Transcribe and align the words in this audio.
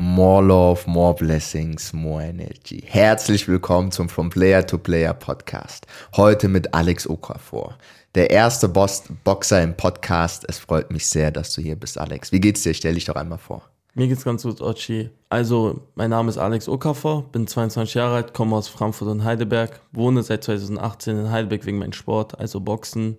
More 0.00 0.46
Love, 0.46 0.88
More 0.88 1.12
Blessings, 1.12 1.92
More 1.92 2.22
Energy. 2.22 2.84
Herzlich 2.86 3.48
willkommen 3.48 3.90
zum 3.90 4.08
From 4.08 4.30
Player 4.30 4.64
to 4.64 4.78
Player 4.78 5.12
Podcast. 5.12 5.88
Heute 6.16 6.46
mit 6.46 6.72
Alex 6.72 7.04
Okafor, 7.10 7.76
der 8.14 8.30
erste 8.30 8.68
Boss 8.68 9.02
Boxer 9.24 9.60
im 9.60 9.76
Podcast. 9.76 10.44
Es 10.46 10.60
freut 10.60 10.92
mich 10.92 11.08
sehr, 11.08 11.32
dass 11.32 11.52
du 11.52 11.60
hier 11.62 11.74
bist, 11.74 11.98
Alex. 11.98 12.30
Wie 12.30 12.38
geht's 12.38 12.62
dir? 12.62 12.74
Stell 12.74 12.94
dich 12.94 13.06
doch 13.06 13.16
einmal 13.16 13.38
vor. 13.38 13.68
Mir 13.94 14.06
geht's 14.06 14.22
ganz 14.22 14.44
gut, 14.44 14.60
Ochi. 14.60 15.10
Also, 15.30 15.80
mein 15.96 16.10
Name 16.10 16.28
ist 16.28 16.38
Alex 16.38 16.68
Okafor, 16.68 17.24
bin 17.32 17.48
22 17.48 17.94
Jahre 17.94 18.14
alt, 18.14 18.34
komme 18.34 18.54
aus 18.54 18.68
Frankfurt 18.68 19.08
und 19.08 19.24
Heidelberg, 19.24 19.80
wohne 19.90 20.22
seit 20.22 20.44
2018 20.44 21.18
in 21.18 21.30
Heidelberg 21.32 21.66
wegen 21.66 21.78
meinem 21.78 21.92
Sport, 21.92 22.38
also 22.38 22.60
Boxen. 22.60 23.16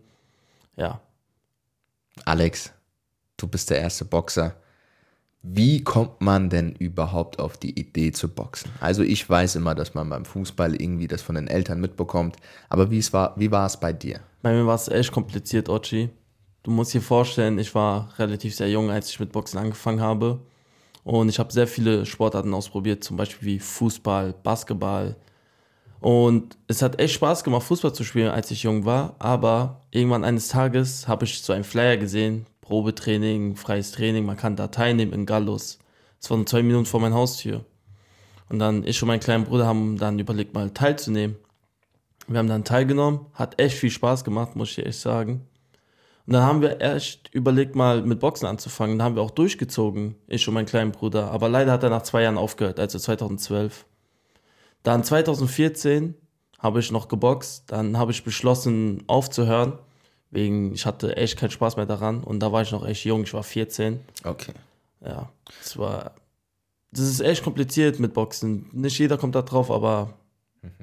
Ja. 0.77 1.01
Alex, 2.23 2.71
du 3.35 3.47
bist 3.47 3.69
der 3.69 3.81
erste 3.81 4.05
Boxer 4.05 4.55
wie 5.41 5.83
kommt 5.83 6.19
man 6.19 6.49
denn 6.49 6.73
überhaupt 6.73 7.39
auf 7.39 7.57
die 7.57 7.79
Idee 7.79 8.11
zu 8.11 8.27
boxen? 8.27 8.71
Also 8.81 9.03
ich 9.03 9.29
weiß 9.29 9.55
immer, 9.55 9.73
dass 9.73 9.93
man 9.93 10.09
beim 10.09 10.25
Fußball 10.25 10.75
irgendwie 10.75 11.07
das 11.07 11.21
von 11.21 11.35
den 11.35 11.47
Eltern 11.47 11.79
mitbekommt, 11.79 12.35
aber 12.67 12.91
wie, 12.91 13.01
war, 13.13 13.33
wie 13.37 13.49
war 13.49 13.65
es 13.65 13.79
bei 13.79 13.93
dir? 13.93 14.19
Bei 14.41 14.53
mir 14.53 14.65
war 14.65 14.75
es 14.75 14.89
echt 14.89 15.11
kompliziert, 15.11 15.69
Ochi. 15.69 16.09
Du 16.63 16.71
musst 16.71 16.93
dir 16.93 17.01
vorstellen, 17.01 17.57
ich 17.57 17.73
war 17.73 18.13
relativ 18.19 18.53
sehr 18.53 18.69
jung, 18.69 18.91
als 18.91 19.09
ich 19.09 19.19
mit 19.19 19.31
Boxen 19.31 19.57
angefangen 19.57 20.01
habe. 20.01 20.39
Und 21.05 21.29
ich 21.29 21.39
habe 21.39 21.53
sehr 21.53 21.67
viele 21.67 22.05
Sportarten 22.05 22.53
ausprobiert, 22.53 23.03
zum 23.03 23.15
Beispiel 23.15 23.47
wie 23.47 23.59
Fußball, 23.59 24.35
Basketball. 24.43 25.15
Und 26.01 26.57
es 26.67 26.81
hat 26.81 26.99
echt 26.99 27.13
Spaß 27.15 27.43
gemacht, 27.43 27.63
Fußball 27.63 27.93
zu 27.93 28.03
spielen, 28.03 28.29
als 28.29 28.51
ich 28.51 28.63
jung 28.63 28.85
war. 28.85 29.15
Aber 29.19 29.81
irgendwann 29.91 30.23
eines 30.25 30.49
Tages 30.49 31.07
habe 31.07 31.25
ich 31.25 31.41
so 31.41 31.53
einen 31.53 31.63
Flyer 31.63 31.97
gesehen, 31.97 32.45
Probetraining, 32.69 33.55
freies 33.55 33.91
Training, 33.93 34.27
man 34.27 34.37
kann 34.37 34.55
da 34.55 34.67
teilnehmen 34.67 35.11
in 35.11 35.25
Gallus. 35.25 35.79
Das 36.19 36.29
waren 36.29 36.45
zwei 36.45 36.61
Minuten 36.61 36.85
vor 36.85 36.99
meiner 36.99 37.15
Haustür. 37.15 37.65
Und 38.47 38.59
dann 38.59 38.83
ich 38.83 39.01
und 39.01 39.07
mein 39.07 39.19
kleiner 39.19 39.45
Bruder 39.45 39.65
haben 39.65 39.97
dann 39.97 40.19
überlegt, 40.19 40.53
mal 40.53 40.69
teilzunehmen. 40.69 41.35
Wir 42.27 42.37
haben 42.37 42.47
dann 42.47 42.63
teilgenommen, 42.63 43.25
hat 43.33 43.59
echt 43.59 43.75
viel 43.75 43.89
Spaß 43.89 44.23
gemacht, 44.23 44.55
muss 44.55 44.69
ich 44.69 44.85
echt 44.85 44.99
sagen. 44.99 45.47
Und 46.27 46.33
dann 46.33 46.43
haben 46.43 46.61
wir 46.61 46.79
echt 46.79 47.33
überlegt, 47.33 47.73
mal 47.73 48.03
mit 48.03 48.19
Boxen 48.19 48.45
anzufangen. 48.45 48.99
Dann 48.99 49.05
haben 49.05 49.15
wir 49.15 49.23
auch 49.23 49.31
durchgezogen, 49.31 50.13
ich 50.27 50.47
und 50.47 50.53
mein 50.53 50.67
kleiner 50.67 50.91
Bruder. 50.91 51.31
Aber 51.31 51.49
leider 51.49 51.71
hat 51.71 51.81
er 51.81 51.89
nach 51.89 52.03
zwei 52.03 52.21
Jahren 52.21 52.37
aufgehört, 52.37 52.79
also 52.79 52.99
2012. 52.99 53.87
Dann 54.83 55.03
2014 55.03 56.13
habe 56.59 56.81
ich 56.81 56.91
noch 56.91 57.07
geboxt. 57.07 57.63
Dann 57.71 57.97
habe 57.97 58.11
ich 58.11 58.23
beschlossen, 58.23 59.05
aufzuhören. 59.07 59.79
Wegen, 60.31 60.73
ich 60.73 60.85
hatte 60.85 61.17
echt 61.17 61.37
keinen 61.37 61.51
Spaß 61.51 61.75
mehr 61.75 61.85
daran 61.85 62.23
und 62.23 62.39
da 62.39 62.51
war 62.51 62.61
ich 62.61 62.71
noch 62.71 62.85
echt 62.85 63.03
jung, 63.05 63.23
ich 63.23 63.33
war 63.33 63.43
14. 63.43 63.99
Okay. 64.23 64.53
Ja, 65.03 65.29
das 65.61 65.77
war. 65.77 66.11
Das 66.91 67.01
ist 67.01 67.19
echt 67.19 67.43
kompliziert 67.43 67.99
mit 67.99 68.13
Boxen. 68.13 68.67
Nicht 68.71 68.97
jeder 68.97 69.17
kommt 69.17 69.35
da 69.35 69.43
drauf, 69.43 69.69
aber 69.69 70.13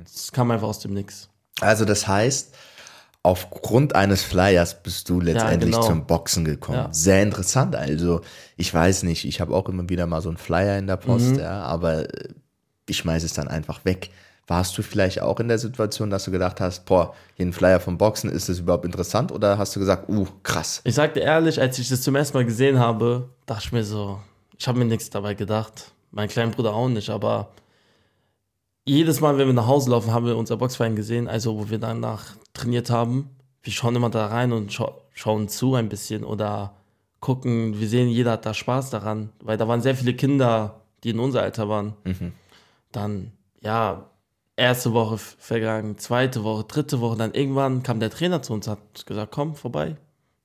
es 0.05 0.31
mhm. 0.31 0.35
kam 0.35 0.51
einfach 0.51 0.69
aus 0.69 0.79
dem 0.79 0.95
Nix. 0.95 1.29
Also, 1.61 1.85
das 1.85 2.07
heißt, 2.07 2.55
aufgrund 3.23 3.95
eines 3.97 4.23
Flyers 4.23 4.83
bist 4.83 5.09
du 5.09 5.21
letztendlich 5.21 5.73
ja, 5.73 5.81
genau. 5.81 5.87
zum 5.87 6.07
Boxen 6.07 6.45
gekommen. 6.45 6.79
Ja. 6.79 6.93
Sehr 6.93 7.23
interessant. 7.23 7.75
Also, 7.75 8.21
ich 8.57 8.73
weiß 8.73 9.03
nicht, 9.03 9.25
ich 9.25 9.41
habe 9.41 9.55
auch 9.55 9.69
immer 9.69 9.89
wieder 9.89 10.07
mal 10.07 10.23
so 10.23 10.29
einen 10.29 10.39
Flyer 10.39 10.79
in 10.79 10.87
der 10.87 10.97
Post, 10.97 11.33
mhm. 11.33 11.39
ja, 11.41 11.63
aber 11.63 12.07
ich 12.89 12.99
schmeiße 12.99 13.27
es 13.27 13.33
dann 13.33 13.49
einfach 13.49 13.85
weg. 13.85 14.11
Warst 14.49 14.79
du 14.79 14.83
vielleicht 14.83 15.23
auch 15.23 15.41
in 15.41 15.49
der 15.49 15.59
Situation, 15.59 16.09
dass 16.09 16.25
du 16.25 16.31
gedacht 16.31 16.61
hast, 16.61 16.85
boah, 16.85 17.15
hier 17.35 17.47
ein 17.47 17.53
Flyer 17.53 17.81
vom 17.81 17.99
Boxen, 17.99 18.31
ist 18.31 18.49
das 18.49 18.61
überhaupt 18.61 18.85
interessant? 18.85 19.33
Oder 19.33 19.59
hast 19.59 19.75
du 19.75 19.81
gesagt, 19.81 20.09
uh, 20.09 20.27
krass? 20.45 20.81
Ich 20.85 20.95
sagte 20.95 21.19
ehrlich, 21.19 21.61
als 21.61 21.79
ich 21.81 21.89
das 21.89 22.03
zum 22.03 22.15
ersten 22.15 22.37
Mal 22.37 22.45
gesehen 22.45 22.79
habe, 22.79 23.29
dachte 23.47 23.65
ich 23.67 23.73
mir 23.73 23.83
so, 23.83 24.21
ich 24.57 24.69
habe 24.69 24.79
mir 24.79 24.85
nichts 24.85 25.11
dabei 25.11 25.35
gedacht. 25.35 25.91
Mein 26.13 26.29
kleiner 26.29 26.53
Bruder 26.53 26.75
auch 26.75 26.89
nicht, 26.89 27.11
aber 27.11 27.49
jedes 28.85 29.21
Mal, 29.21 29.37
wenn 29.37 29.49
wir 29.49 29.55
nach 29.55 29.67
Hause 29.67 29.91
laufen, 29.91 30.13
haben 30.13 30.27
wir 30.27 30.37
unser 30.37 30.57
Boxverein 30.57 30.95
gesehen, 30.95 31.27
also 31.27 31.59
wo 31.59 31.69
wir 31.69 31.79
danach 31.79 32.37
trainiert 32.55 32.89
haben. 32.89 33.31
Wir 33.63 33.73
schauen 33.73 33.97
immer 33.97 34.11
da 34.11 34.27
rein 34.27 34.53
und 34.53 34.73
scha 34.73 34.93
schauen 35.13 35.49
zu 35.49 35.75
ein 35.75 35.89
bisschen 35.89 36.25
oder 36.25 36.75
gucken, 37.21 37.81
wir 37.81 37.89
sehen, 37.89 38.09
jeder 38.09 38.33
hat 38.33 38.47
da 38.47 38.55
Spaß 38.55 38.91
daran, 38.91 39.31
weil 39.41 39.57
da 39.57 39.67
waren 39.67 39.81
sehr 39.81 39.97
viele 39.97 40.15
Kinder, 40.15 40.83
die 41.03 41.11
in 41.11 41.19
unser 41.19 41.43
Alter 41.43 41.69
waren. 41.69 41.95
Mhm. 42.05 42.33
Dann, 42.93 43.33
ja, 43.61 44.05
erste 44.57 44.93
Woche 44.93 45.19
vergangen, 45.19 45.99
zweite 45.99 46.43
Woche, 46.43 46.65
dritte 46.65 47.01
Woche, 47.01 47.17
dann 47.17 47.35
irgendwann 47.35 47.83
kam 47.83 48.01
der 48.01 48.11
Trainer 48.11 48.43
zu 48.43 48.53
uns, 48.55 48.67
hat 48.67 49.07
gesagt, 49.07 49.33
komm 49.33 49.55
vorbei. 49.55 49.97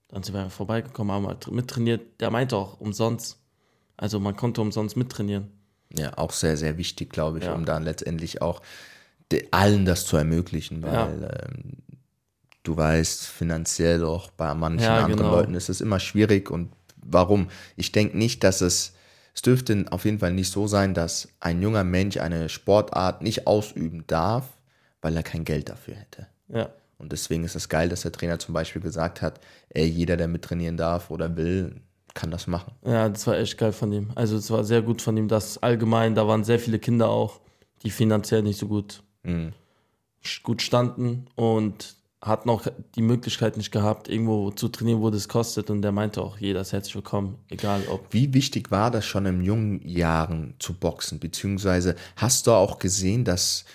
Dann 0.10 0.24
sind 0.24 0.36
wir 0.36 0.50
vorbeigekommen, 0.50 1.14
haben 1.14 1.28
halt 1.28 1.50
mittrainiert. 1.50 2.02
Der 2.20 2.32
meinte 2.32 2.58
auch 2.58 2.80
umsonst. 2.82 3.40
Also 3.96 4.20
man 4.20 4.36
konnte 4.36 4.62
umsonst 4.62 4.98
mittrainieren. 4.98 5.50
Ja, 5.96 6.18
auch 6.18 6.32
sehr, 6.32 6.58
sehr 6.58 6.78
wichtig, 6.78 7.12
glaube 7.12 7.40
ich, 7.40 7.46
ja. 7.46 7.54
um 7.54 7.66
dann 7.66 7.84
letztendlich 7.84 8.42
auch 8.42 8.62
allen 9.52 9.86
das 9.86 10.06
zu 10.06 10.18
ermöglichen, 10.18 10.84
weil 10.84 10.94
ja. 10.94 11.08
ähm, 11.08 11.78
du 12.64 12.76
weißt, 12.76 13.28
finanziell 13.28 14.04
auch 14.04 14.30
bei 14.32 14.54
manchen 14.54 14.84
ja, 14.84 14.98
anderen 14.98 15.18
genau. 15.18 15.36
Leuten 15.36 15.54
ist 15.54 15.70
es 15.70 15.80
immer 15.80 16.02
schwierig. 16.02 16.52
Und 16.52 16.74
warum? 16.98 17.48
Ich 17.78 17.94
denke 17.94 18.18
nicht, 18.18 18.44
dass 18.44 18.60
es 18.60 18.94
es 19.34 19.42
dürfte 19.42 19.86
auf 19.92 20.06
jeden 20.06 20.20
Fall 20.20 20.34
nicht 20.34 20.52
so 20.52 20.68
sein, 20.68 20.94
dass 20.94 21.30
ein 21.40 21.62
junger 21.62 21.84
Mensch 21.84 22.18
eine 22.18 22.50
Sportart 22.50 23.22
nicht 23.22 23.48
ausüben 23.48 24.04
darf, 24.08 24.58
weil 25.02 25.16
er 25.16 25.24
kein 25.24 25.46
Geld 25.46 25.70
dafür 25.70 25.96
hätte. 25.96 26.28
Ja. 26.50 26.70
Und 26.98 27.12
deswegen 27.12 27.44
ist 27.44 27.56
es 27.56 27.70
geil, 27.70 27.90
dass 27.90 28.02
der 28.02 28.12
Trainer 28.12 28.38
zum 28.38 28.54
Beispiel 28.54 28.82
gesagt 28.82 29.22
hat, 29.22 29.40
ey, 29.70 29.88
jeder, 29.88 30.18
der 30.18 30.28
mittrainieren 30.28 30.78
darf 30.78 31.10
oder 31.10 31.36
will, 31.36 31.82
kann 32.14 32.30
das 32.30 32.46
machen. 32.46 32.74
Ja, 32.86 33.10
das 33.10 33.26
war 33.26 33.38
echt 33.38 33.58
geil 33.58 33.72
von 33.72 33.92
ihm. 33.92 34.12
Also 34.16 34.38
es 34.38 34.52
war 34.52 34.64
sehr 34.64 34.82
gut 34.82 35.02
von 35.02 35.18
ihm, 35.18 35.28
dass 35.28 35.58
allgemein, 35.58 36.14
da 36.14 36.28
waren 36.28 36.44
sehr 36.44 36.60
viele 36.60 36.78
Kinder 36.78 37.10
auch, 37.10 37.40
die 37.84 37.90
finanziell 37.90 38.44
nicht 38.44 38.60
so 38.60 38.68
gut, 38.68 39.02
mhm. 39.24 39.54
gut 40.44 40.62
standen 40.62 41.26
und 41.36 41.96
hat 42.22 42.46
noch 42.46 42.68
die 42.96 43.02
Möglichkeit 43.02 43.58
nicht 43.58 43.72
gehabt, 43.72 44.08
irgendwo 44.08 44.52
zu 44.52 44.68
trainieren, 44.68 45.02
wo 45.02 45.10
das 45.10 45.28
kostet. 45.28 45.72
Und 45.72 45.82
der 45.82 45.92
meinte 45.92 46.22
auch, 46.22 46.38
jeder 46.38 46.62
ist 46.62 46.72
herzlich 46.72 46.94
willkommen, 46.94 47.40
egal 47.50 47.84
ob. 47.90 48.14
Wie 48.14 48.34
wichtig 48.34 48.70
war 48.70 48.92
das 48.92 49.06
schon 49.06 49.26
in 49.26 49.42
jungen 49.42 49.88
Jahren 49.88 50.54
zu 50.60 50.74
boxen? 50.74 51.20
Beziehungsweise 51.20 51.96
hast 52.16 52.46
du 52.46 52.52
auch 52.52 52.78
gesehen, 52.78 53.26
dass 53.26 53.66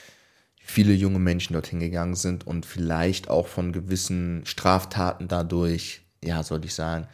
viele 0.56 0.92
junge 0.92 1.18
Menschen 1.18 1.54
dorthin 1.54 1.80
gegangen 1.80 2.14
sind 2.14 2.46
und 2.46 2.66
vielleicht 2.66 3.28
auch 3.30 3.48
von 3.48 3.72
gewissen 3.72 4.42
Straftaten 4.46 5.26
dadurch, 5.26 6.02
ja, 6.22 6.42
soll 6.44 6.64
ich 6.64 6.74
sagen, 6.74 7.08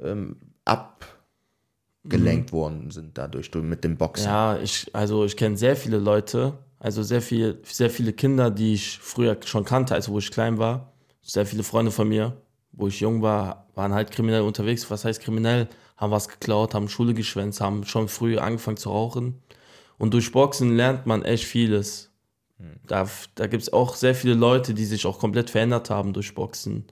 ähm, 0.00 0.36
abgelenkt 0.64 2.52
mhm. 2.52 2.56
worden 2.56 2.90
sind 2.92 3.18
dadurch 3.18 3.52
mit 3.54 3.82
dem 3.82 3.96
Boxen? 3.96 4.26
Ja, 4.26 4.58
ich, 4.58 4.94
also 4.94 5.24
ich 5.24 5.36
kenne 5.36 5.56
sehr 5.56 5.74
viele 5.74 5.98
Leute, 5.98 6.58
also 6.80 7.02
sehr, 7.02 7.22
viel, 7.22 7.60
sehr 7.64 7.90
viele 7.90 8.12
Kinder, 8.12 8.50
die 8.50 8.74
ich 8.74 8.98
früher 8.98 9.36
schon 9.44 9.64
kannte, 9.64 9.94
also 9.94 10.12
wo 10.12 10.18
ich 10.18 10.30
klein 10.30 10.58
war. 10.58 10.92
Sehr 11.22 11.46
viele 11.46 11.62
Freunde 11.62 11.90
von 11.90 12.08
mir, 12.08 12.36
wo 12.72 12.86
ich 12.86 13.00
jung 13.00 13.20
war, 13.22 13.66
waren 13.74 13.92
halt 13.92 14.10
kriminell 14.10 14.42
unterwegs. 14.42 14.90
Was 14.90 15.04
heißt 15.04 15.20
kriminell? 15.20 15.68
Haben 15.96 16.12
was 16.12 16.28
geklaut, 16.28 16.74
haben 16.74 16.88
Schule 16.88 17.14
geschwänzt, 17.14 17.60
haben 17.60 17.84
schon 17.84 18.08
früh 18.08 18.38
angefangen 18.38 18.76
zu 18.76 18.90
rauchen. 18.90 19.42
Und 19.98 20.14
durch 20.14 20.30
Boxen 20.30 20.76
lernt 20.76 21.06
man 21.06 21.24
echt 21.24 21.44
vieles. 21.44 22.12
Da, 22.86 23.08
da 23.34 23.46
gibt 23.46 23.62
es 23.62 23.72
auch 23.72 23.94
sehr 23.94 24.14
viele 24.14 24.34
Leute, 24.34 24.74
die 24.74 24.84
sich 24.84 25.06
auch 25.06 25.18
komplett 25.18 25.50
verändert 25.50 25.90
haben 25.90 26.12
durch 26.12 26.34
Boxen. 26.34 26.86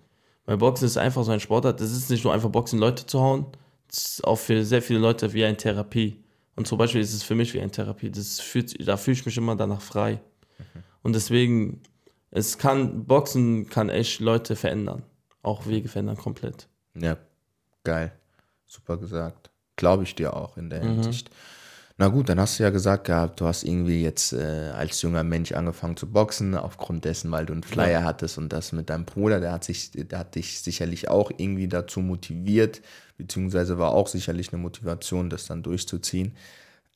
Weil 0.45 0.59
Boxen 0.59 0.87
ist 0.87 0.97
einfach 0.97 1.25
so 1.25 1.33
ein 1.33 1.41
Sportart. 1.41 1.81
Das 1.81 1.91
ist 1.91 2.11
nicht 2.11 2.25
nur 2.25 2.33
einfach 2.33 2.51
Boxen, 2.51 2.79
Leute 2.79 3.07
zu 3.07 3.21
hauen. 3.21 3.47
Das 3.89 4.05
ist 4.05 4.25
auch 4.25 4.37
für 4.37 4.65
sehr 4.65 4.83
viele 4.83 5.01
Leute 5.01 5.33
wie 5.33 5.45
eine 5.45 5.57
Therapie. 5.57 6.23
Und 6.57 6.67
zum 6.67 6.79
Beispiel 6.79 7.01
ist 7.01 7.13
es 7.13 7.23
für 7.23 7.35
mich 7.35 7.55
wie 7.55 7.61
eine 7.61 7.71
Therapie. 7.71 8.11
Das 8.11 8.41
fühlt, 8.41 8.87
da 8.87 8.97
fühle 8.97 9.17
ich 9.17 9.27
mich 9.27 9.37
immer 9.37 9.57
danach 9.57 9.83
frei. 9.83 10.21
Mhm. 10.59 10.83
Und 11.03 11.15
deswegen, 11.15 11.83
es 12.31 12.59
kann, 12.59 13.05
Boxen 13.05 13.69
kann 13.69 13.91
echt 13.91 14.21
Leute 14.21 14.57
verändern. 14.57 15.03
Auch 15.43 15.67
Wege 15.67 15.89
verändern 15.89 16.17
komplett. 16.17 16.69
Ja, 16.95 17.19
geil. 17.85 18.13
Super 18.67 18.97
gesagt. 18.97 19.51
Glaube 19.77 20.03
ich 20.03 20.15
dir 20.15 20.35
auch 20.35 20.57
in 20.57 20.71
der 20.71 20.83
mhm. 20.83 21.03
Hinsicht. 21.03 21.31
Na 21.99 22.09
gut, 22.09 22.29
dann 22.29 22.39
hast 22.39 22.59
du 22.59 22.63
ja 22.63 22.69
gesagt 22.69 23.07
gehabt, 23.07 23.41
du 23.41 23.47
hast 23.47 23.63
irgendwie 23.63 24.03
jetzt 24.03 24.35
äh, 24.35 24.71
als 24.75 25.01
junger 25.01 25.25
Mensch 25.25 25.53
angefangen 25.53 25.97
zu 25.97 26.11
boxen, 26.11 26.55
aufgrund 26.55 27.07
dessen, 27.07 27.31
weil 27.31 27.47
du 27.47 27.55
einen 27.55 27.63
Flyer 27.63 28.01
ja. 28.01 28.05
hattest 28.05 28.37
und 28.37 28.53
das 28.53 28.73
mit 28.73 28.91
deinem 28.91 29.07
Bruder, 29.07 29.41
der 29.41 29.53
hat, 29.53 29.65
sich, 29.65 29.93
der 29.93 30.19
hat 30.19 30.35
dich 30.35 30.61
sicherlich 30.61 31.09
auch 31.09 31.31
irgendwie 31.35 31.69
dazu 31.69 32.01
motiviert, 32.01 32.83
beziehungsweise 33.17 33.79
war 33.79 33.93
auch 33.93 34.09
sicherlich 34.09 34.53
eine 34.53 34.63
Motivation, 34.63 35.31
das 35.31 35.47
dann 35.47 35.63
durchzuziehen. 35.63 36.37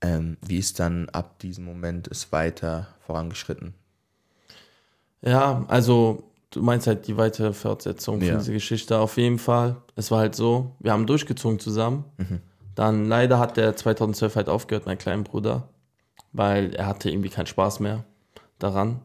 Ähm, 0.00 0.36
wie 0.46 0.58
ist 0.58 0.80
dann 0.80 1.08
ab 1.10 1.38
diesem 1.40 1.64
Moment 1.64 2.08
es 2.08 2.32
weiter 2.32 2.88
vorangeschritten? 3.06 3.74
Ja, 5.22 5.64
also 5.68 6.24
du 6.50 6.62
meinst 6.62 6.86
halt 6.86 7.06
die 7.06 7.16
weitere 7.16 7.52
Fortsetzung 7.52 8.20
ja. 8.22 8.30
von 8.30 8.38
dieser 8.38 8.52
Geschichte 8.52 8.98
auf 8.98 9.16
jeden 9.18 9.38
Fall. 9.38 9.76
Es 9.96 10.10
war 10.10 10.20
halt 10.20 10.34
so, 10.34 10.74
wir 10.78 10.92
haben 10.92 11.06
durchgezogen 11.06 11.58
zusammen. 11.58 12.04
Mhm 12.16 12.40
dann 12.80 13.04
leider 13.04 13.38
hat 13.38 13.58
der 13.58 13.76
2012 13.76 14.36
halt 14.36 14.48
aufgehört, 14.48 14.86
mein 14.86 14.96
kleiner 14.96 15.22
Bruder, 15.22 15.68
weil 16.32 16.74
er 16.74 16.86
hatte 16.86 17.10
irgendwie 17.10 17.28
keinen 17.28 17.46
Spaß 17.46 17.80
mehr 17.80 18.04
daran. 18.58 19.02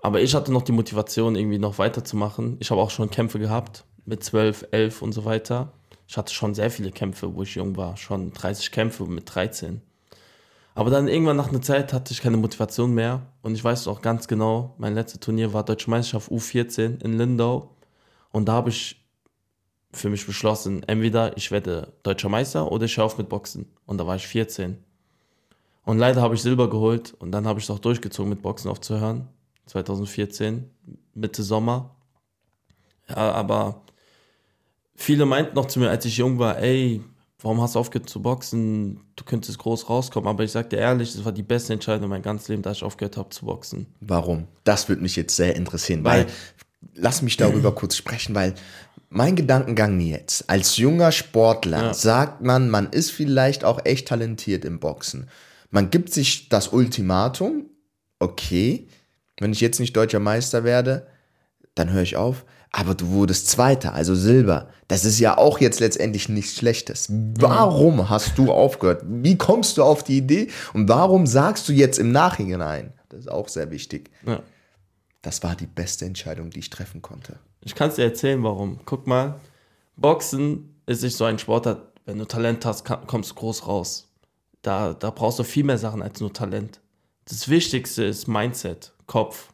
Aber 0.00 0.20
ich 0.20 0.34
hatte 0.34 0.52
noch 0.52 0.60
die 0.60 0.72
Motivation, 0.72 1.34
irgendwie 1.34 1.58
noch 1.58 1.78
weiterzumachen. 1.78 2.56
Ich 2.60 2.70
habe 2.70 2.82
auch 2.82 2.90
schon 2.90 3.10
Kämpfe 3.10 3.38
gehabt 3.38 3.84
mit 4.04 4.22
12, 4.22 4.66
11 4.72 5.00
und 5.00 5.12
so 5.12 5.24
weiter. 5.24 5.72
Ich 6.08 6.16
hatte 6.16 6.32
schon 6.32 6.54
sehr 6.54 6.70
viele 6.70 6.90
Kämpfe, 6.90 7.34
wo 7.34 7.42
ich 7.42 7.54
jung 7.54 7.76
war. 7.76 7.98
Schon 7.98 8.32
30 8.32 8.72
Kämpfe 8.72 9.04
mit 9.04 9.32
13. 9.32 9.82
Aber 10.74 10.88
dann 10.88 11.06
irgendwann 11.06 11.36
nach 11.36 11.48
einer 11.48 11.60
Zeit 11.60 11.92
hatte 11.92 12.12
ich 12.14 12.22
keine 12.22 12.38
Motivation 12.38 12.94
mehr. 12.94 13.26
Und 13.42 13.54
ich 13.54 13.62
weiß 13.62 13.86
auch 13.88 14.00
ganz 14.00 14.26
genau, 14.26 14.74
mein 14.78 14.94
letztes 14.94 15.20
Turnier 15.20 15.52
war 15.52 15.64
Deutsche 15.64 15.90
Meisterschaft 15.90 16.30
U14 16.30 17.04
in 17.04 17.18
Lindau. 17.18 17.76
Und 18.30 18.46
da 18.48 18.54
habe 18.54 18.70
ich 18.70 19.04
für 19.92 20.08
mich 20.08 20.24
beschlossen, 20.24 20.82
entweder 20.84 21.36
ich 21.36 21.50
werde 21.50 21.92
Deutscher 22.02 22.30
Meister 22.30 22.72
oder 22.72 22.86
ich 22.86 22.96
höre 22.96 23.04
auf 23.04 23.18
mit 23.18 23.28
Boxen. 23.28 23.66
Und 23.84 23.98
da 23.98 24.06
war 24.06 24.16
ich 24.16 24.26
14. 24.26 24.82
Und 25.84 25.98
leider 25.98 26.22
habe 26.22 26.34
ich 26.34 26.42
Silber 26.42 26.70
geholt 26.70 27.14
und 27.18 27.32
dann 27.32 27.46
habe 27.46 27.58
ich 27.58 27.66
es 27.66 27.70
auch 27.70 27.78
durchgezogen, 27.78 28.30
mit 28.30 28.40
Boxen 28.40 28.70
aufzuhören. 28.70 29.28
2014, 29.66 30.70
Mitte 31.12 31.42
Sommer. 31.42 31.96
Ja, 33.08 33.32
aber 33.32 33.82
viele 34.98 35.24
meinten 35.24 35.54
noch 35.54 35.66
zu 35.66 35.78
mir, 35.78 35.88
als 35.88 36.04
ich 36.04 36.18
jung 36.18 36.38
war, 36.38 36.58
ey, 36.58 37.00
warum 37.40 37.62
hast 37.62 37.74
du 37.74 37.78
aufgehört 37.78 38.10
zu 38.10 38.20
boxen? 38.20 39.00
Du 39.16 39.24
könntest 39.24 39.58
groß 39.58 39.88
rauskommen. 39.88 40.28
Aber 40.28 40.44
ich 40.44 40.52
sagte 40.52 40.76
ehrlich, 40.76 41.12
das 41.12 41.24
war 41.24 41.32
die 41.32 41.42
beste 41.42 41.72
Entscheidung 41.72 42.10
mein 42.10 42.22
ganzes 42.22 42.48
Leben, 42.48 42.62
dass 42.62 42.78
ich 42.78 42.84
aufgehört 42.84 43.16
habe 43.16 43.30
zu 43.30 43.46
boxen. 43.46 43.86
Warum? 44.00 44.48
Das 44.64 44.88
würde 44.88 45.00
mich 45.00 45.16
jetzt 45.16 45.36
sehr 45.36 45.56
interessieren, 45.56 46.04
weil, 46.04 46.24
weil 46.24 46.32
lass 46.94 47.22
mich 47.22 47.36
darüber 47.36 47.74
kurz 47.74 47.96
sprechen, 47.96 48.34
weil 48.34 48.54
mein 49.08 49.36
Gedankengang 49.36 50.00
jetzt, 50.00 50.50
als 50.50 50.76
junger 50.76 51.12
Sportler 51.12 51.82
ja. 51.82 51.94
sagt 51.94 52.42
man, 52.42 52.68
man 52.68 52.90
ist 52.90 53.10
vielleicht 53.10 53.64
auch 53.64 53.84
echt 53.84 54.08
talentiert 54.08 54.64
im 54.64 54.80
Boxen. 54.80 55.30
Man 55.70 55.90
gibt 55.90 56.12
sich 56.12 56.48
das 56.48 56.68
Ultimatum, 56.68 57.66
okay, 58.18 58.88
wenn 59.38 59.52
ich 59.52 59.60
jetzt 59.60 59.80
nicht 59.80 59.96
deutscher 59.96 60.18
Meister 60.18 60.64
werde, 60.64 61.06
dann 61.74 61.90
höre 61.90 62.02
ich 62.02 62.16
auf 62.16 62.44
aber 62.70 62.94
du 62.94 63.08
wurdest 63.10 63.48
Zweiter, 63.48 63.94
also 63.94 64.14
Silber. 64.14 64.68
Das 64.88 65.04
ist 65.04 65.18
ja 65.18 65.38
auch 65.38 65.58
jetzt 65.60 65.80
letztendlich 65.80 66.28
nichts 66.28 66.56
Schlechtes. 66.56 67.08
Warum 67.10 68.10
hast 68.10 68.36
du 68.38 68.52
aufgehört? 68.52 69.02
Wie 69.06 69.38
kommst 69.38 69.78
du 69.78 69.82
auf 69.82 70.02
die 70.02 70.18
Idee? 70.18 70.48
Und 70.74 70.88
warum 70.88 71.26
sagst 71.26 71.68
du 71.68 71.72
jetzt 71.72 71.98
im 71.98 72.12
Nachhinein? 72.12 72.92
Das 73.08 73.20
ist 73.20 73.30
auch 73.30 73.48
sehr 73.48 73.70
wichtig. 73.70 74.10
Ja. 74.26 74.42
Das 75.22 75.42
war 75.42 75.56
die 75.56 75.66
beste 75.66 76.04
Entscheidung, 76.04 76.50
die 76.50 76.60
ich 76.60 76.70
treffen 76.70 77.02
konnte. 77.02 77.38
Ich 77.64 77.74
kann 77.74 77.88
es 77.88 77.96
dir 77.96 78.04
erzählen, 78.04 78.42
warum. 78.42 78.80
Guck 78.84 79.06
mal, 79.06 79.40
Boxen 79.96 80.80
ist 80.86 81.02
nicht 81.02 81.16
so 81.16 81.24
ein 81.24 81.38
Sportart, 81.38 82.00
wenn 82.06 82.18
du 82.18 82.24
Talent 82.24 82.64
hast, 82.64 82.84
kommst 82.84 83.30
du 83.30 83.34
groß 83.34 83.66
raus. 83.66 84.08
Da, 84.62 84.94
da 84.94 85.10
brauchst 85.10 85.38
du 85.38 85.44
viel 85.44 85.64
mehr 85.64 85.78
Sachen 85.78 86.02
als 86.02 86.20
nur 86.20 86.32
Talent. 86.32 86.80
Das 87.24 87.48
Wichtigste 87.48 88.04
ist 88.04 88.28
Mindset, 88.28 88.92
Kopf. 89.06 89.52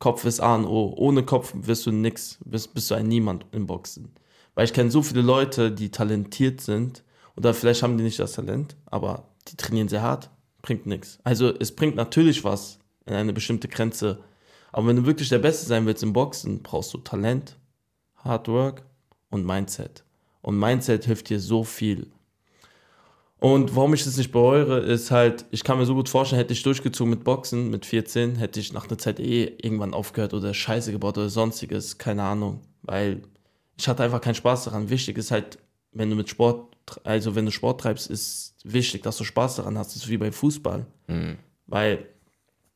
Kopf 0.00 0.24
ist 0.24 0.40
A 0.40 0.56
und 0.56 0.66
O. 0.66 0.94
Ohne 0.96 1.22
Kopf 1.24 1.52
wirst 1.54 1.86
du 1.86 1.92
nix, 1.92 2.38
bist, 2.44 2.74
bist 2.74 2.90
du 2.90 2.94
ein 2.94 3.06
Niemand 3.06 3.46
im 3.52 3.66
Boxen. 3.66 4.10
Weil 4.54 4.64
ich 4.64 4.72
kenne 4.72 4.90
so 4.90 5.02
viele 5.02 5.22
Leute, 5.22 5.70
die 5.70 5.90
talentiert 5.90 6.60
sind, 6.60 7.04
oder 7.36 7.54
vielleicht 7.54 7.82
haben 7.82 7.96
die 7.96 8.04
nicht 8.04 8.18
das 8.18 8.32
Talent, 8.32 8.76
aber 8.86 9.28
die 9.48 9.56
trainieren 9.56 9.88
sehr 9.88 10.02
hart, 10.02 10.30
bringt 10.62 10.86
nichts. 10.86 11.18
Also 11.22 11.54
es 11.58 11.74
bringt 11.74 11.96
natürlich 11.96 12.44
was 12.44 12.78
in 13.06 13.14
eine 13.14 13.32
bestimmte 13.32 13.68
Grenze. 13.68 14.18
Aber 14.72 14.86
wenn 14.86 14.96
du 14.96 15.06
wirklich 15.06 15.28
der 15.28 15.38
Beste 15.38 15.66
sein 15.66 15.86
willst 15.86 16.02
im 16.02 16.12
Boxen, 16.12 16.62
brauchst 16.62 16.92
du 16.94 16.98
Talent, 16.98 17.56
Hard 18.16 18.48
Work 18.48 18.82
und 19.30 19.46
Mindset. 19.46 20.04
Und 20.42 20.58
Mindset 20.58 21.04
hilft 21.04 21.28
dir 21.28 21.40
so 21.40 21.62
viel. 21.62 22.10
Und 23.40 23.74
warum 23.74 23.94
ich 23.94 24.04
das 24.04 24.18
nicht 24.18 24.32
bereue, 24.32 24.80
ist 24.80 25.10
halt, 25.10 25.46
ich 25.50 25.64
kann 25.64 25.78
mir 25.78 25.86
so 25.86 25.94
gut 25.94 26.10
vorstellen, 26.10 26.38
hätte 26.38 26.52
ich 26.52 26.62
durchgezogen 26.62 27.10
mit 27.10 27.24
Boxen 27.24 27.70
mit 27.70 27.86
14, 27.86 28.36
hätte 28.36 28.60
ich 28.60 28.74
nach 28.74 28.86
einer 28.86 28.98
Zeit 28.98 29.18
eh 29.18 29.44
irgendwann 29.62 29.94
aufgehört 29.94 30.34
oder 30.34 30.52
Scheiße 30.52 30.92
gebaut 30.92 31.16
oder 31.16 31.30
sonstiges, 31.30 31.96
keine 31.96 32.22
Ahnung. 32.22 32.60
Weil 32.82 33.22
ich 33.78 33.88
hatte 33.88 34.02
einfach 34.02 34.20
keinen 34.20 34.34
Spaß 34.34 34.64
daran. 34.64 34.90
Wichtig 34.90 35.16
ist 35.16 35.30
halt, 35.30 35.58
wenn 35.92 36.10
du 36.10 36.16
mit 36.16 36.28
Sport, 36.28 36.76
also 37.02 37.34
wenn 37.34 37.46
du 37.46 37.50
Sport 37.50 37.80
treibst, 37.80 38.10
ist 38.10 38.56
wichtig, 38.62 39.02
dass 39.02 39.16
du 39.16 39.24
Spaß 39.24 39.56
daran 39.56 39.78
hast. 39.78 39.96
Das 39.96 40.02
ist 40.02 40.08
wie 40.10 40.18
beim 40.18 40.34
Fußball. 40.34 40.84
Mhm. 41.06 41.38
Weil 41.66 42.06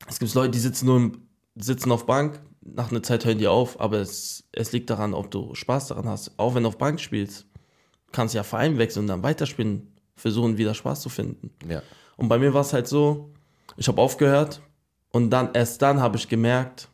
es 0.08 0.18
gibt 0.18 0.32
Leute, 0.32 0.50
die 0.50 0.58
sitzen 0.58 0.86
nur 0.86 1.12
sitzen 1.56 1.92
auf 1.92 2.06
Bank, 2.06 2.40
nach 2.62 2.90
einer 2.90 3.02
Zeit 3.02 3.24
hören 3.24 3.38
die 3.38 3.46
auf, 3.46 3.78
aber 3.78 3.98
es, 3.98 4.44
es 4.52 4.72
liegt 4.72 4.90
daran, 4.90 5.14
ob 5.14 5.30
du 5.30 5.54
Spaß 5.54 5.88
daran 5.88 6.08
hast. 6.08 6.32
Auch 6.38 6.54
wenn 6.54 6.62
du 6.62 6.70
auf 6.70 6.78
Bank 6.78 7.00
spielst, 7.00 7.46
kannst 8.12 8.34
du 8.34 8.38
ja 8.38 8.42
Verein 8.42 8.78
wechseln 8.78 9.02
und 9.02 9.08
dann 9.08 9.22
weiterspielen 9.22 9.93
versuchen, 10.16 10.58
wieder 10.58 10.74
Spaß 10.74 11.00
zu 11.00 11.08
finden. 11.08 11.50
Ja. 11.68 11.82
Und 12.16 12.28
bei 12.28 12.38
mir 12.38 12.54
war 12.54 12.60
es 12.60 12.72
halt 12.72 12.86
so, 12.86 13.30
ich 13.76 13.88
habe 13.88 14.00
aufgehört 14.00 14.60
und 15.10 15.30
dann 15.30 15.50
erst 15.54 15.82
dann 15.82 16.00
habe 16.00 16.16
ich 16.16 16.28
gemerkt, 16.28 16.88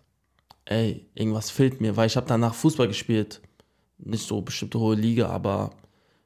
ey, 0.65 1.07
irgendwas 1.15 1.51
fehlt 1.51 1.81
mir, 1.81 1.97
weil 1.97 2.07
ich 2.07 2.17
habe 2.17 2.27
danach 2.27 2.55
Fußball 2.55 2.89
gespielt. 2.89 3.41
Nicht 3.99 4.27
so 4.27 4.41
bestimmte 4.41 4.79
hohe 4.79 4.95
Liga, 4.95 5.29
aber 5.29 5.71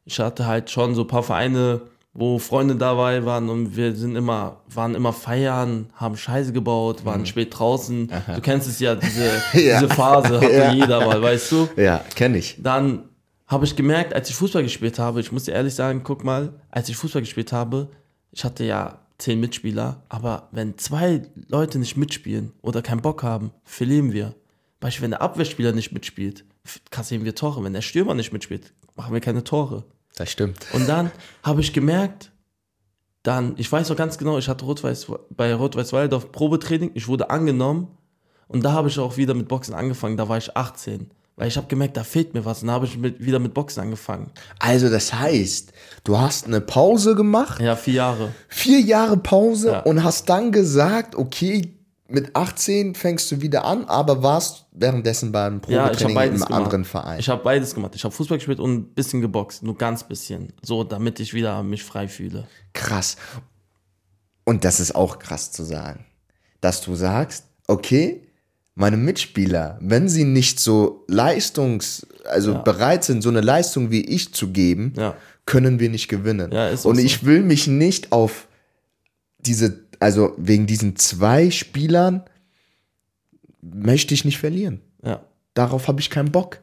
ich 0.05 0.21
hatte 0.21 0.47
halt 0.47 0.71
schon 0.71 0.95
so 0.95 1.03
ein 1.03 1.09
paar 1.09 1.23
Vereine, 1.23 1.83
wo 2.13 2.39
Freunde 2.39 2.77
dabei 2.77 3.25
waren 3.25 3.49
und 3.49 3.75
wir 3.77 3.95
sind 3.97 4.15
immer, 4.15 4.61
waren 4.69 4.95
immer 4.95 5.13
feiern, 5.13 5.91
haben 5.95 6.17
Scheiße 6.17 6.53
gebaut, 6.53 7.05
waren 7.05 7.23
mhm. 7.23 7.27
spät 7.27 7.59
draußen. 7.59 8.09
Aha. 8.13 8.35
Du 8.37 8.41
kennst 8.41 8.69
es 8.69 8.79
ja, 8.79 8.95
diese, 8.95 9.25
ja. 9.55 9.81
diese 9.81 9.89
Phase 9.89 10.41
hatte 10.41 10.53
ja. 10.53 10.73
jeder 10.73 11.05
mal, 11.05 11.21
weißt 11.21 11.51
du? 11.51 11.69
Ja, 11.77 12.05
kenne 12.15 12.39
ich. 12.39 12.57
Dann 12.63 13.09
habe 13.47 13.65
ich 13.65 13.77
gemerkt, 13.77 14.15
als 14.15 14.31
ich 14.31 14.37
Fußball 14.37 14.63
gespielt 14.63 14.99
habe, 14.99 15.21
ich 15.21 15.33
muss 15.33 15.45
dir 15.45 15.53
ehrlich 15.53 15.75
sagen, 15.75 16.03
guck 16.03 16.25
mal, 16.25 16.61
als 16.71 16.89
ich 16.89 16.97
Fußball 16.97 17.23
gespielt 17.23 17.53
habe, 17.53 17.91
ich 18.33 18.45
hatte 18.45 18.65
ja 18.65 19.01
zehn 19.19 19.41
Mitspieler, 19.41 20.03
aber 20.09 20.49
wenn 20.51 20.79
zwei 20.79 21.23
Leute 21.49 21.79
nicht 21.79 21.97
mitspielen 21.97 22.53
oder 22.63 22.83
keinen 22.83 23.03
Bock 23.03 23.23
haben, 23.23 23.53
verlieren 23.63 24.13
wir. 24.13 24.35
Beispiel, 24.81 25.05
wenn 25.05 25.13
der 25.13 25.23
Abwehrspieler 25.23 25.73
nicht 25.73 25.93
mitspielt, 25.93 26.45
kassieren 26.91 27.25
wir 27.25 27.35
Tore. 27.35 27.63
Wenn 27.63 27.73
der 27.73 27.83
Stürmer 27.83 28.15
nicht 28.15 28.33
mitspielt, 28.33 28.73
machen 28.97 29.13
wir 29.13 29.21
keine 29.21 29.45
Tore. 29.45 29.85
Das 30.17 30.31
stimmt. 30.31 30.67
Und 30.73 30.89
dann 30.89 31.11
habe 31.43 31.61
ich 31.61 31.73
gemerkt, 31.73 32.33
dann, 33.23 33.55
ich 33.57 33.71
weiß 33.71 33.89
noch 33.89 33.97
ganz 33.97 34.19
genau, 34.19 34.39
ich 34.39 34.49
hatte 34.49 34.65
Rot-Weiß, 34.65 35.07
bei 35.31 35.55
Rot-Weiß 35.55 35.93
Waldorf 35.93 36.31
Probetraining, 36.31 36.91
ich 36.95 37.09
wurde 37.09 37.31
angenommen 37.31 37.89
und 38.47 38.63
da 38.65 38.73
habe 38.73 38.89
ich 38.89 38.99
auch 38.99 39.17
wieder 39.17 39.35
mit 39.35 39.49
Boxen 39.49 39.75
angefangen, 39.75 40.17
da 40.17 40.29
war 40.29 40.37
ich 40.37 40.55
18. 40.57 41.11
Weil 41.37 41.49
ich 41.49 41.57
habe 41.57 41.67
gemerkt, 41.67 41.97
da 41.97 42.05
fehlt 42.05 42.33
mir 42.35 42.45
was. 42.45 42.63
Und 42.63 42.69
dann 42.69 42.77
habe 42.77 42.87
ich 42.87 42.97
mit, 42.97 43.25
wieder 43.25 43.41
mit 43.41 43.55
Boxen 43.55 43.81
angefangen. 43.81 44.31
Also 44.61 44.89
das 44.89 45.13
heißt, 45.13 45.73
du 46.05 46.19
hast 46.19 46.47
eine 46.47 46.61
Pause 46.61 47.17
gemacht. 47.17 47.61
Ja, 47.61 47.75
vier 47.75 47.95
Jahre. 47.95 48.33
Vier 48.49 48.81
Jahre 48.81 49.17
Pause 49.17 49.73
ja. 49.73 49.81
und 49.81 50.05
hast 50.05 50.29
dann 50.29 50.53
gesagt, 50.53 51.17
okay, 51.17 51.75
mit 52.07 52.37
18 52.37 52.95
fängst 52.95 53.33
du 53.33 53.41
wieder 53.41 53.65
an, 53.65 53.87
aber 53.87 54.23
warst 54.23 54.67
währenddessen 54.73 55.33
beim 55.33 55.61
Probetraining 55.61 56.15
ja, 56.15 56.23
einem 56.23 56.35
gemacht. 56.35 56.53
anderen 56.53 56.85
Verein. 56.85 57.19
Ich 57.19 57.29
habe 57.29 57.43
beides 57.43 57.75
gemacht. 57.75 57.95
Ich 57.97 58.05
habe 58.05 58.15
Fußball 58.15 58.39
gespielt 58.39 58.61
und 58.61 58.73
ein 58.73 58.95
bisschen 58.95 59.21
geboxt, 59.21 59.63
nur 59.63 59.77
ganz 59.77 60.05
bisschen, 60.05 60.53
so 60.63 60.85
damit 60.85 61.19
ich 61.19 61.35
wieder 61.35 61.63
mich 61.63 61.83
frei 61.83 62.07
fühle. 62.07 62.47
Krass. 62.75 63.17
Und 64.45 64.65
das 64.65 64.81
ist 64.81 64.95
auch 64.95 65.19
krass 65.19 65.51
zu 65.51 65.65
sagen, 65.65 66.05
dass 66.61 66.83
du 66.83 66.95
sagst, 66.95 67.47
okay, 67.67 68.23
meine 68.75 68.97
Mitspieler, 68.97 69.79
wenn 69.81 70.09
sie 70.09 70.25
nicht 70.25 70.59
so 70.59 71.05
leistungs, 71.09 72.07
also 72.25 72.53
ja. 72.53 72.59
bereit 72.59 73.05
sind, 73.05 73.23
so 73.23 73.29
eine 73.29 73.41
Leistung 73.41 73.91
wie 73.91 74.05
ich 74.05 74.35
zu 74.35 74.51
geben, 74.51 74.93
ja. 74.97 75.17
können 75.47 75.79
wir 75.79 75.91
nicht 75.91 76.09
gewinnen. 76.09 76.51
Ja, 76.53 76.71
Und 76.71 76.79
so. 76.79 76.93
ich 76.95 77.25
will 77.25 77.43
mich 77.43 77.67
nicht 77.67 78.11
auf 78.13 78.49
diese, 79.39 79.85
also 80.01 80.35
wegen 80.37 80.67
diesen 80.67 80.97
zwei 80.97 81.51
Spielern 81.51 82.25
möchte 83.63 84.15
ich 84.15 84.25
nicht 84.25 84.39
verlieren. 84.39 84.81
Darauf 85.55 85.87
habe 85.87 86.01
ich 86.01 86.11
keinen 86.11 86.33
Bock. 86.33 86.59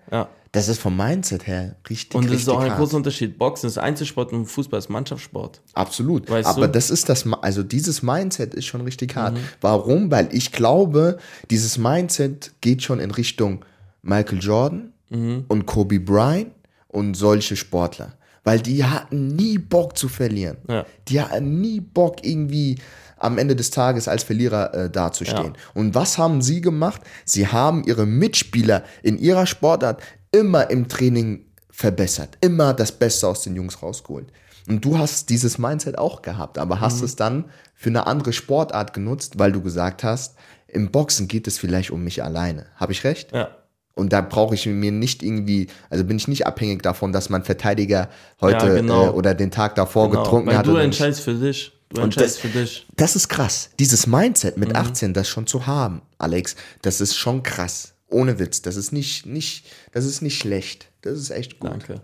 Das 0.54 0.68
ist 0.68 0.82
vom 0.82 0.98
Mindset 0.98 1.48
her 1.48 1.78
richtig. 1.90 2.14
Und 2.14 2.30
das 2.30 2.42
ist 2.42 2.50
auch 2.50 2.60
ein 2.60 2.72
hart. 2.72 2.80
großer 2.80 2.98
Unterschied. 2.98 3.38
Boxen 3.38 3.68
ist 3.68 3.78
Einzelsport 3.78 4.34
und 4.34 4.48
Fußball 4.48 4.80
ist 4.80 4.90
Mannschaftssport. 4.90 5.62
Absolut. 5.74 6.30
Weißt 6.30 6.50
Aber 6.50 6.68
du? 6.68 6.74
das 6.74 6.90
ist 6.90 7.08
das, 7.08 7.26
also 7.42 7.64
dieses 7.64 8.04
Mindset 8.04 8.54
ist 8.54 8.66
schon 8.66 8.82
richtig 8.82 9.16
hart. 9.16 9.36
Mhm. 9.36 9.44
Warum? 9.62 10.12
Weil 10.12 10.28
ich 10.34 10.52
glaube, 10.52 11.20
dieses 11.50 11.78
Mindset 11.78 12.52
geht 12.60 12.84
schon 12.84 13.00
in 13.00 13.12
Richtung 13.12 13.64
Michael 14.02 14.40
Jordan 14.40 14.94
mhm. 15.10 15.46
und 15.48 15.66
Kobe 15.66 16.02
Bryant 16.02 16.52
und 16.90 17.14
solche 17.16 17.56
Sportler. 17.56 18.14
Weil 18.44 18.60
die 18.60 18.84
hatten 18.84 19.28
nie 19.28 19.58
Bock 19.58 19.98
zu 19.98 20.10
verlieren. 20.10 20.58
Ja. 20.68 20.86
Die 21.08 21.22
hatten 21.22 21.62
nie 21.62 21.80
Bock 21.80 22.26
irgendwie 22.26 22.78
am 23.18 23.38
Ende 23.38 23.56
des 23.56 23.70
Tages 23.70 24.08
als 24.08 24.24
Verlierer 24.24 24.74
äh, 24.74 24.90
dazustehen. 24.90 25.54
Ja. 25.54 25.72
Und 25.76 25.96
was 25.96 26.18
haben 26.18 26.42
sie 26.42 26.60
gemacht? 26.60 27.02
Sie 27.24 27.48
haben 27.48 27.84
ihre 27.84 28.06
Mitspieler 28.06 28.84
in 29.04 29.20
ihrer 29.20 29.46
Sportart 29.46 30.02
immer 30.32 30.70
im 30.70 30.88
Training 30.88 31.46
verbessert, 31.70 32.38
immer 32.42 32.74
das 32.74 32.92
Beste 32.92 33.28
aus 33.28 33.44
den 33.44 33.56
Jungs 33.56 33.82
rausgeholt. 33.82 34.28
Und 34.68 34.86
du 34.86 34.98
hast 34.98 35.30
dieses 35.30 35.58
Mindset 35.58 35.98
auch 35.98 36.22
gehabt, 36.22 36.58
aber 36.58 36.80
hast 36.80 37.00
mhm. 37.00 37.06
es 37.06 37.16
dann 37.16 37.46
für 37.74 37.90
eine 37.90 38.08
andere 38.08 38.32
Sportart 38.32 38.94
genutzt, 38.94 39.40
weil 39.40 39.52
du 39.52 39.62
gesagt 39.62 40.04
hast, 40.04 40.36
im 40.68 40.92
Boxen 40.92 41.28
geht 41.28 41.48
es 41.48 41.58
vielleicht 41.58 41.92
um 41.92 42.04
mich 42.04 42.24
alleine. 42.24 42.68
Habe 42.76 42.92
ich 42.92 43.04
recht? 43.04 43.34
Ja. 43.34 43.50
Und 43.94 44.14
da 44.14 44.22
brauche 44.22 44.56
ich 44.56 44.66
mir 44.66 44.92
nicht 44.92 45.22
irgendwie, 45.22 45.68
also 45.90 46.06
bin 46.06 46.18
ich 46.18 46.28
nicht 46.28 46.48
abhängig 46.48 46.82
davon, 46.82 47.12
dass 47.12 47.30
mein 47.30 47.44
Verteidiger 47.44 48.10
heute 48.40 48.68
ja, 48.68 48.74
genau. 48.76 49.08
äh, 49.08 49.10
oder 49.10 49.34
den 49.34 49.52
Tag 49.52 49.76
davor 49.76 50.10
genau. 50.10 50.24
getrunken 50.24 50.48
weil 50.48 50.58
hat. 50.58 50.66
Du 50.66 50.76
entscheidest 50.78 51.22
für 51.22 51.34
dich. 51.34 51.74
Du 51.90 52.02
entscheidest 52.02 52.36
das, 52.36 52.42
für 52.42 52.58
dich. 52.58 52.88
Das 52.96 53.16
ist 53.18 53.28
krass. 53.28 53.70
Dieses 53.80 54.08
Mindset 54.08 54.58
mit 54.58 54.70
mhm. 54.70 54.78
18, 54.78 55.14
das 55.14 55.28
schon 55.28 55.46
zu 55.46 55.68
haben, 55.68 56.02
Alex, 56.18 56.56
das 56.82 57.02
ist 57.02 57.18
schon 57.18 57.44
krass. 57.44 57.91
Ohne 58.12 58.40
Witz. 58.40 58.62
Das 58.62 58.76
ist 58.76 58.92
nicht, 58.92 59.26
nicht, 59.26 59.66
das 59.92 60.06
ist 60.06 60.22
nicht 60.22 60.38
schlecht. 60.38 60.92
Das 61.02 61.18
ist 61.18 61.32
echt 61.32 61.60
gut. 61.60 61.72
Danke. 61.72 62.02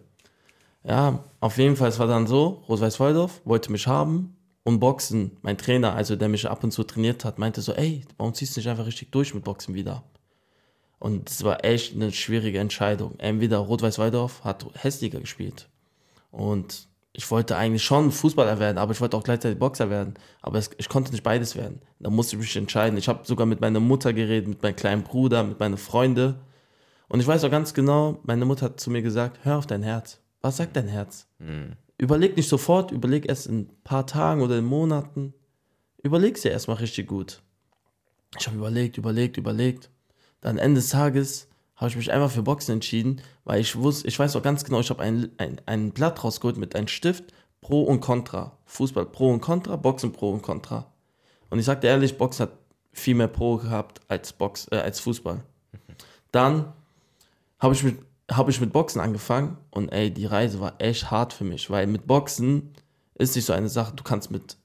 Ja, 0.84 1.24
auf 1.42 1.58
jeden 1.58 1.76
Fall, 1.76 1.90
es 1.90 2.00
war 2.00 2.08
dann 2.08 2.28
so, 2.28 2.64
Rot-Weiß-Waldorf 2.70 3.42
wollte 3.44 3.72
mich 3.72 3.88
haben 3.88 4.38
Und 4.64 4.80
Boxen, 4.80 5.38
mein 5.42 5.58
Trainer, 5.58 5.96
also 5.96 6.16
der 6.16 6.28
mich 6.28 6.50
ab 6.50 6.64
und 6.64 6.72
zu 6.72 6.84
trainiert 6.84 7.24
hat, 7.24 7.40
meinte 7.40 7.62
so, 7.62 7.74
ey, 7.74 8.04
warum 8.18 8.34
ziehst 8.34 8.56
du 8.56 8.60
nicht 8.60 8.68
einfach 8.70 8.86
richtig 8.86 9.12
durch 9.12 9.34
mit 9.34 9.44
Boxen 9.44 9.76
wieder? 9.76 10.04
Und 11.00 11.30
es 11.30 11.44
war 11.44 11.64
echt 11.64 11.94
eine 11.94 12.12
schwierige 12.12 12.60
Entscheidung. 12.60 13.16
Entweder 13.20 13.60
Rot-Weiß-Weidorf 13.60 14.44
hat 14.44 14.66
hässlicher 14.74 15.20
gespielt. 15.20 15.70
Und 16.32 16.88
ich 17.18 17.32
wollte 17.32 17.58
eigentlich 17.58 17.84
schon 17.84 18.12
Fußballer 18.12 18.60
werden, 18.60 18.78
aber 18.78 18.92
ich 18.92 19.02
wollte 19.02 19.18
auch 19.18 19.24
gleichzeitig 19.24 19.58
Boxer 19.58 19.90
werden. 19.90 20.14
Aber 20.44 20.60
es, 20.60 20.70
ich 20.78 20.88
konnte 20.88 21.12
nicht 21.12 21.24
beides 21.24 21.56
werden. 21.56 21.82
Da 22.00 22.12
musste 22.12 22.36
ich 22.36 22.42
mich 22.44 22.56
entscheiden. 22.56 22.96
Ich 22.96 23.08
habe 23.08 23.26
sogar 23.26 23.48
mit 23.48 23.60
meiner 23.60 23.80
Mutter 23.80 24.14
geredet, 24.14 24.48
mit 24.48 24.62
meinem 24.62 24.76
kleinen 24.76 25.04
Bruder, 25.04 25.44
mit 25.44 25.60
meinen 25.60 25.78
Freunden. 25.78 26.36
Und 27.08 27.20
ich 27.20 27.26
weiß 27.26 27.44
auch 27.44 27.50
ganz 27.50 27.74
genau, 27.74 28.20
meine 28.22 28.46
Mutter 28.46 28.68
hat 28.68 28.80
zu 28.80 28.92
mir 28.92 29.02
gesagt, 29.02 29.40
hör 29.42 29.58
auf 29.58 29.66
dein 29.66 29.82
Herz. 29.82 30.20
Was 30.42 30.58
sagt 30.58 30.76
dein 30.76 30.88
Herz? 30.88 31.26
Mhm. 31.40 31.74
Überleg 31.98 32.38
nicht 32.38 32.50
sofort, 32.50 32.92
überleg 32.92 33.28
erst 33.28 33.48
in 33.48 33.62
ein 33.62 33.84
paar 33.84 34.06
Tagen 34.06 34.42
oder 34.42 34.60
in 34.60 34.66
Monaten. 34.66 35.34
Überleg 36.04 36.38
sie 36.38 36.50
erstmal 36.50 36.78
richtig 36.78 37.08
gut. 37.08 37.42
Ich 38.40 38.46
habe 38.46 38.58
überlegt, 38.58 39.00
überlegt, 39.00 39.38
überlegt. 39.38 39.90
Dann 40.40 40.60
Ende 40.60 40.82
des 40.82 40.90
Tages 40.90 41.47
habe 41.78 41.90
ich 41.90 41.96
mich 41.96 42.12
einfach 42.12 42.32
für 42.32 42.42
Boxen 42.42 42.74
entschieden, 42.74 43.22
weil 43.46 43.62
ich 43.62 43.76
wusste, 43.76 44.08
ich 44.08 44.18
weiß 44.18 44.36
auch 44.36 44.42
ganz 44.42 44.66
genau, 44.66 44.80
ich 44.80 44.90
habe 44.90 45.04
ein, 45.04 45.32
ein, 45.38 45.62
ein 45.68 45.92
Blatt 45.92 46.24
rausgeholt 46.24 46.58
mit 46.58 46.76
einem 46.76 46.88
Stift, 46.88 47.26
Pro 47.62 47.84
und 47.84 48.02
Contra. 48.02 48.58
Fußball 48.66 49.06
Pro 49.06 49.32
und 49.32 49.42
Contra, 49.42 49.76
Boxen 49.76 50.12
Pro 50.12 50.32
und 50.32 50.42
Contra. 50.42 50.92
Und 51.50 51.60
ich 51.60 51.66
sagte 51.66 51.88
ehrlich, 51.88 52.18
Boxen 52.18 52.48
hat 52.48 52.58
viel 52.92 53.16
mehr 53.16 53.28
Pro 53.28 53.58
gehabt 53.58 54.02
als, 54.08 54.34
Box, 54.34 54.68
äh, 54.72 54.78
als 54.78 55.00
Fußball. 55.00 55.44
Dann 56.32 56.74
habe 57.60 57.74
ich, 57.74 57.84
mit, 57.84 58.00
hab 58.30 58.50
ich 58.50 58.60
mit 58.60 58.74
Boxen 58.74 59.00
angefangen 59.00 59.58
und 59.70 59.90
ey, 59.90 60.12
die 60.12 60.26
Reise 60.26 60.60
war 60.60 60.76
echt 60.80 61.12
hart 61.12 61.32
für 61.32 61.44
mich, 61.44 61.70
weil 61.70 61.88
mit 61.88 62.08
Boxen 62.08 62.74
ist 63.16 63.36
nicht 63.36 63.46
so 63.46 63.54
eine 63.54 63.70
Sache, 63.70 63.94
du 63.96 64.04
kannst 64.04 64.32
mit 64.32 64.57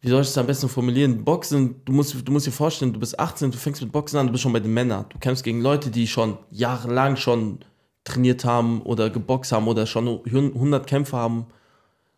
wie 0.00 0.08
soll 0.08 0.22
ich 0.22 0.28
es 0.28 0.38
am 0.38 0.46
besten 0.46 0.68
formulieren? 0.68 1.24
Boxen, 1.24 1.82
du 1.84 1.92
musst, 1.92 2.16
du 2.26 2.32
musst 2.32 2.46
dir 2.46 2.52
vorstellen, 2.52 2.92
du 2.92 3.00
bist 3.00 3.18
18, 3.18 3.50
du 3.50 3.58
fängst 3.58 3.82
mit 3.82 3.92
Boxen 3.92 4.18
an, 4.18 4.26
du 4.26 4.32
bist 4.32 4.42
schon 4.42 4.52
bei 4.52 4.60
den 4.60 4.72
Männern. 4.72 5.04
Du 5.10 5.18
kämpfst 5.18 5.44
gegen 5.44 5.60
Leute, 5.60 5.90
die 5.90 6.06
schon 6.06 6.38
jahrelang 6.50 7.16
schon 7.16 7.60
trainiert 8.04 8.44
haben 8.44 8.80
oder 8.82 9.10
geboxt 9.10 9.52
haben 9.52 9.68
oder 9.68 9.86
schon 9.86 10.08
100 10.08 10.86
Kämpfe 10.86 11.16
haben. 11.16 11.46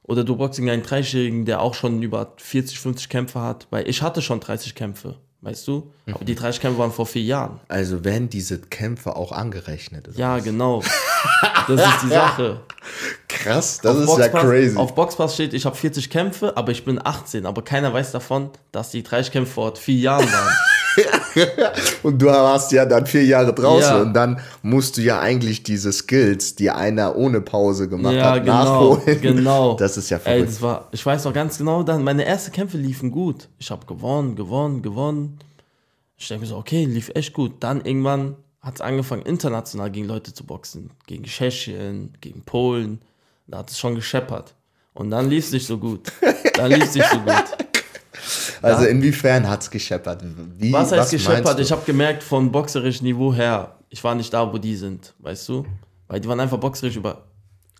Oder 0.05 0.25
du 0.25 0.37
boxst 0.37 0.59
gegen 0.59 0.71
einen 0.71 0.83
30-Jährigen, 0.83 1.45
der 1.45 1.61
auch 1.61 1.75
schon 1.75 2.03
über 2.03 2.35
40, 2.37 2.79
50 2.79 3.09
Kämpfe 3.09 3.41
hat. 3.41 3.67
Weil 3.71 3.89
ich 3.89 4.03
hatte 4.03 4.23
schon 4.23 4.41
30 4.41 4.75
Kämpfe 4.75 5.17
weißt 5.43 5.69
du? 5.69 5.93
Mhm. 6.07 6.15
Aber 6.15 6.25
die 6.25 6.35
30 6.35 6.61
Kämpfe 6.61 6.79
waren 6.79 6.93
vor 6.93 7.07
vier 7.07 7.23
Jahren. 7.23 7.61
Also 7.69 8.05
werden 8.05 8.29
diese 8.31 8.59
Kämpfe 8.61 9.17
auch 9.17 9.33
angerechnet? 9.33 10.09
Ja, 10.17 10.37
was? 10.37 10.45
genau. 10.45 10.83
Das 11.69 11.81
ist 11.81 12.03
die 12.03 12.09
Sache. 12.09 12.61
Krass, 13.29 13.79
das 13.79 13.95
auf 13.95 14.01
ist 14.01 14.07
Boxpass, 14.07 14.33
ja 14.33 14.41
crazy. 14.41 14.77
Auf 14.77 14.95
Boxpass 14.97 15.35
steht, 15.35 15.55
ich 15.55 15.65
habe 15.65 15.77
40 15.77 16.11
Kämpfe, 16.11 16.57
aber 16.57 16.73
ich 16.73 16.85
bin 16.85 17.01
18. 17.05 17.47
Aber 17.47 17.63
keiner 17.63 17.93
weiß 17.93 18.11
davon, 18.11 18.51
dass 18.73 18.91
die 18.91 19.05
30 19.05 19.33
Kämpfe 19.33 19.53
vor 19.53 19.77
vier 19.77 19.99
Jahren 19.99 20.27
waren. 20.33 20.55
und 22.03 22.21
du 22.21 22.27
warst 22.27 22.73
ja 22.73 22.85
dann 22.85 23.07
vier 23.07 23.25
Jahre 23.25 23.55
draußen 23.55 23.97
ja. 23.97 24.03
und 24.03 24.15
dann 24.15 24.41
musst 24.62 24.97
du 24.97 25.01
ja 25.03 25.21
eigentlich 25.21 25.62
diese 25.62 25.93
Skills, 25.93 26.55
die 26.57 26.71
einer 26.71 27.17
ohne 27.17 27.41
Pause 27.41 27.89
gemacht 27.89 28.15
ja, 28.15 28.33
hat, 28.33 28.45
genau, 28.45 28.65
nachholen. 28.65 29.21
Genau. 29.21 29.77
Das 29.83 29.97
ist 29.97 30.11
ja 30.11 30.19
verrückt. 30.19 30.41
Ey, 30.41 30.47
das 30.47 30.62
war, 30.62 30.89
ich 30.93 31.05
weiß 31.05 31.25
noch 31.25 31.33
ganz 31.33 31.59
genau, 31.59 31.83
dann 31.83 32.05
meine 32.05 32.25
ersten 32.25 32.53
Kämpfe 32.53 32.77
liefen 32.77 33.11
gut. 33.11 33.49
Ich 33.59 33.71
habe 33.71 33.87
gewonnen, 33.87 34.37
gewonnen, 34.37 34.83
gewonnen. 34.83 35.39
Ich 36.17 36.29
denke 36.29 36.43
mir 36.43 36.49
so, 36.49 36.57
okay, 36.57 36.85
lief 36.85 37.11
echt 37.15 37.33
gut. 37.33 37.55
Dann 37.61 37.85
irgendwann 37.85 38.37
hat 38.61 38.77
es 38.77 38.81
angefangen, 38.81 39.23
international 39.23 39.91
gegen 39.91 40.07
Leute 40.07 40.33
zu 40.33 40.45
boxen. 40.45 40.91
Gegen 41.07 41.25
Tschechien, 41.25 42.12
gegen 42.21 42.43
Polen. 42.43 43.01
Da 43.49 43.59
hat 43.59 43.71
es 43.71 43.79
schon 43.79 43.97
gescheppert. 43.97 44.55
Und 44.95 45.11
dann 45.11 45.29
lief 45.29 45.47
es 45.47 45.53
nicht 45.53 45.67
so 45.67 45.79
gut. 45.79 46.12
Dann 46.55 46.71
lief 46.71 46.85
es 46.85 46.95
nicht 46.95 47.09
so 47.11 47.19
gut. 47.19 47.45
Also 48.61 48.85
inwiefern 48.85 49.49
hat 49.49 49.62
es 49.62 49.71
gescheppert? 49.71 50.23
Wie, 50.57 50.73
was 50.73 50.93
heißt 50.93 51.00
was 51.00 51.11
gescheppert? 51.11 51.59
Ich 51.61 51.73
habe 51.73 51.83
gemerkt, 51.85 52.23
von 52.23 52.52
boxerischem 52.52 53.07
Niveau 53.07 53.35
her, 53.35 53.76
ich 53.88 54.02
war 54.05 54.14
nicht 54.14 54.33
da, 54.33 54.52
wo 54.52 54.59
die 54.59 54.76
sind, 54.76 55.14
weißt 55.19 55.49
du? 55.49 55.67
Weil 56.09 56.21
die 56.21 56.29
waren 56.29 56.41
einfach 56.41 56.59
boxerisch 56.59 56.97
über, 56.97 57.25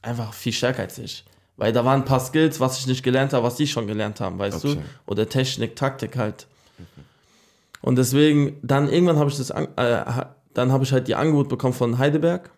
einfach 0.01 0.33
viel 0.33 0.53
stärker 0.53 0.83
als 0.83 0.99
ich. 0.99 1.25
Weil 1.57 1.73
da 1.73 1.85
waren 1.85 2.01
ein 2.01 2.05
paar 2.05 2.21
Skills, 2.21 2.61
was 2.61 2.79
ich 2.79 2.87
nicht 2.87 3.03
gelernt 3.03 3.33
habe, 3.33 3.45
was 3.45 3.57
die 3.57 3.67
schon 3.67 3.87
gelernt 3.87 4.21
haben, 4.21 4.39
weißt 4.39 4.65
okay. 4.65 4.75
du? 4.75 4.83
Oder 5.11 5.29
Technik, 5.29 5.77
Taktik 5.77 6.17
halt. 6.17 6.47
Und 7.81 7.97
deswegen, 7.97 8.59
dann 8.63 8.89
irgendwann 8.89 9.19
habe 9.19 9.31
ich 9.31 9.37
das, 9.37 9.51
äh, 9.51 10.25
dann 10.55 10.73
habe 10.73 10.85
ich 10.85 10.93
halt 10.93 11.09
die 11.09 11.15
Angebot 11.15 11.49
bekommen 11.49 11.75
von 11.75 11.99
Heidelberg. 11.99 12.51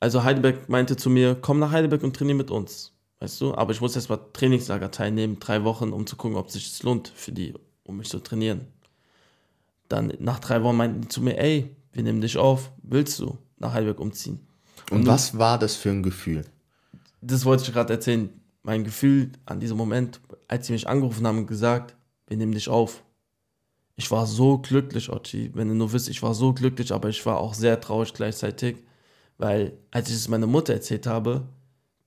Also 0.00 0.22
Heidelberg 0.22 0.68
meinte 0.68 0.96
zu 0.96 1.10
mir, 1.10 1.36
komm 1.40 1.58
nach 1.58 1.72
Heidelberg 1.72 2.02
und 2.04 2.14
trainiere 2.14 2.36
mit 2.36 2.50
uns 2.50 2.92
weißt 3.20 3.40
du? 3.40 3.54
Aber 3.54 3.72
ich 3.72 3.80
muss 3.80 3.96
erst 3.96 4.10
mal 4.10 4.20
Trainingslager 4.32 4.90
teilnehmen, 4.90 5.38
drei 5.38 5.64
Wochen, 5.64 5.92
um 5.92 6.06
zu 6.06 6.16
gucken, 6.16 6.36
ob 6.36 6.48
es 6.48 6.54
sich 6.54 6.82
lohnt 6.82 7.08
für 7.08 7.32
die, 7.32 7.54
um 7.84 7.96
mich 7.96 8.08
zu 8.08 8.20
trainieren. 8.20 8.66
Dann 9.88 10.12
nach 10.18 10.38
drei 10.38 10.62
Wochen 10.62 10.76
meinten 10.76 11.02
die 11.02 11.08
zu 11.08 11.22
mir, 11.22 11.38
ey, 11.38 11.74
wir 11.92 12.02
nehmen 12.02 12.20
dich 12.20 12.36
auf, 12.36 12.70
willst 12.82 13.18
du 13.18 13.38
nach 13.58 13.72
Heidelberg 13.72 14.00
umziehen? 14.00 14.40
Und, 14.90 15.00
Und 15.00 15.06
was 15.06 15.38
war 15.38 15.58
das 15.58 15.76
für 15.76 15.90
ein 15.90 16.02
Gefühl? 16.02 16.44
Das 17.20 17.44
wollte 17.44 17.64
ich 17.64 17.72
gerade 17.72 17.94
erzählen. 17.94 18.30
Mein 18.62 18.84
Gefühl 18.84 19.32
an 19.46 19.60
diesem 19.60 19.76
Moment, 19.76 20.20
als 20.46 20.66
sie 20.66 20.72
mich 20.72 20.86
angerufen 20.86 21.26
haben 21.26 21.38
und 21.38 21.46
gesagt, 21.46 21.96
wir 22.26 22.36
nehmen 22.36 22.52
dich 22.52 22.68
auf. 22.68 23.02
Ich 23.96 24.10
war 24.10 24.26
so 24.26 24.58
glücklich, 24.58 25.10
Ochi, 25.10 25.50
wenn 25.54 25.68
du 25.68 25.74
nur 25.74 25.92
wisst, 25.92 26.08
ich 26.08 26.22
war 26.22 26.34
so 26.34 26.52
glücklich, 26.52 26.92
aber 26.92 27.08
ich 27.08 27.24
war 27.26 27.38
auch 27.38 27.54
sehr 27.54 27.80
traurig 27.80 28.12
gleichzeitig, 28.12 28.76
weil 29.38 29.72
als 29.90 30.08
ich 30.08 30.16
es 30.16 30.28
meiner 30.28 30.46
Mutter 30.46 30.74
erzählt 30.74 31.06
habe, 31.06 31.48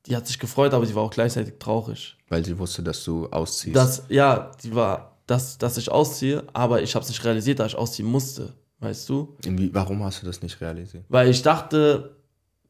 die 0.05 0.15
hat 0.15 0.27
sich 0.27 0.39
gefreut, 0.39 0.73
aber 0.73 0.85
sie 0.85 0.95
war 0.95 1.03
auch 1.03 1.11
gleichzeitig 1.11 1.55
traurig. 1.59 2.17
Weil 2.29 2.43
sie 2.43 2.57
wusste, 2.57 2.81
dass 2.81 3.03
du 3.03 3.27
ausziehst. 3.27 3.75
Das, 3.75 4.03
ja, 4.09 4.51
die 4.63 4.73
war, 4.73 5.17
dass, 5.27 5.57
dass 5.57 5.77
ich 5.77 5.91
ausziehe, 5.91 6.43
aber 6.53 6.81
ich 6.81 6.95
habe 6.95 7.03
es 7.03 7.09
nicht 7.09 7.23
realisiert, 7.23 7.59
da 7.59 7.65
ich 7.65 7.75
ausziehen 7.75 8.07
musste. 8.07 8.53
Weißt 8.79 9.07
du? 9.09 9.37
Wie, 9.43 9.73
warum 9.73 10.03
hast 10.03 10.23
du 10.23 10.25
das 10.25 10.41
nicht 10.41 10.59
realisiert? 10.59 11.05
Weil 11.07 11.29
ich 11.29 11.43
dachte, 11.43 12.15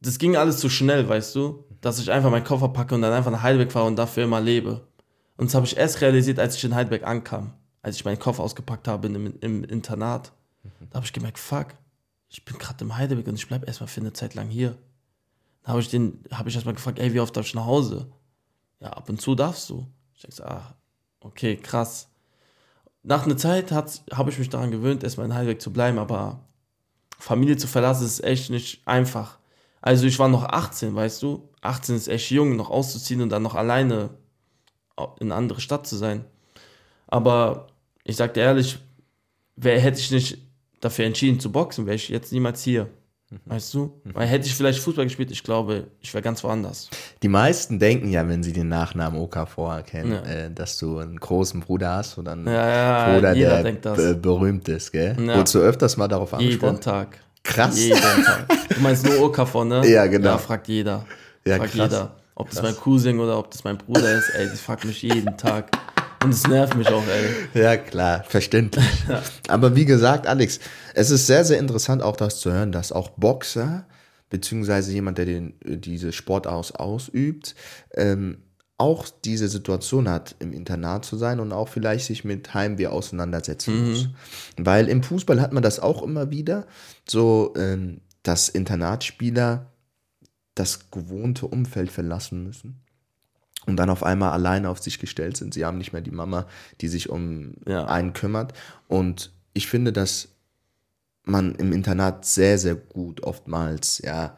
das 0.00 0.18
ging 0.18 0.36
alles 0.36 0.58
zu 0.58 0.68
schnell, 0.68 1.08
weißt 1.08 1.34
du? 1.34 1.64
Dass 1.80 1.98
ich 1.98 2.10
einfach 2.10 2.30
meinen 2.30 2.44
Koffer 2.44 2.68
packe 2.68 2.94
und 2.94 3.02
dann 3.02 3.14
einfach 3.14 3.30
nach 3.30 3.42
Heidelberg 3.42 3.72
fahre 3.72 3.86
und 3.86 3.96
dafür 3.96 4.24
immer 4.24 4.40
lebe. 4.40 4.86
Und 5.38 5.46
das 5.46 5.54
habe 5.54 5.64
ich 5.64 5.76
erst 5.76 6.02
realisiert, 6.02 6.38
als 6.38 6.56
ich 6.56 6.64
in 6.64 6.74
Heidelberg 6.74 7.04
ankam. 7.04 7.54
Als 7.80 7.96
ich 7.96 8.04
meinen 8.04 8.18
Koffer 8.18 8.42
ausgepackt 8.42 8.86
habe 8.88 9.08
im, 9.08 9.34
im 9.40 9.64
Internat. 9.64 10.32
Da 10.90 10.96
habe 10.96 11.06
ich 11.06 11.12
gemerkt, 11.12 11.38
fuck, 11.38 11.68
ich 12.28 12.44
bin 12.44 12.58
gerade 12.58 12.84
im 12.84 12.96
Heidelberg 12.96 13.26
und 13.28 13.34
ich 13.34 13.48
bleibe 13.48 13.66
erstmal 13.66 13.88
für 13.88 14.00
eine 14.00 14.12
Zeit 14.12 14.34
lang 14.34 14.48
hier. 14.48 14.76
Da 15.62 15.70
habe 15.70 15.80
ich 15.80 15.88
den, 15.88 16.24
habe 16.32 16.48
ich 16.48 16.54
erstmal 16.54 16.74
gefragt, 16.74 16.98
ey, 16.98 17.12
wie 17.12 17.20
oft 17.20 17.36
darf 17.36 17.46
ich 17.46 17.54
nach 17.54 17.66
Hause? 17.66 18.10
Ja, 18.80 18.90
ab 18.90 19.08
und 19.08 19.20
zu 19.20 19.34
darfst 19.34 19.70
du. 19.70 19.86
Ich 20.14 20.22
denke, 20.22 20.50
ah, 20.50 20.74
okay, 21.20 21.56
krass. 21.56 22.08
Nach 23.04 23.24
einer 23.24 23.36
Zeit 23.36 23.72
habe 23.72 24.30
ich 24.30 24.38
mich 24.38 24.48
daran 24.48 24.70
gewöhnt, 24.70 25.02
erstmal 25.02 25.26
in 25.26 25.34
Heidelberg 25.34 25.60
zu 25.60 25.72
bleiben, 25.72 25.98
aber 25.98 26.40
Familie 27.18 27.56
zu 27.56 27.66
verlassen 27.66 28.04
ist 28.04 28.22
echt 28.22 28.50
nicht 28.50 28.86
einfach. 28.86 29.38
Also 29.80 30.06
ich 30.06 30.18
war 30.18 30.28
noch 30.28 30.44
18, 30.44 30.94
weißt 30.94 31.22
du? 31.22 31.48
18 31.60 31.96
ist 31.96 32.08
echt 32.08 32.30
jung, 32.30 32.56
noch 32.56 32.70
auszuziehen 32.70 33.20
und 33.22 33.30
dann 33.30 33.42
noch 33.42 33.54
alleine 33.54 34.10
in 35.18 35.30
eine 35.30 35.34
andere 35.34 35.60
Stadt 35.60 35.86
zu 35.86 35.96
sein. 35.96 36.24
Aber 37.08 37.68
ich 38.04 38.16
sag 38.16 38.34
dir 38.34 38.42
ehrlich, 38.42 38.78
wer 39.56 39.80
hätte 39.80 40.00
ich 40.00 40.10
nicht 40.10 40.38
dafür 40.80 41.04
entschieden 41.04 41.40
zu 41.40 41.50
boxen, 41.50 41.86
wäre 41.86 41.96
ich 41.96 42.08
jetzt 42.08 42.32
niemals 42.32 42.62
hier. 42.62 42.88
Weißt 43.46 43.74
du? 43.74 44.00
Weil 44.04 44.26
hätte 44.26 44.46
ich 44.46 44.54
vielleicht 44.54 44.80
Fußball 44.80 45.04
gespielt, 45.04 45.30
ich 45.30 45.42
glaube, 45.42 45.88
ich 46.00 46.12
wäre 46.12 46.22
ganz 46.22 46.42
woanders. 46.44 46.90
Die 47.22 47.28
meisten 47.28 47.78
denken 47.78 48.08
ja, 48.10 48.26
wenn 48.28 48.42
sie 48.42 48.52
den 48.52 48.68
Nachnamen 48.68 49.20
Okafor 49.20 49.82
kennen, 49.82 50.12
ja. 50.12 50.22
äh, 50.22 50.50
dass 50.50 50.78
du 50.78 50.98
einen 50.98 51.18
großen 51.18 51.60
Bruder 51.60 51.96
hast 51.96 52.18
oder 52.18 52.32
einen 52.32 52.46
ja, 52.46 52.68
ja, 52.68 53.14
Bruder, 53.14 53.34
der 53.34 54.14
berühmt 54.14 54.68
ist, 54.68 54.92
gell? 54.92 55.16
Ja. 55.18 55.36
Wurdest 55.36 55.54
du 55.54 55.58
öfters 55.60 55.96
mal 55.96 56.08
darauf 56.08 56.34
angesprochen? 56.34 56.74
Jeden 56.74 56.82
Tag. 56.82 57.18
Krass. 57.42 57.78
Jeden 57.78 58.00
Tag. 58.00 58.46
Du 58.68 58.80
meinst 58.80 59.04
nur 59.04 59.20
Okafor, 59.22 59.64
ne? 59.64 59.86
Ja, 59.88 60.06
genau. 60.06 60.30
Ja, 60.30 60.38
fragt 60.38 60.68
jeder. 60.68 61.04
Ja, 61.44 61.56
fragt 61.56 61.72
krass. 61.72 61.90
jeder. 61.90 62.16
Ob 62.34 62.48
das 62.48 62.60
krass. 62.60 62.72
mein 62.72 62.80
Cousin 62.80 63.20
oder 63.20 63.38
ob 63.38 63.50
das 63.50 63.64
mein 63.64 63.78
Bruder 63.78 64.16
ist, 64.16 64.30
ey, 64.34 64.48
das 64.48 64.60
fragt 64.60 64.84
mich 64.84 65.02
jeden 65.02 65.36
Tag. 65.36 65.70
Und 66.22 66.30
es 66.30 66.46
nervt 66.46 66.76
mich 66.76 66.88
auch, 66.88 67.02
ey. 67.06 67.60
Ja, 67.60 67.76
klar, 67.76 68.24
verständlich. 68.24 68.84
Aber 69.48 69.74
wie 69.74 69.84
gesagt, 69.84 70.26
Alex, 70.26 70.60
es 70.94 71.10
ist 71.10 71.26
sehr, 71.26 71.44
sehr 71.44 71.58
interessant 71.58 72.02
auch 72.02 72.16
das 72.16 72.38
zu 72.40 72.52
hören, 72.52 72.70
dass 72.70 72.92
auch 72.92 73.10
Boxer, 73.10 73.86
beziehungsweise 74.30 74.92
jemand, 74.92 75.18
der 75.18 75.24
den, 75.24 75.54
diese 75.64 76.12
Sport 76.12 76.46
aus, 76.46 76.72
ausübt, 76.72 77.54
ähm, 77.94 78.38
auch 78.78 79.06
diese 79.24 79.48
Situation 79.48 80.08
hat, 80.08 80.34
im 80.38 80.52
Internat 80.52 81.04
zu 81.04 81.16
sein 81.16 81.40
und 81.40 81.52
auch 81.52 81.68
vielleicht 81.68 82.06
sich 82.06 82.24
mit 82.24 82.52
Heimweh 82.54 82.88
auseinandersetzen 82.88 83.80
mhm. 83.80 83.90
muss. 83.90 84.08
Weil 84.56 84.88
im 84.88 85.02
Fußball 85.02 85.40
hat 85.40 85.52
man 85.52 85.62
das 85.62 85.80
auch 85.80 86.02
immer 86.02 86.30
wieder, 86.30 86.66
so 87.08 87.52
ähm, 87.56 88.00
dass 88.22 88.48
Internatsspieler 88.48 89.72
das 90.54 90.90
gewohnte 90.90 91.46
Umfeld 91.46 91.90
verlassen 91.90 92.42
müssen 92.42 92.81
und 93.66 93.76
dann 93.76 93.90
auf 93.90 94.02
einmal 94.02 94.32
alleine 94.32 94.68
auf 94.68 94.80
sich 94.80 94.98
gestellt 94.98 95.36
sind. 95.36 95.54
Sie 95.54 95.64
haben 95.64 95.78
nicht 95.78 95.92
mehr 95.92 96.02
die 96.02 96.10
Mama, 96.10 96.46
die 96.80 96.88
sich 96.88 97.10
um 97.10 97.54
ja. 97.66 97.86
einen 97.86 98.12
kümmert. 98.12 98.52
Und 98.88 99.30
ich 99.52 99.68
finde, 99.68 99.92
dass 99.92 100.28
man 101.24 101.54
im 101.54 101.72
Internat 101.72 102.24
sehr, 102.24 102.58
sehr 102.58 102.74
gut 102.74 103.22
oftmals 103.22 103.98
ja, 103.98 104.36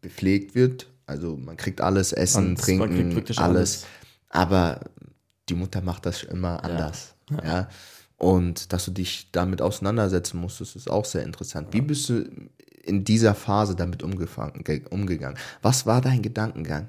bepflegt 0.00 0.54
wird. 0.54 0.90
Also 1.06 1.36
man 1.36 1.56
kriegt 1.56 1.80
alles, 1.80 2.12
Essen, 2.12 2.54
man, 2.54 2.56
Trinken, 2.56 3.14
man 3.14 3.16
alles. 3.16 3.38
alles. 3.38 3.86
Aber 4.30 4.80
die 5.48 5.54
Mutter 5.54 5.82
macht 5.82 6.06
das 6.06 6.22
immer 6.22 6.64
anders. 6.64 7.14
Ja. 7.30 7.44
ja. 7.44 7.68
Und 8.16 8.72
dass 8.72 8.86
du 8.86 8.90
dich 8.90 9.30
damit 9.32 9.60
auseinandersetzen 9.60 10.38
musstest, 10.38 10.76
ist 10.76 10.88
auch 10.88 11.04
sehr 11.04 11.24
interessant. 11.24 11.68
Wie 11.72 11.82
bist 11.82 12.08
du 12.08 12.24
in 12.82 13.04
dieser 13.04 13.34
Phase 13.34 13.76
damit 13.76 14.02
umgegangen? 14.02 15.38
Was 15.60 15.84
war 15.84 16.00
dein 16.00 16.22
Gedankengang? 16.22 16.88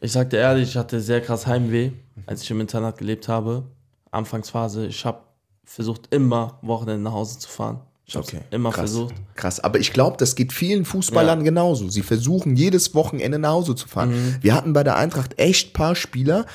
Ich 0.00 0.12
sagte 0.12 0.36
ehrlich, 0.36 0.70
ich 0.70 0.76
hatte 0.76 1.00
sehr 1.00 1.20
krass 1.20 1.46
Heimweh, 1.46 1.90
als 2.26 2.42
ich 2.42 2.50
im 2.50 2.60
Internat 2.60 2.98
gelebt 2.98 3.28
habe. 3.28 3.64
Anfangsphase, 4.10 4.86
ich 4.86 5.04
habe 5.04 5.20
versucht, 5.64 6.12
immer 6.14 6.58
Wochenende 6.62 7.02
nach 7.02 7.12
Hause 7.12 7.38
zu 7.38 7.48
fahren. 7.48 7.80
Ich 8.04 8.16
habe 8.16 8.24
okay. 8.26 8.40
immer 8.50 8.70
krass, 8.70 8.90
versucht. 8.90 9.14
Krass, 9.34 9.60
aber 9.60 9.78
ich 9.80 9.92
glaube, 9.92 10.16
das 10.16 10.34
geht 10.34 10.52
vielen 10.52 10.86
Fußballern 10.86 11.40
ja. 11.40 11.44
genauso. 11.44 11.90
Sie 11.90 12.02
versuchen 12.02 12.56
jedes 12.56 12.94
Wochenende 12.94 13.38
nach 13.38 13.50
Hause 13.50 13.74
zu 13.74 13.86
fahren. 13.86 14.10
Mhm. 14.10 14.36
Wir 14.40 14.54
hatten 14.54 14.72
bei 14.72 14.82
der 14.82 14.96
Eintracht 14.96 15.38
echt 15.38 15.74
paar 15.74 15.94
Spieler, 15.94 16.46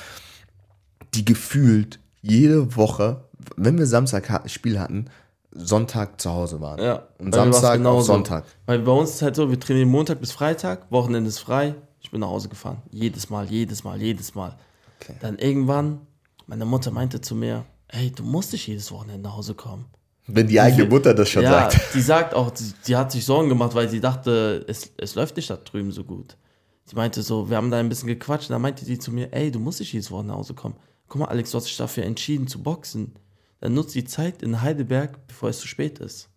die 1.14 1.24
gefühlt 1.24 2.00
jede 2.22 2.74
Woche, 2.76 3.24
wenn 3.56 3.78
wir 3.78 3.86
Samstag 3.86 4.30
ein 4.30 4.48
Spiel 4.48 4.80
hatten, 4.80 5.10
Sonntag 5.52 6.20
zu 6.20 6.30
Hause 6.32 6.60
waren. 6.60 6.82
Ja. 6.82 7.02
Und 7.18 7.32
Samstag 7.32 7.84
auf 7.84 8.02
Sonntag. 8.02 8.44
Weil 8.66 8.80
bei 8.80 8.90
uns 8.90 9.10
ist 9.10 9.22
halt 9.22 9.36
so, 9.36 9.48
wir 9.48 9.60
trainieren 9.60 9.90
Montag 9.90 10.20
bis 10.20 10.32
Freitag, 10.32 10.90
Wochenende 10.90 11.28
ist 11.28 11.38
frei. 11.38 11.76
Bin 12.14 12.20
nach 12.20 12.28
Hause 12.28 12.48
gefahren. 12.48 12.80
Jedes 12.92 13.28
Mal, 13.28 13.50
jedes 13.50 13.82
Mal, 13.82 14.00
jedes 14.00 14.36
Mal. 14.36 14.56
Okay. 15.00 15.16
Dann 15.20 15.36
irgendwann, 15.36 16.06
meine 16.46 16.64
Mutter 16.64 16.92
meinte 16.92 17.20
zu 17.20 17.34
mir, 17.34 17.64
hey, 17.88 18.12
du 18.12 18.22
musst 18.22 18.52
nicht 18.52 18.68
jedes 18.68 18.92
Wochenende 18.92 19.20
nach 19.20 19.36
Hause 19.36 19.54
kommen. 19.54 19.86
Wenn 20.28 20.46
die 20.46 20.60
eigene 20.60 20.84
Mutter 20.84 21.12
das 21.12 21.28
schon 21.28 21.42
ja, 21.42 21.50
sagt. 21.50 21.80
Die 21.94 22.00
sagt 22.00 22.32
auch, 22.32 22.52
die, 22.52 22.72
die, 22.86 22.94
hat 22.94 23.10
sich 23.10 23.24
Sorgen 23.24 23.48
gemacht, 23.48 23.74
weil 23.74 23.88
sie 23.88 23.98
dachte, 23.98 24.64
es, 24.68 24.92
es 24.96 25.16
läuft 25.16 25.34
nicht 25.36 25.50
da 25.50 25.56
drüben 25.56 25.90
so 25.90 26.04
gut. 26.04 26.36
Sie 26.84 26.94
meinte 26.94 27.20
so, 27.24 27.50
wir 27.50 27.56
haben 27.56 27.72
da 27.72 27.78
ein 27.78 27.88
bisschen 27.88 28.06
gequatscht. 28.06 28.48
Dann 28.48 28.62
meinte 28.62 28.84
sie 28.84 29.00
zu 29.00 29.10
mir, 29.10 29.32
ey, 29.32 29.50
du 29.50 29.58
musst 29.58 29.80
nicht 29.80 29.92
jedes 29.92 30.12
Wochenende 30.12 30.34
nach 30.34 30.38
Hause 30.38 30.54
kommen. 30.54 30.76
Guck 31.08 31.22
mal, 31.22 31.26
Alex, 31.26 31.50
du 31.50 31.56
hast 31.56 31.66
dich 31.66 31.76
dafür 31.76 32.04
entschieden 32.04 32.46
zu 32.46 32.62
boxen. 32.62 33.16
Dann 33.58 33.74
nutzt 33.74 33.96
die 33.96 34.04
Zeit 34.04 34.40
in 34.40 34.62
Heidelberg, 34.62 35.26
bevor 35.26 35.48
es 35.48 35.58
zu 35.58 35.66
spät 35.66 35.98
ist. 35.98 36.28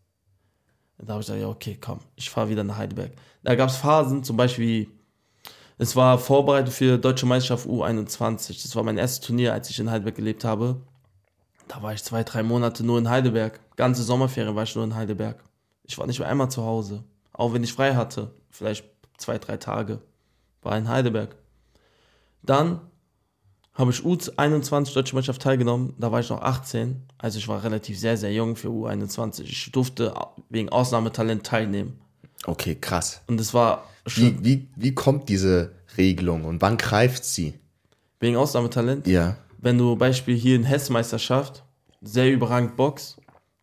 Und 0.97 1.07
da 1.07 1.13
habe 1.13 1.21
ich 1.21 1.27
gesagt, 1.27 1.41
ja, 1.43 1.47
okay, 1.47 1.77
komm, 1.79 1.99
ich 2.15 2.31
fahre 2.31 2.49
wieder 2.49 2.63
nach 2.63 2.77
Heidelberg. 2.77 3.11
Da 3.43 3.53
gab 3.53 3.69
es 3.69 3.77
Phasen, 3.77 4.23
zum 4.23 4.35
Beispiel, 4.35 4.87
es 5.77 5.95
war 5.95 6.17
vorbereitet 6.17 6.73
für 6.73 6.97
Deutsche 6.97 7.25
Meisterschaft 7.25 7.67
U21. 7.67 8.63
Das 8.63 8.75
war 8.75 8.83
mein 8.83 8.97
erstes 8.97 9.19
Turnier, 9.19 9.53
als 9.53 9.69
ich 9.69 9.79
in 9.79 9.91
Heidelberg 9.91 10.15
gelebt 10.15 10.43
habe. 10.43 10.81
Da 11.67 11.83
war 11.83 11.93
ich 11.93 12.03
zwei, 12.03 12.23
drei 12.23 12.41
Monate 12.41 12.83
nur 12.83 12.97
in 12.97 13.09
Heidelberg. 13.09 13.59
Ganze 13.75 14.01
Sommerferien 14.01 14.55
war 14.55 14.63
ich 14.63 14.75
nur 14.75 14.85
in 14.85 14.95
Heidelberg. 14.95 15.43
Ich 15.83 15.97
war 15.97 16.07
nicht 16.07 16.19
mehr 16.19 16.27
einmal 16.27 16.49
zu 16.49 16.63
Hause. 16.63 17.03
Auch 17.31 17.53
wenn 17.53 17.63
ich 17.63 17.73
frei 17.73 17.95
hatte. 17.95 18.31
Vielleicht 18.49 18.85
zwei, 19.17 19.37
drei 19.37 19.57
Tage. 19.57 20.01
War 20.63 20.77
in 20.77 20.89
Heidelberg. 20.89 21.35
Dann 22.41 22.81
habe 23.73 23.91
ich 23.91 23.99
U21 23.99 24.95
Deutsche 24.95 25.13
Mannschaft 25.13 25.41
teilgenommen. 25.43 25.93
Da 25.99 26.11
war 26.11 26.21
ich 26.21 26.29
noch 26.29 26.41
18. 26.41 27.03
Also 27.19 27.37
ich 27.37 27.47
war 27.47 27.63
relativ 27.63 27.99
sehr, 27.99 28.17
sehr 28.17 28.33
jung 28.33 28.55
für 28.55 28.69
U21. 28.69 29.43
Ich 29.43 29.71
durfte 29.71 30.15
wegen 30.49 30.69
Ausnahmetalent 30.69 31.45
teilnehmen. 31.45 31.99
Okay, 32.45 32.75
krass. 32.75 33.21
Und 33.27 33.39
es 33.39 33.53
war 33.53 33.83
wie, 34.15 34.37
wie, 34.43 34.67
wie 34.75 34.95
kommt 34.95 35.29
diese 35.29 35.71
Regelung 35.97 36.45
und 36.45 36.61
wann 36.61 36.77
greift 36.77 37.25
sie? 37.25 37.53
Wegen 38.19 38.37
Ausnahmetalent? 38.37 39.07
Ja 39.07 39.37
wenn 39.59 39.77
du 39.77 39.95
Beispiel 39.95 40.35
hier 40.35 40.55
in 40.55 40.63
Hessmeisterschaft 40.63 41.63
sehr 42.01 42.31
überragend 42.31 42.75
boxt, 42.75 43.17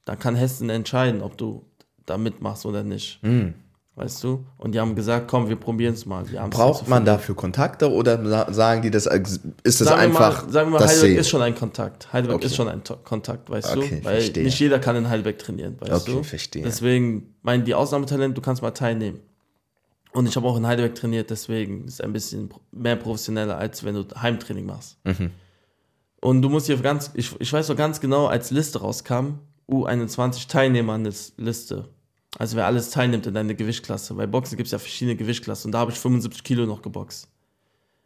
dann 0.05 0.19
kann 0.19 0.35
Hessen 0.35 0.69
entscheiden, 0.71 1.23
ob 1.23 1.39
du 1.39 1.65
da 2.05 2.19
mitmachst 2.19 2.67
oder 2.67 2.83
nicht. 2.83 3.21
Mhm. 3.23 3.55
Weißt 3.97 4.25
du? 4.25 4.45
Und 4.59 4.73
die 4.75 4.81
haben 4.81 4.97
gesagt, 4.97 5.29
komm, 5.29 5.49
wir 5.49 5.55
probieren 5.55 5.95
es 5.95 6.05
mal. 6.05 6.25
Braucht 6.51 6.89
man 6.89 7.05
dafür 7.05 7.37
Kontakte 7.37 7.91
oder 7.93 8.53
sagen 8.53 8.83
die 8.83 8.91
das, 8.91 9.07
ist 9.07 9.81
das 9.81 9.89
sagen 9.89 10.01
einfach? 10.01 10.45
Mal, 10.45 10.53
sagen 10.53 10.73
wir 10.73 10.81
mal, 10.81 10.89
Heidelberg 10.89 11.21
ist 11.21 11.29
schon 11.29 11.43
ein 11.43 11.55
Kontakt. 11.55 12.13
Heidelberg 12.13 12.39
okay. 12.39 12.47
ist 12.47 12.57
schon 12.57 12.69
ein 12.69 12.83
Kontakt, 13.05 13.49
weißt 13.49 13.77
okay, 13.77 14.01
du? 14.01 14.05
Weil 14.05 14.15
verstehe. 14.17 14.45
nicht 14.45 14.59
jeder 14.59 14.81
kann 14.81 14.97
in 14.97 15.09
Heidelberg 15.09 15.39
trainieren, 15.39 15.77
weißt 15.79 15.93
okay, 15.93 16.13
du? 16.13 16.23
verstehe. 16.25 16.65
Deswegen 16.65 17.35
meinen 17.43 17.65
die 17.65 17.75
Ausnahmetalent, 17.75 18.37
du 18.37 18.43
kannst 18.43 18.63
mal 18.63 18.73
teilnehmen. 18.73 19.21
Und 20.15 20.29
ich 20.29 20.37
habe 20.37 20.47
auch 20.47 20.57
in 20.57 20.67
Heidelberg 20.67 20.95
trainiert, 20.95 21.31
deswegen 21.31 21.87
ist 21.87 21.95
es 21.95 22.01
ein 22.01 22.13
bisschen 22.13 22.49
mehr 22.71 22.95
professioneller, 22.95 23.59
als 23.59 23.83
wenn 23.83 23.97
du 23.97 24.07
Heimtraining 24.15 24.65
machst. 24.65 24.97
Mhm. 25.05 25.33
Und 26.21 26.41
du 26.41 26.49
musst 26.49 26.67
hier 26.67 26.77
ganz, 26.77 27.11
ich, 27.15 27.39
ich 27.41 27.53
weiß 27.53 27.69
noch 27.69 27.77
ganz 27.77 28.01
genau, 28.01 28.27
als 28.27 28.53
Liste 28.53 28.81
rauskam, 28.81 29.41
U21 29.69 30.49
Teilnehmer 30.49 30.99
Liste. 30.99 31.89
Also 32.39 32.57
wer 32.57 32.67
alles 32.67 32.91
teilnimmt 32.91 33.27
in 33.27 33.35
deiner 33.35 33.55
Gewichtsklasse. 33.55 34.15
Bei 34.15 34.27
Boxen 34.27 34.57
gibt 34.57 34.69
es 34.69 34.73
ja 34.73 34.79
verschiedene 34.79 35.17
Gewichtsklassen 35.17 35.69
und 35.69 35.73
da 35.73 35.81
habe 35.81 35.91
ich 35.91 35.99
75 35.99 36.45
Kilo 36.45 36.65
noch 36.65 36.81
geboxt. 36.81 37.29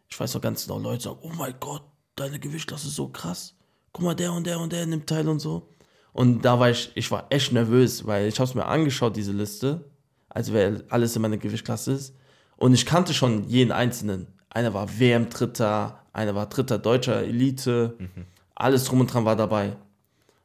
Ich 0.08 0.18
weiß 0.18 0.32
noch 0.32 0.40
ganz 0.40 0.66
genau, 0.66 0.78
Leute 0.78 1.04
sagen, 1.04 1.18
oh 1.20 1.32
mein 1.36 1.54
Gott, 1.60 1.82
deine 2.16 2.38
Gewichtsklasse 2.38 2.88
ist 2.88 2.96
so 2.96 3.08
krass. 3.08 3.54
Guck 3.92 4.04
mal, 4.04 4.14
der 4.14 4.32
und 4.32 4.46
der 4.46 4.58
und 4.58 4.72
der 4.72 4.86
nimmt 4.86 5.06
teil 5.06 5.28
und 5.28 5.40
so. 5.40 5.68
Und 6.12 6.42
da 6.42 6.58
war 6.58 6.70
ich, 6.70 6.90
ich 6.94 7.10
war 7.10 7.26
echt 7.28 7.52
nervös, 7.52 8.06
weil 8.06 8.28
ich 8.28 8.38
habe 8.40 8.48
es 8.48 8.54
mir 8.54 8.64
angeschaut, 8.64 9.14
diese 9.14 9.32
Liste. 9.32 9.84
Also 10.28 10.52
wer 10.52 10.82
alles 10.88 11.16
in 11.16 11.22
meiner 11.22 11.38
Gewichtsklasse 11.38 11.92
ist. 11.92 12.14
Und 12.56 12.74
ich 12.74 12.86
kannte 12.86 13.14
schon 13.14 13.48
jeden 13.48 13.72
Einzelnen. 13.72 14.26
Einer 14.50 14.74
war 14.74 14.98
WM-Dritter, 14.98 16.00
einer 16.12 16.34
war 16.34 16.46
dritter 16.46 16.78
deutscher 16.78 17.22
Elite, 17.22 17.94
mhm. 17.98 18.24
alles 18.54 18.84
drum 18.84 19.00
und 19.00 19.12
dran 19.12 19.24
war 19.24 19.36
dabei. 19.36 19.76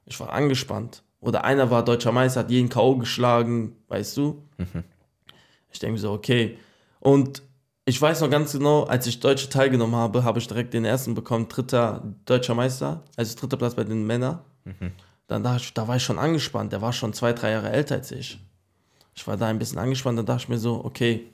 Ich 0.06 0.20
war 0.20 0.32
angespannt. 0.32 1.04
Oder 1.20 1.46
einer 1.46 1.72
war 1.72 1.86
deutscher 1.86 2.12
Meister, 2.12 2.42
hat 2.42 2.52
jeden 2.52 2.70
K.O. 2.70 2.98
geschlagen, 2.98 3.78
weißt 3.88 4.18
du? 4.18 4.44
Mhm. 4.58 4.84
Ich 5.72 5.80
denke 5.80 6.00
so, 6.00 6.12
okay. 6.12 6.58
Und 7.00 7.42
ich 7.86 8.02
weiß 8.02 8.22
noch 8.22 8.30
ganz 8.30 8.54
genau, 8.54 8.84
als 8.84 9.08
ich 9.08 9.20
Deutsche 9.20 9.50
teilgenommen 9.50 9.96
habe, 9.96 10.24
habe 10.24 10.40
ich 10.40 10.48
direkt 10.48 10.74
den 10.74 10.86
ersten 10.86 11.16
bekommen, 11.16 11.48
dritter 11.48 12.04
deutscher 12.26 12.56
Meister, 12.56 13.04
also 13.16 13.38
dritter 13.38 13.58
Platz 13.58 13.76
bei 13.76 13.84
den 13.84 14.06
Männern. 14.06 14.40
Mhm. 14.66 14.92
Dann 15.28 15.44
da, 15.44 15.58
da 15.74 15.88
war 15.88 15.96
ich 15.96 16.04
schon 16.04 16.20
angespannt, 16.20 16.72
der 16.72 16.82
war 16.82 16.94
schon 16.94 17.14
zwei, 17.14 17.34
drei 17.34 17.52
Jahre 17.52 17.72
älter 17.72 17.96
als 17.96 18.12
ich. 18.12 18.40
Ich 19.16 19.26
war 19.28 19.38
da 19.38 19.48
ein 19.48 19.60
bisschen 19.60 19.78
angespannt, 19.78 20.18
dann 20.18 20.26
dachte 20.26 20.44
ich 20.44 20.50
mir 20.50 20.58
so, 20.58 20.84
okay, 20.84 21.28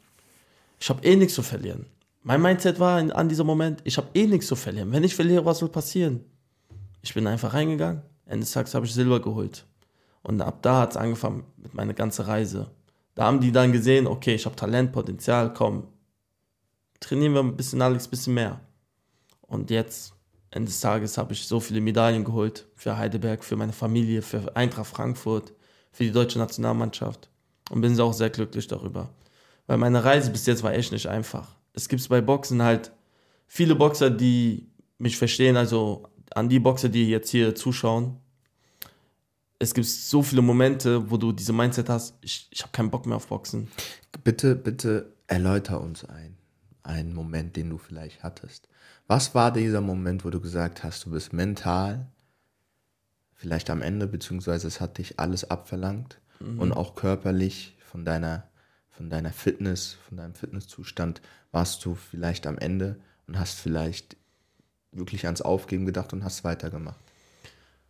ich 0.80 0.89
habe 0.89 1.04
eh 1.04 1.15
nichts 1.15 1.36
zu 1.36 1.44
verlieren. 1.44 1.86
Mein 2.24 2.42
Mindset 2.42 2.80
war 2.80 3.00
in, 3.00 3.12
an 3.12 3.30
diesem 3.30 3.48
Moment, 3.48 3.82
ich 3.86 3.98
habe 3.98 4.08
eh 4.13 4.28
nichts 4.28 4.48
zu 4.48 4.56
verlieren. 4.56 4.92
Wenn 4.92 5.04
ich 5.04 5.15
verliere, 5.15 5.46
was 5.46 5.60
soll 5.60 5.70
passieren? 5.70 6.26
Ich 7.02 7.13
bin 7.13 7.28
einfach 7.28 7.54
reingegangen. 7.54 8.02
Ende 8.26 8.42
des 8.42 8.52
Tages 8.52 8.76
habe 8.76 8.86
ich 8.86 8.94
Silber 8.94 9.22
geholt. 9.22 9.65
Und 10.22 10.42
ab 10.42 10.62
da 10.62 10.82
hat 10.82 10.92
es 10.92 10.98
angefangen 10.98 11.46
mit 11.58 11.74
meiner 11.74 11.94
ganzen 11.94 12.26
Reise. 12.26 12.70
Da 13.15 13.26
haben 13.26 13.39
die 13.39 13.52
dann 13.52 13.72
gesehen, 13.72 14.06
okay, 14.06 14.36
ich 14.36 14.46
habe 14.46 14.56
Talent, 14.56 14.92
Potenzial, 14.92 15.54
komm, 15.54 15.88
trainieren 17.00 17.34
wir 17.34 17.42
ein 17.42 17.56
bisschen, 17.56 17.82
Alex, 17.82 18.08
ein 18.08 18.10
bisschen 18.12 18.34
mehr. 18.34 18.60
Und 19.42 19.70
jetzt, 19.72 20.13
Ende 20.52 20.68
des 20.68 20.80
Tages, 20.80 21.18
habe 21.18 21.34
ich 21.34 21.48
so 21.48 21.60
viele 21.60 21.82
Medaillen 21.82 22.24
geholt 22.24 22.68
für 22.76 22.98
Heidelberg, 22.98 23.44
für 23.44 23.56
meine 23.56 23.74
Familie, 23.74 24.22
für 24.22 24.56
Eintracht 24.56 24.88
Frankfurt, 24.88 25.54
für 25.92 26.04
die 26.04 26.12
deutsche 26.12 26.39
Nationalmannschaft. 26.39 27.30
Und 27.70 27.82
bin 27.82 28.00
auch 28.00 28.14
sehr 28.14 28.30
glücklich 28.30 28.68
darüber. 28.68 29.10
Weil 29.68 29.78
meine 29.78 30.04
Reise 30.04 30.32
bis 30.32 30.46
jetzt 30.46 30.64
war 30.64 30.74
echt 30.74 30.92
nicht 30.92 31.08
einfach 31.08 31.60
es 31.74 31.88
gibt 31.88 32.08
bei 32.10 32.22
Boxen 32.22 32.62
halt 32.62 32.92
viele 33.48 33.76
Boxer, 33.76 34.10
die 34.10 34.68
mich 34.98 35.18
verstehen, 35.18 35.58
also 35.58 36.08
an 36.32 36.50
die 36.50 36.60
Boxer, 36.60 36.90
die 36.90 37.10
jetzt 37.10 37.30
hier 37.30 37.56
zuschauen. 37.56 38.18
Es 39.60 39.74
gibt 39.74 39.88
so 39.88 40.22
viele 40.22 40.42
Momente, 40.42 41.10
wo 41.10 41.18
du 41.18 41.32
diese 41.32 41.54
Mindset 41.54 41.90
hast, 41.90 42.16
ich, 42.22 42.48
ich 42.52 42.62
habe 42.62 42.72
keinen 42.72 42.92
Bock 42.92 43.06
mehr 43.06 43.18
auf 43.18 43.28
Boxen. 43.28 43.70
Bitte, 44.24 44.56
bitte 44.56 45.14
erläuter 45.28 45.82
uns 45.82 46.06
ein, 46.06 46.38
einen 46.84 47.14
Moment, 47.14 47.56
den 47.56 47.70
du 47.70 47.78
vielleicht 47.78 48.24
hattest. 48.24 48.70
Was 49.08 49.36
war 49.36 49.52
dieser 49.52 49.82
Moment, 49.82 50.24
wo 50.24 50.30
du 50.30 50.40
gesagt 50.40 50.84
hast, 50.84 51.06
du 51.06 51.12
bist 51.12 51.34
mental 51.34 52.08
vielleicht 53.34 53.70
am 53.70 53.82
Ende, 53.82 54.06
beziehungsweise 54.06 54.68
es 54.68 54.82
hat 54.82 54.98
dich 54.98 55.20
alles 55.20 55.50
abverlangt 55.50 56.20
mhm. 56.39 56.60
und 56.60 56.73
auch 56.73 56.95
körperlich 56.95 57.75
von 57.80 58.06
deiner 58.06 58.49
von 58.99 59.10
deiner 59.10 59.32
Fitness, 59.32 59.97
von 60.10 60.17
deinem 60.17 60.36
Fitnesszustand 60.36 61.21
warst 61.54 61.86
du 61.86 61.95
vielleicht 61.95 62.45
am 62.45 62.58
Ende 62.58 62.99
und 63.28 63.39
hast 63.39 63.58
vielleicht 63.58 64.17
wirklich 64.91 65.25
ans 65.25 65.41
Aufgeben 65.41 65.86
gedacht 65.86 66.12
und 66.12 66.25
hast 66.25 66.43
weitergemacht? 66.43 66.99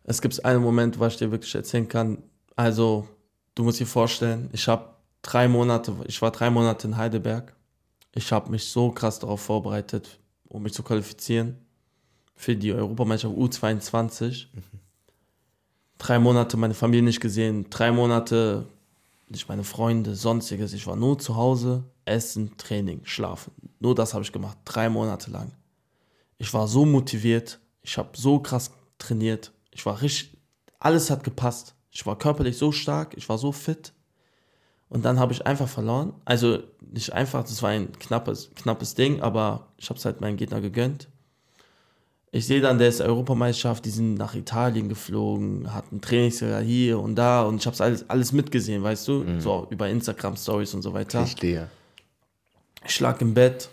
Es 0.04 0.22
gibt 0.22 0.44
einen 0.44 0.62
Moment, 0.62 1.00
was 1.00 1.14
ich 1.14 1.18
dir 1.18 1.32
wirklich 1.32 1.52
erzählen 1.54 1.88
kann. 1.88 2.18
Also, 2.54 3.08
du 3.56 3.64
musst 3.64 3.80
dir 3.80 3.86
vorstellen, 3.86 4.50
ich 4.52 4.68
habe 4.68 4.94
drei 5.22 5.48
Monate, 5.48 5.96
ich 6.06 6.22
war 6.22 6.30
drei 6.30 6.48
Monate 6.48 6.86
in 6.86 6.96
Heidelberg. 6.96 7.54
Ich 8.12 8.30
habe 8.30 8.50
mich 8.50 8.64
so 8.66 8.92
krass 8.92 9.18
darauf 9.18 9.40
vorbereitet, 9.40 10.20
um 10.48 10.62
mich 10.62 10.74
zu 10.74 10.84
qualifizieren 10.84 11.56
für 12.36 12.54
die 12.54 12.72
Europameisterschaft 12.72 13.36
U22. 13.36 14.46
Mhm. 14.52 14.62
Drei 16.00 16.18
Monate 16.18 16.56
meine 16.56 16.72
Familie 16.72 17.04
nicht 17.04 17.20
gesehen, 17.20 17.66
drei 17.68 17.92
Monate 17.92 18.66
nicht 19.28 19.50
meine 19.50 19.64
Freunde, 19.64 20.16
sonstiges. 20.16 20.72
Ich 20.72 20.86
war 20.86 20.96
nur 20.96 21.18
zu 21.18 21.36
Hause, 21.36 21.84
essen, 22.06 22.56
Training, 22.56 23.02
schlafen. 23.04 23.52
Nur 23.80 23.94
das 23.94 24.14
habe 24.14 24.24
ich 24.24 24.32
gemacht, 24.32 24.56
drei 24.64 24.88
Monate 24.88 25.30
lang. 25.30 25.52
Ich 26.38 26.54
war 26.54 26.68
so 26.68 26.86
motiviert, 26.86 27.60
ich 27.82 27.98
habe 27.98 28.08
so 28.14 28.38
krass 28.38 28.70
trainiert, 28.96 29.52
ich 29.72 29.84
war 29.84 30.00
richtig, 30.00 30.38
alles 30.78 31.10
hat 31.10 31.22
gepasst. 31.22 31.74
Ich 31.90 32.06
war 32.06 32.16
körperlich 32.16 32.56
so 32.56 32.72
stark, 32.72 33.14
ich 33.14 33.28
war 33.28 33.36
so 33.36 33.52
fit. 33.52 33.92
Und 34.88 35.04
dann 35.04 35.20
habe 35.20 35.34
ich 35.34 35.46
einfach 35.46 35.68
verloren. 35.68 36.14
Also 36.24 36.62
nicht 36.80 37.12
einfach, 37.12 37.42
das 37.42 37.62
war 37.62 37.70
ein 37.70 37.92
knappes, 37.98 38.50
knappes 38.54 38.94
Ding, 38.94 39.20
aber 39.20 39.68
ich 39.76 39.90
habe 39.90 39.98
es 39.98 40.04
halt 40.06 40.22
meinem 40.22 40.38
Gegner 40.38 40.62
gegönnt. 40.62 41.08
Ich 42.32 42.46
sehe 42.46 42.60
dann, 42.60 42.78
der 42.78 42.88
ist 42.88 43.00
Europameisterschaft, 43.00 43.84
die 43.84 43.90
sind 43.90 44.14
nach 44.14 44.34
Italien 44.34 44.88
geflogen, 44.88 45.74
hatten 45.74 46.00
Trainingslager 46.00 46.60
hier 46.60 47.00
und 47.00 47.16
da 47.16 47.42
und 47.42 47.56
ich 47.56 47.66
habe 47.66 47.82
alles, 47.82 48.08
alles 48.08 48.32
mitgesehen, 48.32 48.82
weißt 48.84 49.08
du? 49.08 49.12
Mhm. 49.24 49.40
So 49.40 49.66
über 49.70 49.88
Instagram-Stories 49.88 50.74
und 50.74 50.82
so 50.82 50.92
weiter. 50.92 51.24
Ich 51.24 51.32
stehe. 51.32 51.68
Ich 52.86 53.00
lag 53.00 53.20
im 53.20 53.34
Bett. 53.34 53.68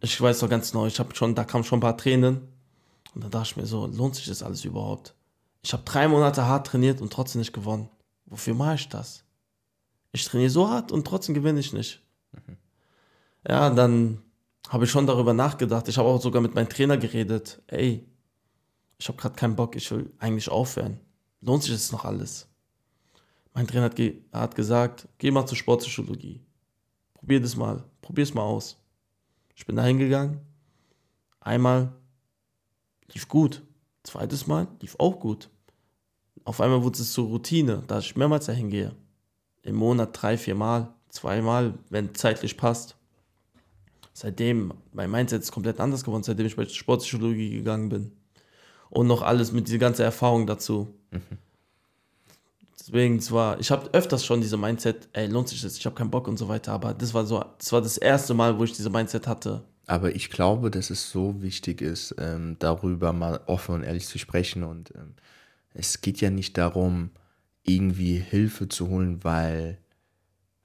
Ich 0.00 0.20
weiß 0.20 0.42
noch 0.42 0.50
ganz 0.50 0.74
neu, 0.74 0.88
ich 0.88 0.98
habe 0.98 1.14
schon, 1.14 1.34
da 1.34 1.44
kamen 1.44 1.64
schon 1.64 1.78
ein 1.78 1.82
paar 1.82 1.96
Tränen. 1.96 2.48
Und 3.14 3.22
dann 3.22 3.30
dachte 3.30 3.50
ich 3.50 3.56
mir 3.56 3.66
so, 3.66 3.86
lohnt 3.86 4.16
sich 4.16 4.26
das 4.26 4.42
alles 4.42 4.64
überhaupt? 4.64 5.14
Ich 5.62 5.72
habe 5.72 5.84
drei 5.84 6.08
Monate 6.08 6.46
hart 6.46 6.66
trainiert 6.66 7.00
und 7.00 7.12
trotzdem 7.12 7.38
nicht 7.38 7.52
gewonnen. 7.52 7.88
Wofür 8.26 8.54
mache 8.54 8.74
ich 8.74 8.88
das? 8.88 9.22
Ich 10.12 10.24
trainiere 10.24 10.50
so 10.50 10.68
hart 10.68 10.90
und 10.90 11.06
trotzdem 11.06 11.34
gewinne 11.34 11.60
ich 11.60 11.72
nicht. 11.72 12.02
Mhm. 12.32 12.56
Ja, 13.48 13.70
dann 13.70 14.20
habe 14.68 14.84
ich 14.84 14.90
schon 14.90 15.06
darüber 15.06 15.34
nachgedacht. 15.34 15.88
Ich 15.88 15.98
habe 15.98 16.08
auch 16.08 16.20
sogar 16.20 16.40
mit 16.40 16.54
meinem 16.54 16.68
Trainer 16.68 16.96
geredet. 16.96 17.62
Ey, 17.66 18.06
ich 18.98 19.08
habe 19.08 19.18
gerade 19.18 19.34
keinen 19.34 19.56
Bock, 19.56 19.76
ich 19.76 19.90
will 19.90 20.12
eigentlich 20.18 20.48
aufhören. 20.48 21.00
Lohnt 21.40 21.62
sich 21.62 21.72
das 21.72 21.92
noch 21.92 22.04
alles? 22.04 22.48
Mein 23.52 23.66
Trainer 23.66 23.84
hat, 23.84 23.96
ge 23.96 24.22
hat 24.32 24.54
gesagt, 24.54 25.08
geh 25.18 25.30
mal 25.30 25.46
zur 25.46 25.56
Sportpsychologie. 25.56 26.40
Probier 27.12 27.40
das 27.40 27.56
mal, 27.56 27.84
probier 28.00 28.24
es 28.24 28.34
mal 28.34 28.42
aus. 28.42 28.80
Ich 29.54 29.66
bin 29.66 29.76
da 29.76 29.84
hingegangen. 29.84 30.40
Einmal 31.40 31.92
lief 33.12 33.28
gut. 33.28 33.62
Zweites 34.02 34.46
Mal 34.46 34.68
lief 34.80 34.96
auch 34.98 35.20
gut. 35.20 35.48
Auf 36.44 36.60
einmal 36.60 36.82
wurde 36.82 37.00
es 37.00 37.12
zur 37.12 37.26
Routine, 37.28 37.84
da 37.86 38.00
ich 38.00 38.16
mehrmals 38.16 38.46
dahin 38.46 38.68
gehe. 38.70 38.94
Im 39.62 39.76
Monat 39.76 40.10
drei, 40.20 40.36
vier 40.36 40.54
Mal, 40.54 40.92
zweimal, 41.08 41.78
wenn 41.88 42.14
zeitlich 42.14 42.56
passt 42.56 42.96
seitdem, 44.14 44.72
mein 44.92 45.10
Mindset 45.10 45.42
ist 45.42 45.52
komplett 45.52 45.80
anders 45.80 46.04
geworden, 46.04 46.22
seitdem 46.22 46.46
ich 46.46 46.56
bei 46.56 46.64
Sportpsychologie 46.64 47.50
gegangen 47.50 47.90
bin. 47.90 48.12
Und 48.88 49.08
noch 49.08 49.22
alles 49.22 49.52
mit 49.52 49.66
dieser 49.66 49.78
ganzen 49.78 50.02
Erfahrung 50.02 50.46
dazu. 50.46 50.94
Mhm. 51.10 51.20
Deswegen 52.78 53.20
zwar, 53.20 53.58
ich 53.60 53.70
habe 53.70 53.92
öfters 53.92 54.24
schon 54.24 54.40
diese 54.40 54.56
Mindset, 54.56 55.08
ey, 55.14 55.26
lohnt 55.26 55.48
sich 55.48 55.62
das, 55.62 55.76
ich 55.76 55.86
habe 55.86 55.96
keinen 55.96 56.10
Bock 56.10 56.28
und 56.28 56.36
so 56.36 56.48
weiter, 56.48 56.72
aber 56.72 56.94
das 56.94 57.14
war 57.14 57.24
so, 57.24 57.42
das 57.58 57.72
war 57.72 57.80
das 57.80 57.96
erste 57.96 58.34
Mal, 58.34 58.58
wo 58.58 58.64
ich 58.64 58.72
diese 58.72 58.90
Mindset 58.90 59.26
hatte. 59.26 59.64
Aber 59.86 60.14
ich 60.14 60.30
glaube, 60.30 60.70
dass 60.70 60.90
es 60.90 61.10
so 61.10 61.42
wichtig 61.42 61.80
ist, 61.80 62.14
ähm, 62.18 62.56
darüber 62.58 63.12
mal 63.12 63.40
offen 63.46 63.76
und 63.76 63.82
ehrlich 63.82 64.06
zu 64.06 64.18
sprechen. 64.18 64.62
Und 64.62 64.94
ähm, 64.94 65.14
es 65.72 66.00
geht 66.00 66.20
ja 66.20 66.30
nicht 66.30 66.56
darum, 66.56 67.10
irgendwie 67.62 68.18
Hilfe 68.18 68.68
zu 68.68 68.88
holen, 68.88 69.24
weil, 69.24 69.78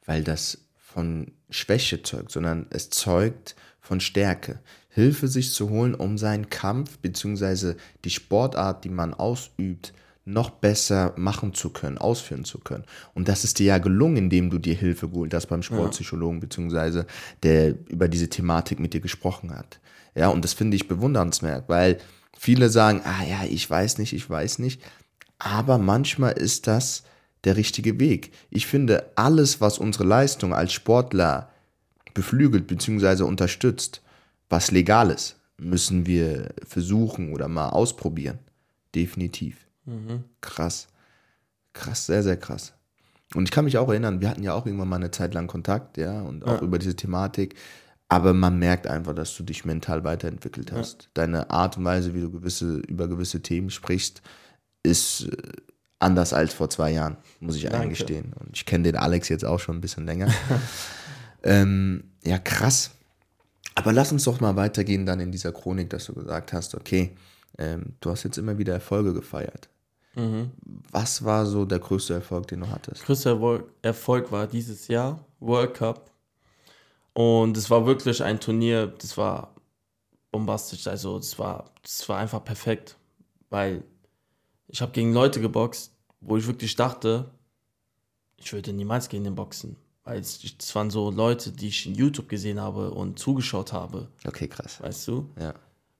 weil 0.05 0.23
das 0.23 0.68
von 0.93 1.31
Schwäche 1.49 2.01
zeugt, 2.03 2.31
sondern 2.31 2.65
es 2.69 2.89
zeugt 2.89 3.55
von 3.79 3.99
Stärke. 3.99 4.59
Hilfe 4.89 5.27
sich 5.27 5.51
zu 5.53 5.69
holen, 5.69 5.93
um 5.93 6.17
seinen 6.17 6.49
Kampf 6.49 6.97
bzw. 6.99 7.75
die 8.03 8.09
Sportart, 8.09 8.83
die 8.83 8.89
man 8.89 9.13
ausübt, 9.13 9.93
noch 10.25 10.49
besser 10.49 11.13
machen 11.15 11.53
zu 11.53 11.69
können, 11.71 11.97
ausführen 11.97 12.45
zu 12.45 12.59
können. 12.59 12.83
Und 13.13 13.27
das 13.27 13.43
ist 13.43 13.59
dir 13.59 13.65
ja 13.65 13.77
gelungen, 13.77 14.17
indem 14.17 14.49
du 14.49 14.59
dir 14.59 14.75
Hilfe 14.75 15.09
geholt 15.09 15.33
hast 15.33 15.47
beim 15.47 15.63
Sportpsychologen, 15.63 16.39
beziehungsweise 16.39 17.05
der 17.43 17.75
über 17.89 18.07
diese 18.07 18.29
Thematik 18.29 18.79
mit 18.79 18.93
dir 18.93 19.01
gesprochen 19.01 19.55
hat. 19.55 19.79
Ja, 20.15 20.29
und 20.29 20.43
das 20.43 20.53
finde 20.53 20.75
ich 20.75 20.87
bewundernswert, 20.87 21.69
weil 21.69 21.97
viele 22.37 22.69
sagen, 22.69 23.01
ah 23.05 23.23
ja, 23.23 23.43
ich 23.49 23.67
weiß 23.69 23.97
nicht, 23.97 24.13
ich 24.13 24.29
weiß 24.29 24.59
nicht. 24.59 24.81
Aber 25.39 25.77
manchmal 25.77 26.33
ist 26.33 26.67
das 26.67 27.03
der 27.43 27.55
richtige 27.55 27.99
Weg. 27.99 28.31
Ich 28.49 28.67
finde, 28.67 29.11
alles, 29.15 29.61
was 29.61 29.79
unsere 29.79 30.03
Leistung 30.03 30.53
als 30.53 30.73
Sportler 30.73 31.49
beflügelt 32.13 32.67
bzw. 32.67 33.23
unterstützt, 33.23 34.01
was 34.49 34.71
legal 34.71 35.11
ist, 35.11 35.37
müssen 35.57 36.05
wir 36.05 36.53
versuchen 36.65 37.33
oder 37.33 37.47
mal 37.47 37.69
ausprobieren. 37.69 38.39
Definitiv. 38.95 39.67
Mhm. 39.85 40.23
Krass. 40.41 40.87
Krass, 41.73 42.07
sehr, 42.07 42.23
sehr 42.23 42.37
krass. 42.37 42.73
Und 43.35 43.43
ich 43.43 43.51
kann 43.51 43.65
mich 43.65 43.77
auch 43.77 43.89
erinnern, 43.89 44.21
wir 44.21 44.29
hatten 44.29 44.43
ja 44.43 44.53
auch 44.53 44.65
irgendwann 44.65 44.89
mal 44.89 44.95
eine 44.95 45.11
Zeit 45.11 45.35
lang 45.35 45.47
Kontakt, 45.47 45.97
ja, 45.97 46.21
und 46.21 46.43
auch 46.45 46.59
ja. 46.59 46.61
über 46.61 46.79
diese 46.79 46.95
Thematik. 46.95 47.55
Aber 48.07 48.33
man 48.33 48.57
merkt 48.57 48.87
einfach, 48.87 49.13
dass 49.13 49.37
du 49.37 49.43
dich 49.43 49.65
mental 49.65 50.03
weiterentwickelt 50.03 50.71
hast. 50.71 51.03
Ja. 51.03 51.09
Deine 51.13 51.51
Art 51.51 51.77
und 51.77 51.85
Weise, 51.85 52.15
wie 52.15 52.21
du 52.21 52.31
gewisse, 52.31 52.77
über 52.79 53.07
gewisse 53.07 53.41
Themen 53.43 53.69
sprichst, 53.69 54.23
ist 54.81 55.27
äh, 55.27 55.37
anders 55.99 56.33
als 56.33 56.53
vor 56.53 56.69
zwei 56.69 56.91
Jahren, 56.91 57.17
muss 57.39 57.55
ich 57.55 57.63
Danke. 57.63 57.79
eingestehen. 57.79 58.33
Und 58.39 58.55
ich 58.55 58.65
kenne 58.65 58.85
den 58.85 58.95
Alex 58.95 59.29
jetzt 59.29 59.45
auch 59.45 59.59
schon 59.59 59.77
ein 59.77 59.81
bisschen 59.81 60.05
länger. 60.05 60.33
ähm, 61.43 62.05
ja, 62.23 62.37
krass. 62.39 62.91
Aber 63.75 63.93
lass 63.93 64.11
uns 64.11 64.23
doch 64.23 64.39
mal 64.39 64.55
weitergehen 64.55 65.05
dann 65.05 65.19
in 65.19 65.31
dieser 65.31 65.51
Chronik, 65.51 65.89
dass 65.89 66.05
du 66.05 66.13
gesagt 66.13 66.53
hast, 66.53 66.75
okay, 66.75 67.15
ähm, 67.57 67.93
du 67.99 68.09
hast 68.09 68.23
jetzt 68.23 68.37
immer 68.37 68.57
wieder 68.57 68.73
Erfolge 68.73 69.13
gefeiert. 69.13 69.69
Mhm. 70.15 70.51
Was 70.91 71.23
war 71.23 71.45
so 71.45 71.65
der 71.65 71.79
größte 71.79 72.15
Erfolg, 72.15 72.47
den 72.47 72.61
du 72.61 72.69
hattest? 72.69 73.03
Größter 73.05 73.63
Erfolg 73.81 74.31
war 74.31 74.47
dieses 74.47 74.87
Jahr 74.87 75.23
World 75.39 75.73
Cup. 75.75 76.11
Und 77.13 77.57
es 77.57 77.69
war 77.69 77.85
wirklich 77.85 78.23
ein 78.23 78.39
Turnier, 78.39 78.87
das 78.87 79.17
war 79.17 79.53
bombastisch. 80.31 80.87
Also 80.87 81.17
das 81.17 81.37
war, 81.37 81.65
das 81.83 82.07
war 82.07 82.17
einfach 82.17 82.43
perfekt, 82.43 82.95
weil 83.49 83.83
ich 84.69 84.81
habe 84.81 84.91
gegen 84.91 85.13
Leute 85.13 85.41
geboxt, 85.41 85.91
wo 86.21 86.37
ich 86.37 86.47
wirklich 86.47 86.75
dachte, 86.75 87.31
ich 88.37 88.53
würde 88.53 88.71
niemals 88.71 89.09
gegen 89.09 89.23
den 89.23 89.35
boxen. 89.35 89.75
Weil 90.03 90.19
es, 90.19 90.75
waren 90.75 90.89
so 90.89 91.11
Leute, 91.11 91.51
die 91.51 91.67
ich 91.67 91.85
in 91.85 91.95
YouTube 91.95 92.29
gesehen 92.29 92.59
habe 92.59 92.91
und 92.91 93.19
zugeschaut 93.19 93.73
habe. 93.73 94.07
Okay, 94.25 94.47
krass. 94.47 94.81
Weißt 94.81 95.07
du? 95.07 95.29
Ja. 95.39 95.53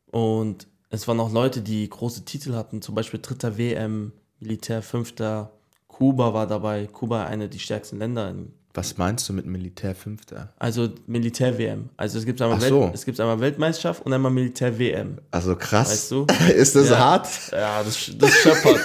Und 0.06 0.68
es 0.90 1.08
waren 1.08 1.20
auch 1.20 1.32
Leute, 1.32 1.62
die 1.62 1.88
große 1.88 2.26
Titel 2.26 2.54
hatten, 2.56 2.82
zum 2.82 2.96
Beispiel 2.96 3.20
dritter 3.22 3.58
WM, 3.58 4.14
Militär 4.40 4.82
fünfter, 4.82 5.52
Kuba 5.88 6.34
war 6.34 6.48
dabei. 6.48 6.88
Kuba 6.88 7.26
eine 7.26 7.50
der 7.50 7.60
stärksten 7.60 7.98
Länder 7.98 8.30
in 8.30 8.54
was 8.80 8.98
meinst 8.98 9.28
du 9.28 9.34
mit 9.34 9.46
Militär-Fünfter? 9.46 10.54
Also 10.58 10.88
Militär-WM. 11.06 11.90
Also 11.98 12.18
es 12.18 12.26
gibt, 12.26 12.42
einmal 12.42 12.62
so. 12.62 12.84
Welt, 12.84 12.96
es 12.96 13.04
gibt 13.04 13.20
einmal 13.20 13.38
Weltmeisterschaft 13.42 14.06
und 14.06 14.14
einmal 14.14 14.32
Militär-WM. 14.32 15.18
Also 15.32 15.58
krass. 15.58 15.92
Weißt 15.92 16.12
du? 16.12 16.26
ist 16.56 16.78
das 16.78 16.90
ja. 16.90 16.98
hart? 16.98 17.28
Ja, 17.52 17.84
das, 17.84 18.10
das 18.18 18.32
scheppert. 18.36 18.80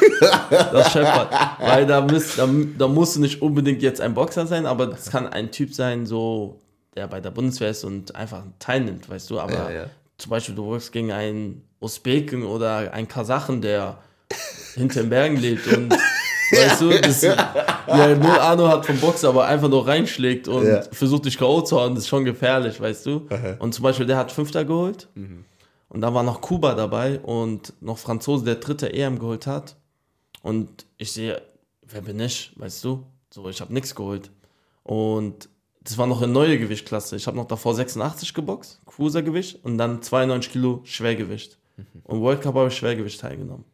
das 0.51 0.91
scheppert. 0.91 1.29
Weil 1.61 1.87
da, 1.87 2.01
müsst, 2.01 2.37
da, 2.39 2.49
da 2.77 2.89
musst 2.89 3.15
du 3.15 3.21
nicht 3.21 3.41
unbedingt 3.41 3.83
jetzt 3.83 4.01
ein 4.01 4.15
Boxer 4.15 4.49
sein, 4.49 4.67
aber 4.67 4.89
das 4.89 5.11
kann 5.11 5.29
ein 5.29 5.53
Typ 5.53 5.73
sein, 5.73 6.07
so 6.07 6.61
der 6.97 7.07
bei 7.07 7.21
der 7.21 7.31
Bundeswehr 7.31 7.71
ist 7.71 7.85
und 7.85 8.17
einfach 8.17 8.43
teilnimmt, 8.59 9.09
weißt 9.09 9.31
du. 9.31 9.39
Aber 9.39 9.53
ja, 9.53 9.71
ja. 9.71 9.87
zum 10.19 10.31
Beispiel, 10.31 10.57
du 10.57 10.73
wirkst 10.73 10.91
gegen 10.91 11.13
einen 11.13 11.63
Usbeken 11.81 12.43
oder 12.43 12.93
einen 12.93 13.07
Kasachen, 13.07 13.63
der 13.63 13.99
hinter 14.75 15.03
den 15.03 15.11
Bergen 15.11 15.37
lebt 15.37 15.69
und 15.69 15.95
Weißt 16.53 16.81
du, 16.81 16.91
das, 17.01 17.27
der 17.87 18.17
null 18.17 18.39
Ahnung 18.39 18.69
hat 18.69 18.87
vom 18.87 18.99
Boxen, 18.99 19.27
aber 19.27 19.47
einfach 19.47 19.69
nur 19.69 19.87
reinschlägt 19.87 20.49
und 20.49 20.67
ja. 20.67 20.83
versucht 20.93 21.25
dich 21.25 21.39
K.O. 21.39 21.63
zu 21.63 21.81
hauen, 21.81 21.95
das 21.95 22.05
ist 22.05 22.09
schon 22.09 22.25
gefährlich, 22.25 22.81
weißt 22.81 23.07
du. 23.07 23.29
Und 23.59 23.75
zum 23.75 23.83
Beispiel, 23.83 24.07
der 24.07 24.17
hat 24.17 24.33
Fünfter 24.33 24.65
geholt 24.65 25.09
mhm. 25.15 25.45
und 25.89 26.01
da 26.01 26.13
war 26.13 26.23
noch 26.23 26.41
Kuba 26.41 26.75
dabei 26.75 27.21
und 27.21 27.73
noch 27.81 27.99
Franzose, 27.99 28.45
der 28.45 28.57
Dritte 28.57 28.93
EM 28.93 29.19
geholt 29.19 29.47
hat. 29.47 29.77
Und 30.43 30.87
ich 30.99 31.13
sehe, 31.13 31.41
wer 31.83 32.03
bin 32.03 32.21
ich, 32.21 32.53
weißt 32.57 32.85
du? 32.85 33.05
So, 33.31 33.49
ich 33.49 33.61
habe 33.61 33.73
nichts 33.73 33.95
geholt. 33.95 34.31
Und 34.83 35.49
das 35.83 35.99
war 35.99 36.07
noch 36.07 36.23
eine 36.23 36.33
neue 36.33 36.59
Gewichtklasse. 36.59 37.17
Ich 37.17 37.27
habe 37.27 37.37
noch 37.37 37.47
davor 37.47 37.75
86 37.75 38.33
geboxt, 38.33 38.81
Cruisergewicht, 38.87 39.65
und 39.65 39.79
dann 39.79 40.03
92 40.03 40.53
Kilo 40.53 40.81
Schwergewicht. 40.85 41.59
Mhm. 41.77 41.85
Und 42.05 42.21
World 42.21 42.41
Cup 42.43 42.55
habe 42.55 42.69
ich 42.69 42.77
Schwergewicht 42.77 43.21
teilgenommen. 43.21 43.65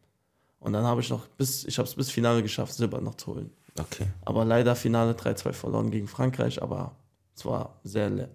Und 0.60 0.74
dann 0.74 0.84
habe 0.84 1.00
ich 1.00 1.08
noch 1.08 1.26
bis, 1.26 1.64
ich 1.64 1.78
habe 1.78 1.88
es 1.88 1.94
bis 1.94 2.10
Finale 2.10 2.42
geschafft, 2.42 2.74
Silber 2.74 3.00
noch 3.00 3.14
zu 3.14 3.28
holen. 3.28 3.50
Okay. 3.78 4.06
Aber 4.24 4.44
leider 4.44 4.74
Finale 4.76 5.12
3-2 5.12 5.52
verloren 5.52 5.90
gegen 5.90 6.09
Frankreich, 6.09 6.62
aber 6.62 6.96
es 7.37 7.44
war 7.44 7.80
sehr, 7.85 8.28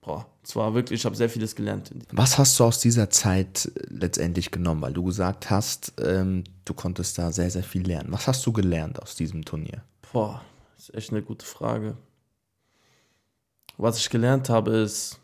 boah, 0.00 0.26
es 0.42 0.56
war 0.56 0.74
wirklich, 0.74 1.00
ich 1.00 1.04
habe 1.04 1.16
sehr 1.16 1.28
vieles 1.28 1.54
gelernt. 1.54 1.92
Was 2.12 2.38
hast 2.38 2.58
du 2.58 2.64
aus 2.64 2.80
dieser 2.80 3.10
Zeit 3.10 3.70
letztendlich 3.88 4.50
genommen? 4.50 4.80
Weil 4.82 4.92
du 4.92 5.04
gesagt 5.04 5.50
hast, 5.50 5.92
ähm, 6.02 6.44
du 6.64 6.74
konntest 6.74 7.18
da 7.18 7.32
sehr, 7.32 7.50
sehr 7.50 7.62
viel 7.62 7.86
lernen. 7.86 8.12
Was 8.12 8.26
hast 8.26 8.46
du 8.46 8.52
gelernt 8.52 9.00
aus 9.02 9.14
diesem 9.14 9.44
Turnier? 9.44 9.82
Boah, 10.12 10.42
das 10.76 10.88
ist 10.88 10.94
echt 10.94 11.10
eine 11.10 11.22
gute 11.22 11.44
Frage. 11.44 11.96
Was 13.76 13.98
ich 13.98 14.10
gelernt 14.10 14.48
habe, 14.48 14.72
ist, 14.72 15.20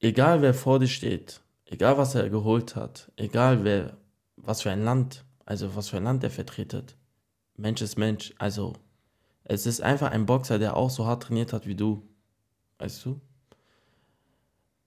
egal 0.00 0.42
wer 0.42 0.54
vor 0.54 0.78
dir 0.78 0.88
steht, 0.88 1.40
egal 1.66 1.98
was 1.98 2.14
er 2.14 2.30
geholt 2.30 2.76
hat, 2.76 3.10
egal 3.16 3.64
wer 3.64 3.96
was 4.36 4.62
für 4.62 4.70
ein 4.70 4.84
Land, 4.84 5.24
also 5.44 5.74
was 5.76 5.88
für 5.88 5.98
ein 5.98 6.04
Land 6.04 6.24
er 6.24 6.30
vertretet. 6.30 6.96
Mensch 7.62 7.80
ist 7.80 7.96
Mensch, 7.96 8.34
also 8.38 8.72
es 9.44 9.66
ist 9.66 9.80
einfach 9.80 10.10
ein 10.10 10.26
Boxer, 10.26 10.58
der 10.58 10.76
auch 10.76 10.90
so 10.90 11.06
hart 11.06 11.22
trainiert 11.22 11.52
hat 11.52 11.64
wie 11.66 11.76
du. 11.76 12.02
Weißt 12.78 13.04
du? 13.04 13.20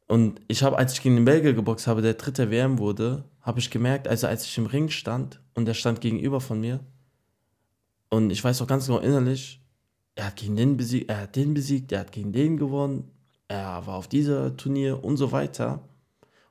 Und 0.08 0.42
ich 0.50 0.62
habe, 0.62 0.78
als 0.78 0.94
ich 0.94 1.02
gegen 1.02 1.16
den 1.16 1.26
Belgier 1.26 1.54
geboxt 1.54 1.88
habe, 1.88 2.02
der 2.02 2.16
dritte 2.16 2.52
WM 2.52 2.78
wurde, 2.78 3.24
habe 3.42 3.60
ich 3.60 3.72
gemerkt, 3.72 4.10
also 4.10 4.28
als 4.28 4.44
ich 4.44 4.58
im 4.58 4.66
Ring 4.66 4.90
stand 4.90 5.40
und 5.54 5.66
der 5.66 5.74
stand 5.74 6.02
gegenüber 6.02 6.42
von 6.42 6.60
mir 6.60 6.82
und 8.10 8.30
ich 8.30 8.44
weiß 8.44 8.62
auch 8.62 8.68
ganz 8.68 8.88
genau 8.88 9.00
innerlich, 9.00 9.62
er 10.16 10.28
hat 10.28 10.36
gegen 10.36 10.58
den 10.58 10.76
besiegt, 10.76 11.10
er 11.10 11.22
hat 11.22 11.36
den 11.36 11.54
besiegt, 11.54 11.94
er 11.94 12.02
hat 12.02 12.12
gegen 12.12 12.34
den 12.34 12.58
gewonnen, 12.58 13.10
er 13.48 13.88
war 13.88 13.96
auf 13.96 14.10
dieser 14.10 14.56
Turnier 14.58 15.02
und 15.04 15.18
so 15.18 15.32
weiter. 15.32 15.88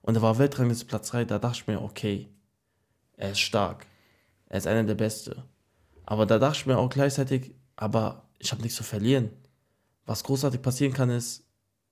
Und 0.01 0.17
er 0.17 0.23
war 0.23 0.39
Weltrangliste 0.39 0.87
Platz 0.87 1.09
3, 1.11 1.25
da 1.25 1.39
dachte 1.39 1.59
ich 1.61 1.67
mir, 1.67 1.83
okay, 1.83 2.29
er 3.17 3.33
ist 3.33 3.41
stark. 3.41 3.87
Er 4.49 4.59
ist 4.59 4.67
einer 4.67 4.85
der 4.85 4.95
Beste. 4.95 5.45
Aber 6.07 6.27
da 6.27 6.38
dachte 6.38 6.59
ich 6.59 6.67
mir 6.67 6.79
auch 6.79 6.90
gleichzeitig, 6.90 7.55
aber 7.77 8.29
ich 8.38 8.53
habe 8.53 8.62
nichts 8.62 8.77
zu 8.77 8.83
verlieren. 8.83 9.31
Was 10.07 10.25
großartig 10.25 10.61
passieren 10.61 10.93
kann, 10.93 11.11
ist, 11.11 11.45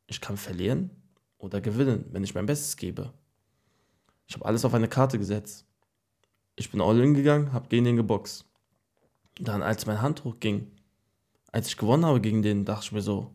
ich 0.06 0.20
kann 0.20 0.36
verlieren 0.36 0.90
oder 1.38 1.60
gewinnen, 1.60 2.04
wenn 2.10 2.24
ich 2.24 2.34
mein 2.34 2.46
Bestes 2.46 2.76
gebe. 2.76 3.12
Ich 4.26 4.34
habe 4.34 4.44
alles 4.44 4.64
auf 4.64 4.74
eine 4.74 4.88
Karte 4.88 5.18
gesetzt. 5.18 5.66
Ich 6.56 6.70
bin 6.70 6.80
all 6.80 7.00
in 7.00 7.14
gegangen, 7.14 7.52
habe 7.52 7.68
gegen 7.68 7.84
den 7.84 7.96
geboxt. 7.96 8.44
Dann, 9.40 9.62
als 9.62 9.86
mein 9.86 10.02
Handtuch 10.02 10.40
ging, 10.40 10.70
als 11.50 11.68
ich 11.68 11.76
gewonnen 11.76 12.04
habe 12.04 12.20
gegen 12.20 12.42
den, 12.42 12.64
dachte 12.64 12.86
ich 12.86 12.92
mir 12.92 13.02
so, 13.02 13.34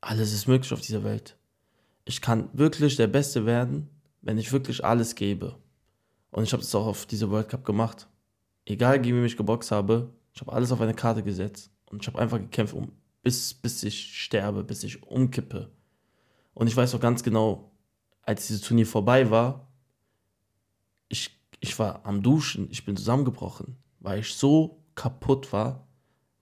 alles 0.00 0.32
ist 0.32 0.48
möglich 0.48 0.72
auf 0.72 0.80
dieser 0.80 1.04
Welt. 1.04 1.36
Ich 2.04 2.20
kann 2.20 2.48
wirklich 2.52 2.96
der 2.96 3.06
Beste 3.06 3.46
werden, 3.46 3.88
wenn 4.22 4.38
ich 4.38 4.52
wirklich 4.52 4.84
alles 4.84 5.14
gebe. 5.14 5.56
Und 6.30 6.44
ich 6.44 6.52
habe 6.52 6.62
das 6.62 6.74
auch 6.74 6.86
auf 6.86 7.06
diese 7.06 7.30
World 7.30 7.48
Cup 7.48 7.64
gemacht. 7.64 8.08
Egal, 8.66 9.00
gegen 9.00 9.16
wen 9.16 9.24
ich 9.24 9.36
geboxt 9.36 9.70
habe, 9.70 10.12
ich 10.34 10.40
habe 10.40 10.52
alles 10.52 10.72
auf 10.72 10.80
eine 10.80 10.94
Karte 10.94 11.22
gesetzt. 11.22 11.70
Und 11.90 12.02
ich 12.02 12.08
habe 12.08 12.18
einfach 12.18 12.38
gekämpft, 12.38 12.74
um, 12.74 12.92
bis, 13.22 13.54
bis 13.54 13.82
ich 13.82 14.22
sterbe, 14.22 14.64
bis 14.64 14.82
ich 14.82 15.02
umkippe. 15.02 15.70
Und 16.52 16.66
ich 16.66 16.76
weiß 16.76 16.94
auch 16.94 17.00
ganz 17.00 17.22
genau, 17.22 17.70
als 18.22 18.48
dieses 18.48 18.62
Turnier 18.62 18.86
vorbei 18.86 19.30
war, 19.30 19.68
ich, 21.08 21.30
ich 21.60 21.78
war 21.78 22.04
am 22.04 22.22
Duschen, 22.22 22.68
ich 22.70 22.84
bin 22.84 22.96
zusammengebrochen, 22.96 23.76
weil 24.00 24.20
ich 24.20 24.34
so 24.34 24.82
kaputt 24.94 25.52
war, 25.52 25.86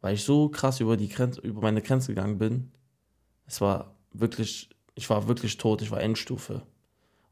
weil 0.00 0.14
ich 0.14 0.24
so 0.24 0.48
krass 0.48 0.80
über, 0.80 0.96
die 0.96 1.08
Grenze, 1.08 1.40
über 1.40 1.60
meine 1.60 1.82
Grenze 1.82 2.08
gegangen 2.14 2.38
bin. 2.38 2.72
Es 3.46 3.60
war 3.60 3.94
wirklich, 4.12 4.70
ich 4.94 5.10
war 5.10 5.28
wirklich 5.28 5.58
tot, 5.58 5.82
ich 5.82 5.90
war 5.90 6.00
Endstufe. 6.00 6.62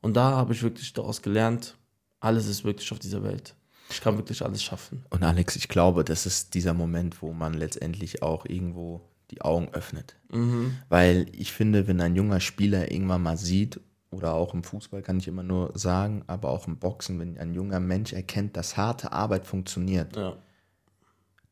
Und 0.02 0.14
da 0.14 0.32
habe 0.32 0.52
ich 0.52 0.62
wirklich 0.62 0.92
daraus 0.92 1.22
gelernt, 1.22 1.78
alles 2.20 2.46
ist 2.46 2.64
wirklich 2.64 2.92
auf 2.92 2.98
dieser 2.98 3.22
Welt. 3.22 3.54
Ich 3.92 4.00
kann 4.00 4.16
wirklich 4.16 4.42
alles 4.42 4.62
schaffen. 4.62 5.04
Und 5.10 5.22
Alex, 5.22 5.56
ich 5.56 5.68
glaube, 5.68 6.04
das 6.04 6.26
ist 6.26 6.54
dieser 6.54 6.74
Moment, 6.74 7.22
wo 7.22 7.32
man 7.32 7.54
letztendlich 7.54 8.22
auch 8.22 8.46
irgendwo 8.46 9.02
die 9.30 9.40
Augen 9.42 9.68
öffnet. 9.72 10.16
Mhm. 10.30 10.76
Weil 10.88 11.26
ich 11.32 11.52
finde, 11.52 11.86
wenn 11.88 12.00
ein 12.00 12.16
junger 12.16 12.40
Spieler 12.40 12.90
irgendwann 12.90 13.22
mal 13.22 13.36
sieht, 13.36 13.80
oder 14.12 14.34
auch 14.34 14.54
im 14.54 14.62
Fußball 14.62 15.02
kann 15.02 15.18
ich 15.18 15.26
immer 15.26 15.42
nur 15.42 15.72
sagen, 15.74 16.22
aber 16.26 16.50
auch 16.50 16.68
im 16.68 16.76
Boxen, 16.76 17.18
wenn 17.18 17.38
ein 17.38 17.54
junger 17.54 17.80
Mensch 17.80 18.12
erkennt, 18.12 18.56
dass 18.56 18.76
harte 18.76 19.10
Arbeit 19.10 19.46
funktioniert, 19.46 20.14
ja. 20.14 20.36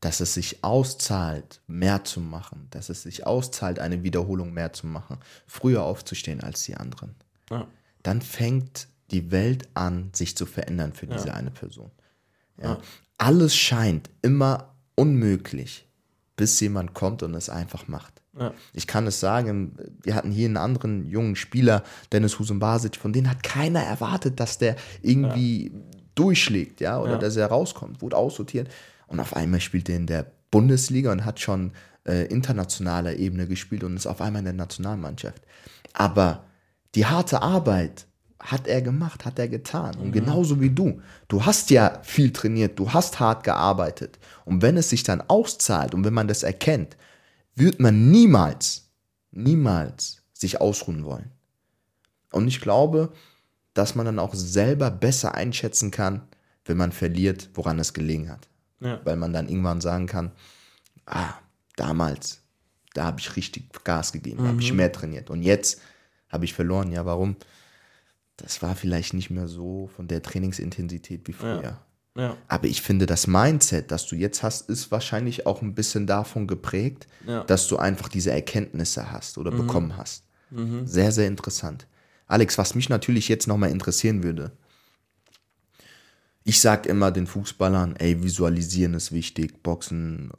dass 0.00 0.20
es 0.20 0.35
sich 0.35 0.62
auszahlt, 0.62 1.62
mehr 1.66 2.05
zu 2.05 2.20
machen, 2.20 2.68
dass 2.70 2.90
es 2.90 3.03
sich 3.03 3.26
auszahlt, 3.26 3.79
eine 3.79 4.03
Wiederholung 4.03 4.53
mehr 4.53 4.74
zu 4.74 4.87
machen, 4.87 5.18
früher 5.46 5.85
aufzustehen 5.85 6.42
als 6.42 6.62
die 6.64 6.76
anderen, 6.76 7.14
ja. 7.50 7.66
dann 8.03 8.20
fängt 8.20 8.88
die 9.11 9.31
Welt 9.31 9.68
an, 9.74 10.11
sich 10.12 10.37
zu 10.37 10.46
verändern 10.46 10.92
für 10.92 11.07
diese 11.07 11.29
ja. 11.29 11.35
eine 11.35 11.50
Person. 11.50 11.90
Ja. 12.62 12.79
Alles 13.18 13.55
scheint 13.55 14.11
immer 14.23 14.75
unmöglich, 14.94 15.88
bis 16.37 16.59
jemand 16.61 16.94
kommt 16.94 17.23
und 17.23 17.35
es 17.35 17.51
einfach 17.51 17.88
macht. 17.88 18.23
Ja. 18.38 18.55
Ich 18.73 18.87
kann 18.87 19.07
es 19.07 19.20
sagen, 19.20 19.77
wir 20.03 20.14
hatten 20.14 20.31
hier 20.31 20.46
einen 20.46 20.57
anderen 20.57 21.07
jungen 21.07 21.37
Spieler, 21.37 21.83
Dennis 22.12 22.38
Husenbasic, 22.38 22.96
von 22.96 23.12
dem 23.12 23.29
hat 23.29 23.42
keiner 23.42 23.81
erwartet, 23.81 24.40
dass 24.40 24.59
der 24.59 24.77
irgendwie 25.03 25.73
ja. 25.73 25.81
durchschlägt, 26.14 26.81
ja, 26.81 27.01
oder 27.01 27.18
dass 27.18 27.37
er 27.37 27.46
rauskommt, 27.46 28.03
wurde 28.03 28.16
aussortiert. 28.16 28.68
Und 29.07 29.20
auf 29.20 29.35
einmal 29.35 29.61
spielt 29.61 29.88
er 29.88 29.96
in 29.96 30.07
der 30.07 30.31
Bundesliga 30.51 31.11
und 31.11 31.25
hat 31.25 31.40
schon 31.40 31.73
äh, 32.07 32.27
internationaler 32.27 33.16
Ebene 33.16 33.46
gespielt 33.46 33.85
und 33.85 33.96
ist 33.96 34.07
auf 34.07 34.20
einmal 34.20 34.40
in 34.40 34.46
der 34.46 34.55
Nationalmannschaft. 34.55 35.42
Aber 35.92 36.44
die 36.94 37.07
harte 37.07 37.42
Arbeit 37.42 38.07
hat 38.40 38.66
er 38.66 38.81
gemacht, 38.81 39.24
hat 39.24 39.38
er 39.38 39.48
getan. 39.48 39.96
Und 39.96 40.09
mhm. 40.09 40.12
genauso 40.12 40.61
wie 40.61 40.70
du. 40.70 41.00
Du 41.29 41.44
hast 41.44 41.70
ja 41.70 42.00
viel 42.03 42.33
trainiert, 42.33 42.79
du 42.79 42.92
hast 42.92 43.20
hart 43.20 43.44
gearbeitet. 43.44 44.18
Und 44.44 44.62
wenn 44.62 44.76
es 44.76 44.88
sich 44.90 45.03
dann 45.03 45.20
auszahlt 45.20 45.94
und 45.94 46.05
wenn 46.05 46.14
man 46.14 46.26
das 46.26 46.42
erkennt, 46.42 46.96
wird 47.55 47.81
man 47.81 48.11
niemals, 48.11 48.88
niemals 49.31 50.22
sich 50.33 50.61
ausruhen 50.61 51.05
wollen. 51.05 51.31
Und 52.33 52.48
ich 52.48 52.61
glaube, 52.61 53.12
dass 53.74 53.94
man 53.94 54.07
dann 54.07 54.18
auch 54.18 54.35
selber 54.35 54.90
besser 54.90 55.35
einschätzen 55.35 55.90
kann, 55.90 56.22
wenn 56.64 56.76
man 56.76 56.92
verliert, 56.92 57.50
woran 57.55 57.79
es 57.79 57.92
gelegen 57.92 58.31
hat. 58.31 58.48
Ja. 58.81 59.00
Weil 59.05 59.16
man 59.16 59.33
dann 59.33 59.48
irgendwann 59.48 59.81
sagen 59.81 60.07
kann, 60.07 60.33
ah, 61.05 61.35
damals, 61.76 62.40
da 62.94 63.05
habe 63.05 63.20
ich 63.20 63.37
richtig 63.37 63.85
Gas 63.85 64.12
gegeben, 64.12 64.42
mhm. 64.42 64.48
habe 64.48 64.61
ich 64.62 64.72
mehr 64.72 64.92
trainiert. 64.92 65.29
Und 65.29 65.42
jetzt 65.42 65.81
habe 66.29 66.44
ich 66.44 66.55
verloren. 66.55 66.90
Ja, 66.90 67.05
warum? 67.05 67.37
Das 68.42 68.62
war 68.62 68.74
vielleicht 68.76 69.14
nicht 69.14 69.31
mehr 69.31 69.48
so 69.48 69.90
von 69.94 70.09
der 70.09 70.22
Trainingsintensität 70.22 71.26
wie 71.26 71.33
früher. 71.33 71.62
Ja. 71.62 71.79
Ja. 72.16 72.37
Aber 72.48 72.66
ich 72.66 72.83
finde, 72.83 73.07
das 73.07 73.26
Mindset, 73.26 73.90
das 73.92 74.07
du 74.07 74.16
jetzt 74.16 74.42
hast, 74.42 74.68
ist 74.68 74.90
wahrscheinlich 74.90 75.46
auch 75.46 75.62
ein 75.62 75.74
bisschen 75.74 76.07
davon 76.07 76.48
geprägt, 76.48 77.07
ja. 77.26 77.44
dass 77.44 77.68
du 77.68 77.76
einfach 77.76 78.09
diese 78.09 78.33
Erkenntnisse 78.33 79.12
hast 79.12 79.38
oder 79.38 79.53
mhm. 79.53 79.59
bekommen 79.59 79.96
hast. 79.96 80.24
Mhm. 80.50 80.87
Sehr, 80.87 81.12
sehr 81.12 81.29
interessant. 81.29 81.87
Alex, 82.26 82.59
was 82.59 82.74
mich 82.74 82.88
natürlich 82.88 83.29
jetzt 83.29 83.46
nochmal 83.46 83.70
interessieren 83.70 84.22
würde, 84.22 84.53
ich 86.42 86.61
sage 86.61 86.88
immer 86.88 87.12
den 87.12 87.26
Fußballern, 87.26 87.96
ey, 87.96 88.22
visualisieren 88.22 88.94
ist 88.94 89.12
wichtig, 89.12 89.62
Boxen 89.62 90.33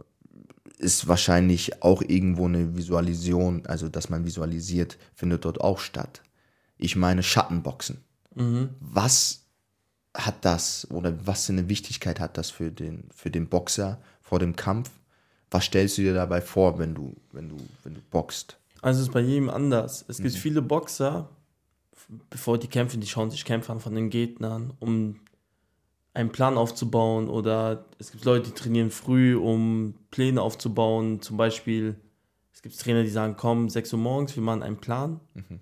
ist 0.78 1.08
wahrscheinlich 1.08 1.84
auch 1.84 2.02
irgendwo 2.02 2.48
eine 2.48 2.76
Visualisation, 2.76 3.66
also 3.68 3.88
dass 3.88 4.10
man 4.10 4.26
visualisiert, 4.26 4.98
findet 5.14 5.46
dort 5.46 5.62
auch 5.62 5.80
statt. 5.80 6.22
Ich 6.82 6.96
meine 6.96 7.22
Schattenboxen. 7.22 8.04
Mhm. 8.36 8.70
Was 8.80 9.46
hat 10.18 10.44
das 10.44 10.90
oder 10.90 11.16
was 11.26 11.46
für 11.46 11.54
eine 11.54 11.70
Wichtigkeit 11.70 12.20
hat 12.20 12.38
das 12.38 12.50
für 12.50 12.72
den, 12.72 13.08
für 13.16 13.30
den 13.30 13.48
Boxer 13.48 14.02
vor 14.20 14.40
dem 14.40 14.56
Kampf? 14.56 14.90
Was 15.52 15.66
stellst 15.66 16.00
du 16.00 16.02
dir 16.02 16.16
dabei 16.16 16.42
vor, 16.42 16.80
wenn 16.80 16.96
du, 16.96 17.16
wenn 17.32 17.50
du, 17.50 17.58
wenn 17.84 17.94
du 17.94 18.02
boxt? 18.10 18.58
Also 18.82 19.02
es 19.02 19.08
ist 19.08 19.14
bei 19.14 19.20
jedem 19.20 19.50
anders. 19.50 20.04
Es 20.08 20.18
gibt 20.18 20.34
mhm. 20.34 20.40
viele 20.40 20.62
Boxer, 20.64 21.30
bevor 22.32 22.58
die 22.58 22.68
kämpfen, 22.68 23.00
die 23.00 23.08
schauen 23.08 23.30
sich 23.30 23.46
Kämpfe 23.46 23.72
an 23.72 23.80
von 23.80 23.94
den 23.94 24.10
Gegnern, 24.10 24.74
um 24.80 25.20
einen 26.16 26.32
Plan 26.32 26.58
aufzubauen. 26.58 27.30
Oder 27.30 27.86
es 28.00 28.12
gibt 28.12 28.26
Leute, 28.26 28.50
die 28.50 28.56
trainieren 28.56 28.90
früh, 28.90 29.36
um 29.36 29.94
Pläne 30.10 30.42
aufzubauen. 30.42 31.22
Zum 31.22 31.38
Beispiel, 31.38 31.96
es 32.52 32.64
gibt 32.64 32.80
Trainer, 32.80 33.04
die 33.04 33.10
sagen, 33.10 33.36
komm, 33.38 33.70
6 33.70 33.94
Uhr 33.94 34.00
morgens, 34.00 34.36
wir 34.36 34.42
machen 34.42 34.64
einen 34.64 34.78
Plan. 34.78 35.20
Mhm 35.36 35.60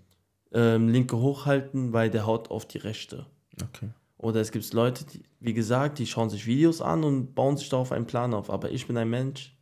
ähm, 0.52 0.90
linke 0.90 1.18
hochhalten, 1.18 1.94
weil 1.94 2.10
der 2.10 2.26
haut 2.26 2.52
auf 2.52 2.66
die 2.66 2.80
rechte. 2.80 3.26
Okay. 3.62 3.90
Oder 4.18 4.42
es 4.42 4.52
gibt 4.52 4.72
Leute, 4.74 5.06
die, 5.06 5.24
wie 5.40 5.54
gesagt, 5.54 6.00
die 6.00 6.06
schauen 6.06 6.30
sich 6.30 6.46
Videos 6.46 6.82
an 6.82 7.04
und 7.04 7.36
bauen 7.36 7.58
sich 7.58 7.70
darauf 7.70 7.92
einen 7.92 8.06
Plan 8.06 8.34
auf. 8.34 8.50
Aber 8.50 8.72
ich 8.72 8.86
bin 8.88 8.98
ein 8.98 9.10
Mensch, 9.10 9.56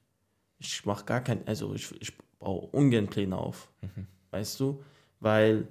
ich 0.57 0.85
mache 0.85 1.05
gar 1.05 1.21
kein, 1.21 1.47
also 1.47 1.73
ich, 1.75 1.93
ich 2.01 2.17
baue 2.39 2.67
ungern 2.71 3.07
Pläne 3.07 3.37
auf. 3.37 3.69
Mhm. 3.81 4.07
Weißt 4.31 4.59
du? 4.59 4.81
Weil 5.19 5.67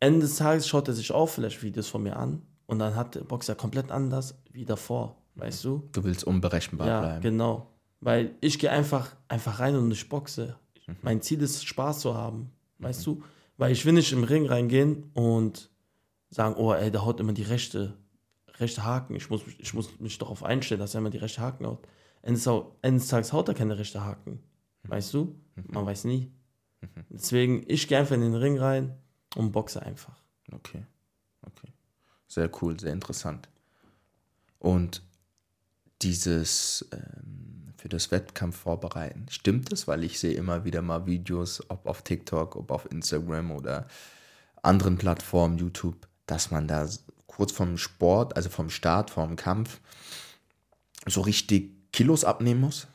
Ende 0.00 0.20
des 0.20 0.36
Tages 0.36 0.68
schaut 0.68 0.88
er 0.88 0.94
sich 0.94 1.12
auch 1.12 1.28
vielleicht 1.28 1.62
Videos 1.62 1.88
von 1.88 2.02
mir 2.02 2.16
an 2.16 2.42
und 2.66 2.78
dann 2.78 2.94
hat 2.94 3.14
der 3.14 3.22
Boxer 3.22 3.54
komplett 3.54 3.90
anders 3.90 4.38
wie 4.52 4.64
davor. 4.64 5.16
Weißt 5.34 5.64
du? 5.64 5.88
Du 5.92 6.04
willst 6.04 6.24
unberechenbar 6.24 6.86
ja, 6.86 7.00
bleiben. 7.00 7.22
Genau. 7.22 7.70
Weil 8.00 8.34
ich 8.40 8.58
gehe 8.58 8.70
einfach, 8.70 9.16
einfach 9.28 9.60
rein 9.60 9.76
und 9.76 9.90
ich 9.90 10.08
boxe. 10.08 10.56
Mhm. 10.86 10.96
Mein 11.02 11.22
Ziel 11.22 11.40
ist, 11.42 11.64
Spaß 11.64 12.00
zu 12.00 12.14
haben. 12.14 12.50
Weißt 12.78 13.06
mhm. 13.06 13.14
du? 13.14 13.22
Weil 13.58 13.72
ich 13.72 13.84
will 13.84 13.92
nicht 13.92 14.12
im 14.12 14.24
Ring 14.24 14.46
reingehen 14.46 15.10
und 15.12 15.70
sagen, 16.30 16.54
oh, 16.56 16.72
ey, 16.72 16.90
der 16.90 17.04
haut 17.04 17.20
immer 17.20 17.32
die 17.32 17.42
rechte, 17.42 17.98
rechte 18.58 18.84
Haken. 18.84 19.14
Ich 19.14 19.28
muss, 19.28 19.42
ich 19.58 19.74
muss 19.74 20.00
mich 20.00 20.16
darauf 20.16 20.42
einstellen, 20.42 20.80
dass 20.80 20.94
er 20.94 21.00
immer 21.00 21.10
die 21.10 21.18
rechte 21.18 21.42
Haken 21.42 21.66
haut. 21.66 21.86
Ende 22.22 22.40
des 22.82 23.08
Tages 23.08 23.32
haut 23.32 23.48
er 23.48 23.54
keine 23.54 23.78
rechte 23.78 24.04
Haken. 24.04 24.40
Weißt 24.84 25.12
du? 25.12 25.38
Man 25.66 25.84
weiß 25.84 26.04
nie. 26.04 26.32
Deswegen, 27.10 27.64
ich 27.66 27.88
gehe 27.88 27.98
einfach 27.98 28.14
in 28.14 28.20
den 28.20 28.34
Ring 28.34 28.58
rein 28.58 28.96
und 29.36 29.52
boxe 29.52 29.82
einfach. 29.82 30.22
Okay. 30.52 30.84
Okay. 31.42 31.72
Sehr 32.28 32.50
cool, 32.62 32.78
sehr 32.78 32.92
interessant. 32.92 33.48
Und 34.58 35.02
dieses, 36.02 36.88
ähm, 36.92 37.47
für 37.78 37.88
das 37.88 38.10
Wettkampf 38.10 38.56
vorbereiten. 38.56 39.26
Stimmt 39.30 39.72
es? 39.72 39.86
Weil 39.86 40.02
ich 40.02 40.18
sehe 40.18 40.34
immer 40.34 40.64
wieder 40.64 40.82
mal 40.82 41.06
Videos, 41.06 41.62
ob 41.70 41.86
auf 41.86 42.02
TikTok, 42.02 42.56
ob 42.56 42.72
auf 42.72 42.90
Instagram 42.90 43.52
oder 43.52 43.86
anderen 44.62 44.98
Plattformen, 44.98 45.58
YouTube, 45.58 46.08
dass 46.26 46.50
man 46.50 46.66
da 46.66 46.88
kurz 47.28 47.52
vom 47.52 47.78
Sport, 47.78 48.36
also 48.36 48.50
vom 48.50 48.68
Start, 48.68 49.10
vom 49.10 49.36
Kampf, 49.36 49.80
so 51.06 51.20
richtig 51.20 51.70
Kilos 51.92 52.24
abnehmen 52.24 52.60
muss? 52.60 52.88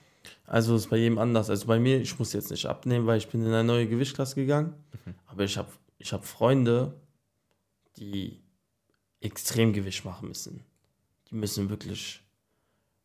Also 0.45 0.75
ist 0.75 0.89
bei 0.89 0.97
jedem 0.97 1.17
anders. 1.17 1.49
Also 1.49 1.65
bei 1.65 1.79
mir, 1.79 2.01
ich 2.01 2.19
muss 2.19 2.33
jetzt 2.33 2.51
nicht 2.51 2.65
abnehmen, 2.65 3.07
weil 3.07 3.17
ich 3.17 3.29
bin 3.29 3.41
in 3.41 3.47
eine 3.47 3.63
neue 3.63 3.87
Gewichtsklasse 3.87 4.35
gegangen. 4.35 4.73
Mhm. 5.05 5.15
Aber 5.27 5.45
ich 5.45 5.57
habe 5.57 5.71
ich 5.97 6.11
hab 6.11 6.25
Freunde, 6.25 6.99
die 7.95 8.43
extrem 9.21 9.71
Gewicht 9.71 10.03
machen 10.03 10.27
müssen. 10.27 10.65
Die 11.29 11.35
müssen 11.35 11.69
wirklich 11.69 12.21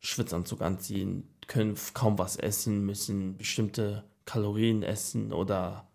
Schwitzanzug 0.00 0.60
anziehen, 0.60 1.28
können 1.48 1.76
kaum 1.94 2.18
was 2.18 2.36
essen, 2.36 2.86
müssen 2.86 3.36
bestimmte 3.36 4.04
Kalorien 4.24 4.82
essen 4.82 5.32
oder 5.32 5.88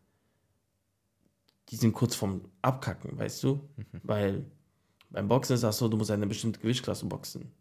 die 1.70 1.78
sind 1.78 1.94
kurz 1.94 2.16
vorm 2.16 2.42
Abkacken, 2.62 3.18
weißt 3.18 3.44
du? 3.44 3.62
Mhm. 3.78 4.02
Weil 4.04 4.46
beim 5.10 5.28
Boxen 5.28 5.54
ist 5.54 5.64
das 5.64 5.78
so, 5.78 5.88
du 5.88 5.96
musst 5.96 6.12
eine 6.12 6.28
bestimmte 6.28 6.60
Gewichtsklasse 6.60 7.06
boxen. 7.06 7.52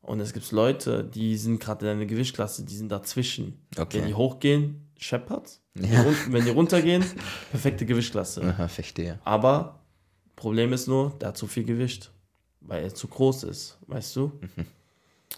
Und 0.00 0.20
es 0.20 0.32
gibt 0.32 0.50
Leute, 0.50 1.04
die 1.04 1.36
sind 1.36 1.60
gerade 1.60 1.86
in 1.86 1.92
einer 1.92 2.06
Gewichtsklasse, 2.06 2.64
die 2.64 2.76
sind 2.76 2.90
dazwischen. 2.90 3.66
Okay. 3.76 3.98
Wenn 3.98 4.06
die 4.06 4.14
hochgehen, 4.14 4.88
Shepherds. 4.96 5.60
Ja. 5.74 6.04
Wenn 6.28 6.44
die 6.44 6.50
runtergehen, 6.50 7.04
perfekte 7.50 7.86
Gewichtsklasse. 7.86 8.42
Aha, 8.42 8.68
verstehe. 8.68 9.20
Aber 9.24 9.80
Problem 10.36 10.72
ist 10.72 10.88
nur, 10.88 11.10
der 11.20 11.28
hat 11.28 11.36
zu 11.36 11.46
viel 11.46 11.64
Gewicht, 11.64 12.10
weil 12.60 12.84
er 12.84 12.94
zu 12.94 13.06
groß 13.06 13.44
ist, 13.44 13.78
weißt 13.86 14.16
du? 14.16 14.32
Mhm. 14.40 14.66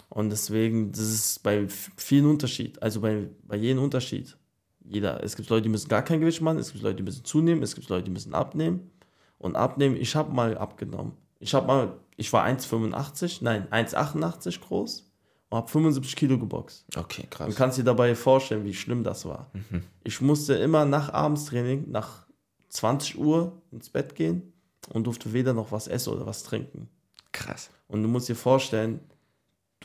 Und 0.09 0.29
deswegen, 0.29 0.91
das 0.91 1.01
ist 1.01 1.43
bei 1.43 1.67
vielen 1.67 2.25
Unterschied, 2.25 2.81
also 2.81 3.01
bei, 3.01 3.29
bei 3.43 3.55
jedem 3.55 3.83
Unterschied. 3.83 4.37
Jeder, 4.83 5.23
es 5.23 5.35
gibt 5.35 5.49
Leute, 5.49 5.63
die 5.63 5.69
müssen 5.69 5.89
gar 5.89 6.03
kein 6.03 6.19
Gewicht 6.19 6.41
machen, 6.41 6.59
es 6.59 6.71
gibt 6.71 6.83
Leute, 6.83 6.97
die 6.97 7.03
müssen 7.03 7.25
zunehmen, 7.25 7.63
es 7.63 7.75
gibt 7.75 7.89
Leute, 7.89 8.05
die 8.05 8.11
müssen 8.11 8.33
abnehmen. 8.33 8.91
Und 9.37 9.55
abnehmen, 9.55 9.95
ich 9.97 10.15
habe 10.15 10.33
mal 10.33 10.57
abgenommen. 10.57 11.13
Ich 11.39 11.53
habe 11.53 11.67
mal, 11.67 11.99
ich 12.15 12.31
war 12.31 12.45
1,85, 12.45 13.39
nein, 13.41 13.67
1,88 13.69 14.61
groß 14.61 15.11
und 15.49 15.57
habe 15.57 15.67
75 15.67 16.15
Kilo 16.15 16.39
geboxt. 16.39 16.85
Okay, 16.95 17.27
krass. 17.29 17.49
Du 17.49 17.55
kannst 17.55 17.77
dir 17.77 17.83
dabei 17.83 18.15
vorstellen, 18.15 18.63
wie 18.63 18.73
schlimm 18.73 19.03
das 19.03 19.25
war. 19.25 19.51
Mhm. 19.53 19.83
Ich 20.03 20.21
musste 20.21 20.55
immer 20.55 20.85
nach 20.85 21.11
Abendstraining, 21.11 21.89
nach 21.91 22.25
20 22.69 23.17
Uhr 23.17 23.61
ins 23.71 23.89
Bett 23.89 24.15
gehen 24.15 24.53
und 24.89 25.05
durfte 25.07 25.33
weder 25.33 25.53
noch 25.53 25.71
was 25.71 25.87
essen 25.87 26.13
oder 26.13 26.25
was 26.25 26.43
trinken. 26.43 26.89
Krass. 27.31 27.69
Und 27.87 28.03
du 28.03 28.09
musst 28.09 28.29
dir 28.29 28.35
vorstellen, 28.35 28.99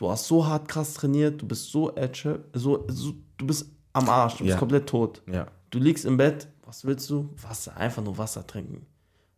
du 0.01 0.09
hast 0.09 0.27
so 0.27 0.45
hart 0.47 0.67
krass 0.67 0.95
trainiert, 0.95 1.39
du 1.41 1.47
bist 1.47 1.71
so 1.71 1.95
edge, 1.95 2.43
so, 2.53 2.85
so 2.87 3.13
du 3.37 3.45
bist 3.45 3.67
am 3.93 4.09
Arsch, 4.09 4.37
du 4.37 4.45
bist 4.45 4.57
komplett 4.57 4.89
tot. 4.89 5.21
Ja. 5.31 5.45
Du 5.69 5.77
liegst 5.77 6.05
im 6.05 6.17
Bett, 6.17 6.47
was 6.65 6.83
willst 6.85 7.07
du? 7.11 7.29
Wasser, 7.41 7.77
einfach 7.77 8.03
nur 8.03 8.17
Wasser 8.17 8.45
trinken. 8.45 8.87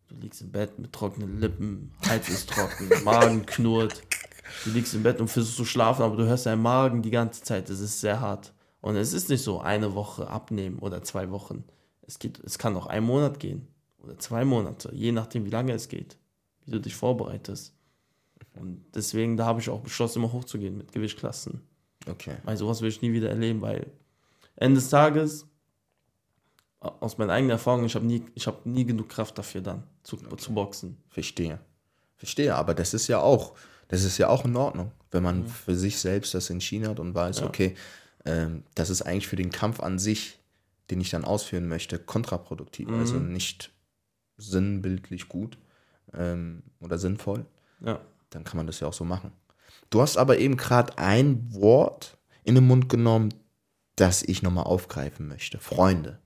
Du 0.08 0.16
liegst 0.16 0.40
im 0.40 0.52
Bett 0.52 0.78
mit 0.78 0.92
trockenen 0.92 1.38
Lippen, 1.38 1.92
Hals 2.08 2.30
ist 2.30 2.48
trocken, 2.48 2.88
Magen 3.04 3.44
knurrt. 3.44 4.02
Du 4.64 4.70
liegst 4.70 4.94
im 4.94 5.02
Bett 5.02 5.20
und 5.20 5.28
versuchst 5.28 5.56
zu 5.56 5.66
schlafen, 5.66 6.02
aber 6.02 6.16
du 6.16 6.24
hörst 6.24 6.46
deinen 6.46 6.62
Magen 6.62 7.02
die 7.02 7.10
ganze 7.10 7.42
Zeit. 7.42 7.68
Das 7.68 7.80
ist 7.80 8.00
sehr 8.00 8.20
hart. 8.20 8.54
Und 8.80 8.96
es 8.96 9.12
ist 9.12 9.28
nicht 9.28 9.42
so 9.42 9.60
eine 9.60 9.94
Woche 9.94 10.28
abnehmen 10.28 10.78
oder 10.78 11.02
zwei 11.02 11.30
Wochen. 11.30 11.64
Es, 12.06 12.18
geht, 12.18 12.40
es 12.42 12.58
kann 12.58 12.76
auch 12.76 12.86
ein 12.86 13.04
Monat 13.04 13.38
gehen 13.38 13.68
oder 13.98 14.18
zwei 14.18 14.44
Monate, 14.46 14.90
je 14.94 15.12
nachdem, 15.12 15.44
wie 15.44 15.50
lange 15.50 15.72
es 15.72 15.88
geht, 15.88 16.16
wie 16.64 16.70
du 16.70 16.80
dich 16.80 16.94
vorbereitest. 16.94 17.74
Und 18.54 18.84
deswegen, 18.94 19.36
da 19.36 19.46
habe 19.46 19.60
ich 19.60 19.68
auch 19.68 19.80
beschlossen, 19.80 20.18
immer 20.18 20.32
hochzugehen 20.32 20.76
mit 20.76 20.92
Gewichtsklassen. 20.92 21.60
Okay. 22.06 22.36
Weil 22.44 22.56
sowas 22.56 22.80
will 22.80 22.88
ich 22.88 23.02
nie 23.02 23.12
wieder 23.12 23.30
erleben, 23.30 23.60
weil 23.60 23.90
Ende 24.56 24.76
des 24.80 24.90
Tages, 24.90 25.46
aus 26.80 27.18
meiner 27.18 27.32
eigenen 27.32 27.52
Erfahrung, 27.52 27.84
ich 27.84 27.94
habe 27.94 28.06
nie, 28.06 28.22
hab 28.40 28.66
nie 28.66 28.84
genug 28.84 29.08
Kraft 29.08 29.38
dafür 29.38 29.62
dann 29.62 29.84
zu, 30.02 30.16
okay. 30.16 30.36
zu 30.36 30.52
boxen. 30.52 30.98
Verstehe. 31.08 31.58
Verstehe, 32.16 32.54
aber 32.54 32.74
das 32.74 32.94
ist 32.94 33.08
ja 33.08 33.20
auch, 33.20 33.54
das 33.88 34.04
ist 34.04 34.18
ja 34.18 34.28
auch 34.28 34.44
in 34.44 34.56
Ordnung, 34.56 34.92
wenn 35.10 35.22
man 35.22 35.40
mhm. 35.40 35.46
für 35.46 35.74
sich 35.74 35.98
selbst 35.98 36.34
das 36.34 36.50
entschieden 36.50 36.88
hat 36.88 37.00
und 37.00 37.14
weiß, 37.14 37.40
ja. 37.40 37.46
okay, 37.46 37.74
ähm, 38.24 38.64
das 38.74 38.90
ist 38.90 39.02
eigentlich 39.02 39.26
für 39.26 39.36
den 39.36 39.50
Kampf 39.50 39.80
an 39.80 39.98
sich, 39.98 40.38
den 40.90 41.00
ich 41.00 41.10
dann 41.10 41.24
ausführen 41.24 41.68
möchte, 41.68 41.98
kontraproduktiv. 41.98 42.88
Mhm. 42.88 42.98
Also 42.98 43.16
nicht 43.16 43.72
sinnbildlich 44.36 45.28
gut 45.28 45.58
ähm, 46.12 46.62
oder 46.80 46.98
sinnvoll. 46.98 47.46
Ja. 47.80 48.00
Dann 48.34 48.44
kann 48.44 48.56
man 48.56 48.66
das 48.66 48.80
ja 48.80 48.88
auch 48.88 48.92
so 48.92 49.04
machen. 49.04 49.32
Du 49.90 50.02
hast 50.02 50.16
aber 50.16 50.38
eben 50.38 50.56
gerade 50.56 50.98
ein 50.98 51.54
Wort 51.54 52.18
in 52.42 52.56
den 52.56 52.66
Mund 52.66 52.88
genommen, 52.88 53.32
das 53.96 54.22
ich 54.22 54.42
nochmal 54.42 54.64
aufgreifen 54.64 55.28
möchte. 55.28 55.58
Freunde. 55.58 56.18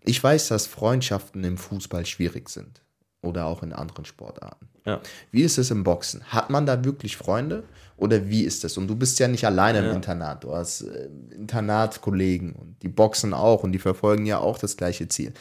Ich 0.00 0.22
weiß, 0.22 0.48
dass 0.48 0.66
Freundschaften 0.66 1.42
im 1.42 1.58
Fußball 1.58 2.06
schwierig 2.06 2.48
sind 2.48 2.82
oder 3.20 3.46
auch 3.46 3.62
in 3.62 3.72
anderen 3.72 4.04
Sportarten. 4.04 4.68
Ja. 4.86 5.00
Wie 5.32 5.42
ist 5.42 5.58
es 5.58 5.70
im 5.70 5.82
Boxen? 5.82 6.22
Hat 6.24 6.50
man 6.50 6.66
da 6.66 6.84
wirklich 6.84 7.16
Freunde 7.16 7.64
oder 7.96 8.28
wie 8.28 8.44
ist 8.44 8.62
das? 8.62 8.78
Und 8.78 8.86
du 8.86 8.94
bist 8.94 9.18
ja 9.18 9.26
nicht 9.28 9.44
alleine 9.44 9.82
ja. 9.82 9.90
im 9.90 9.96
Internat. 9.96 10.44
Du 10.44 10.54
hast 10.54 10.82
äh, 10.82 11.08
Internatkollegen 11.34 12.52
und 12.52 12.82
die 12.82 12.88
boxen 12.88 13.34
auch 13.34 13.64
und 13.64 13.72
die 13.72 13.80
verfolgen 13.80 14.24
ja 14.24 14.38
auch 14.38 14.56
das 14.56 14.76
gleiche 14.76 15.08
Ziel. 15.08 15.34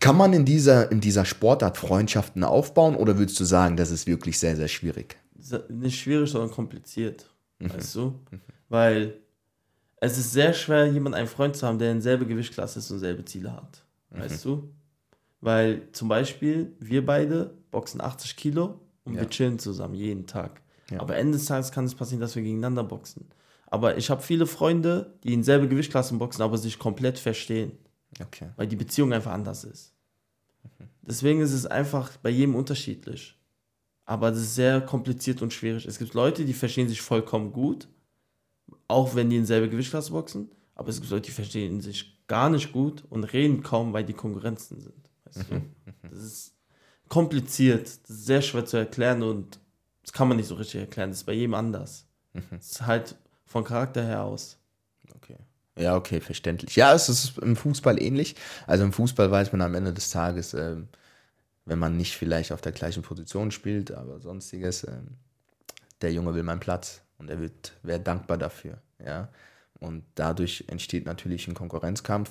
Kann 0.00 0.16
man 0.16 0.32
in 0.32 0.44
dieser, 0.44 0.90
in 0.90 1.00
dieser 1.00 1.24
Sportart 1.24 1.76
Freundschaften 1.76 2.44
aufbauen 2.44 2.96
oder 2.96 3.18
würdest 3.18 3.38
du 3.40 3.44
sagen, 3.44 3.76
das 3.76 3.90
ist 3.90 4.06
wirklich 4.06 4.38
sehr, 4.38 4.56
sehr 4.56 4.68
schwierig? 4.68 5.16
Nicht 5.68 6.00
schwierig, 6.00 6.30
sondern 6.30 6.50
kompliziert. 6.50 7.30
Mhm. 7.58 7.74
Weißt 7.74 7.94
du? 7.94 8.20
Mhm. 8.30 8.40
Weil 8.68 9.14
es 9.96 10.18
ist 10.18 10.32
sehr 10.32 10.52
schwer, 10.52 10.86
jemanden 10.86 11.18
einen 11.18 11.28
Freund 11.28 11.56
zu 11.56 11.66
haben, 11.66 11.78
der 11.78 11.92
in 11.92 12.00
selbe 12.00 12.26
Gewichtsklasse 12.26 12.78
ist 12.78 12.90
und 12.90 12.98
selbe 12.98 13.24
Ziele 13.24 13.52
hat. 13.52 13.84
Mhm. 14.10 14.20
Weißt 14.20 14.44
du? 14.44 14.70
Weil 15.40 15.88
zum 15.92 16.08
Beispiel, 16.08 16.74
wir 16.80 17.04
beide 17.04 17.54
boxen 17.70 18.00
80 18.00 18.36
Kilo 18.36 18.80
und 19.04 19.14
ja. 19.14 19.20
wir 19.20 19.28
chillen 19.28 19.58
zusammen 19.58 19.94
jeden 19.94 20.26
Tag. 20.26 20.62
Ja. 20.90 21.00
Aber 21.00 21.16
Ende 21.16 21.38
des 21.38 21.46
Tages 21.46 21.72
kann 21.72 21.84
es 21.84 21.94
passieren, 21.94 22.20
dass 22.20 22.36
wir 22.36 22.42
gegeneinander 22.42 22.84
boxen. 22.84 23.26
Aber 23.66 23.96
ich 23.96 24.10
habe 24.10 24.22
viele 24.22 24.46
Freunde, 24.46 25.14
die 25.24 25.32
in 25.32 25.42
selbe 25.42 25.68
Gewichtsklassen 25.68 26.18
boxen, 26.18 26.42
aber 26.42 26.58
sich 26.58 26.78
komplett 26.78 27.18
verstehen. 27.18 27.72
Okay. 28.20 28.50
Weil 28.56 28.66
die 28.66 28.76
Beziehung 28.76 29.12
einfach 29.12 29.32
anders 29.32 29.64
ist. 29.64 29.92
Mhm. 30.62 30.88
Deswegen 31.02 31.40
ist 31.40 31.52
es 31.52 31.66
einfach 31.66 32.16
bei 32.18 32.30
jedem 32.30 32.54
unterschiedlich. 32.54 33.38
Aber 34.06 34.30
das 34.30 34.40
ist 34.40 34.54
sehr 34.54 34.80
kompliziert 34.80 35.40
und 35.42 35.52
schwierig. 35.52 35.86
Es 35.86 35.98
gibt 35.98 36.14
Leute, 36.14 36.44
die 36.44 36.52
verstehen 36.52 36.88
sich 36.88 37.00
vollkommen 37.00 37.52
gut 37.52 37.88
auch 38.88 39.14
wenn 39.14 39.30
die 39.30 39.36
in 39.36 39.46
selbe 39.46 39.68
Gewichtsklasse 39.68 40.12
boxen. 40.12 40.50
Aber 40.74 40.88
es 40.88 41.00
gibt 41.00 41.10
Leute, 41.10 41.26
die 41.26 41.32
verstehen 41.32 41.80
sich 41.80 42.18
gar 42.26 42.50
nicht 42.50 42.72
gut 42.72 43.04
und 43.10 43.24
reden 43.24 43.62
kaum, 43.62 43.92
weil 43.92 44.04
die 44.04 44.12
Konkurrenzen 44.12 44.80
sind. 44.80 45.10
Weißt 45.24 45.50
du? 45.50 45.62
Das 46.10 46.22
ist 46.22 46.54
kompliziert, 47.08 47.86
das 47.86 48.10
ist 48.10 48.26
sehr 48.26 48.42
schwer 48.42 48.64
zu 48.66 48.76
erklären 48.76 49.22
und 49.22 49.58
das 50.02 50.12
kann 50.12 50.28
man 50.28 50.36
nicht 50.36 50.46
so 50.46 50.54
richtig 50.54 50.80
erklären. 50.80 51.10
Das 51.10 51.18
ist 51.18 51.24
bei 51.24 51.32
jedem 51.32 51.54
anders. 51.54 52.06
Das 52.50 52.70
ist 52.72 52.86
halt 52.86 53.16
von 53.46 53.64
Charakter 53.64 54.04
her 54.04 54.22
aus. 54.22 54.58
Ja, 55.76 55.96
okay, 55.96 56.20
verständlich. 56.20 56.76
Ja, 56.76 56.94
es 56.94 57.08
ist 57.08 57.38
im 57.38 57.56
Fußball 57.56 58.00
ähnlich. 58.00 58.36
Also 58.66 58.84
im 58.84 58.92
Fußball 58.92 59.30
weiß 59.30 59.52
man 59.52 59.60
am 59.62 59.74
Ende 59.74 59.92
des 59.92 60.10
Tages, 60.10 60.54
äh, 60.54 60.76
wenn 61.66 61.78
man 61.78 61.96
nicht 61.96 62.16
vielleicht 62.16 62.52
auf 62.52 62.60
der 62.60 62.72
gleichen 62.72 63.02
Position 63.02 63.50
spielt, 63.50 63.92
aber 63.92 64.20
sonstiges, 64.20 64.84
äh, 64.84 64.92
der 66.02 66.12
Junge 66.12 66.34
will 66.34 66.42
meinen 66.44 66.60
Platz 66.60 67.02
und 67.18 67.30
er 67.30 67.40
wird, 67.40 67.72
wäre 67.82 68.00
dankbar 68.00 68.38
dafür. 68.38 68.78
Ja? 69.04 69.28
Und 69.80 70.04
dadurch 70.14 70.64
entsteht 70.68 71.06
natürlich 71.06 71.48
ein 71.48 71.54
Konkurrenzkampf, 71.54 72.30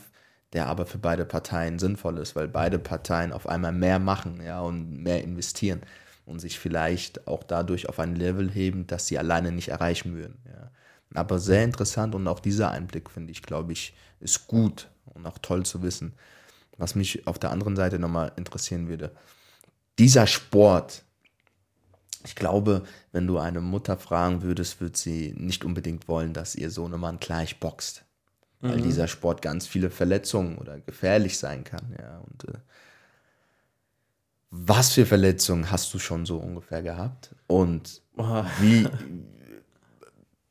der 0.54 0.68
aber 0.68 0.86
für 0.86 1.00
beide 1.00 1.26
Parteien 1.26 1.80
sinnvoll 1.80 2.18
ist, 2.20 2.36
weil 2.36 2.48
beide 2.48 2.80
Parteien 2.80 3.34
auf 3.34 3.48
einmal 3.48 3.74
mehr 3.74 4.00
machen 4.00 4.42
ja, 4.44 4.62
und 4.62 5.04
mehr 5.04 5.24
investieren 5.24 5.82
und 6.26 6.40
sich 6.40 6.60
vielleicht 6.60 7.28
auch 7.28 7.44
dadurch 7.44 7.90
auf 7.90 8.00
ein 8.00 8.16
Level 8.16 8.50
heben, 8.52 8.88
das 8.88 9.08
sie 9.08 9.18
alleine 9.18 9.52
nicht 9.52 9.70
erreichen 9.70 10.16
würden. 10.16 10.38
Ja. 10.48 10.72
Aber 11.16 11.40
sehr 11.40 11.64
interessant 11.64 12.16
und 12.16 12.28
auch 12.28 12.40
dieser 12.40 12.72
Einblick, 12.72 13.10
finde 13.10 13.32
ich, 13.32 13.42
glaube 13.42 13.74
ich, 13.74 13.94
ist 14.20 14.48
gut 14.48 14.90
und 15.06 15.26
auch 15.26 15.38
toll 15.38 15.66
zu 15.66 15.82
wissen. 15.82 16.14
Was 16.78 16.96
mich 16.96 17.28
auf 17.28 17.38
der 17.38 17.52
anderen 17.52 17.76
Seite 17.76 18.00
nochmal 18.00 18.32
interessieren 18.36 18.88
würde, 18.88 19.12
dieser 20.00 20.26
Sport, 20.28 21.04
ich 22.26 22.36
glaube, 22.36 22.84
wenn 23.12 23.28
du 23.28 23.38
eine 23.38 23.62
Mutter 23.62 23.98
fragen 23.98 24.42
würdest, 24.42 24.82
würde 24.82 24.98
sie 24.98 25.34
nicht 25.38 25.66
unbedingt 25.66 26.08
wollen, 26.08 26.34
dass 26.34 26.56
ihr 26.56 26.72
Sohnemann 26.72 27.20
gleich 27.20 27.60
boxt. 27.60 28.04
Mhm. 28.62 28.70
Weil 28.70 28.82
dieser 28.82 29.08
Sport 29.08 29.42
ganz 29.42 29.68
viele 29.68 29.90
Verletzungen 29.90 30.58
oder 30.58 30.80
gefährlich 30.80 31.38
sein 31.38 31.64
kann. 31.64 31.96
Ja, 32.00 32.20
und 32.20 32.50
äh, 32.50 32.58
was 34.50 34.92
für 34.94 35.06
Verletzungen 35.06 35.70
hast 35.70 35.94
du 35.94 36.00
schon 36.00 36.26
so 36.26 36.38
ungefähr 36.38 36.82
gehabt? 36.82 37.36
Und 37.48 38.02
wie, 38.60 38.88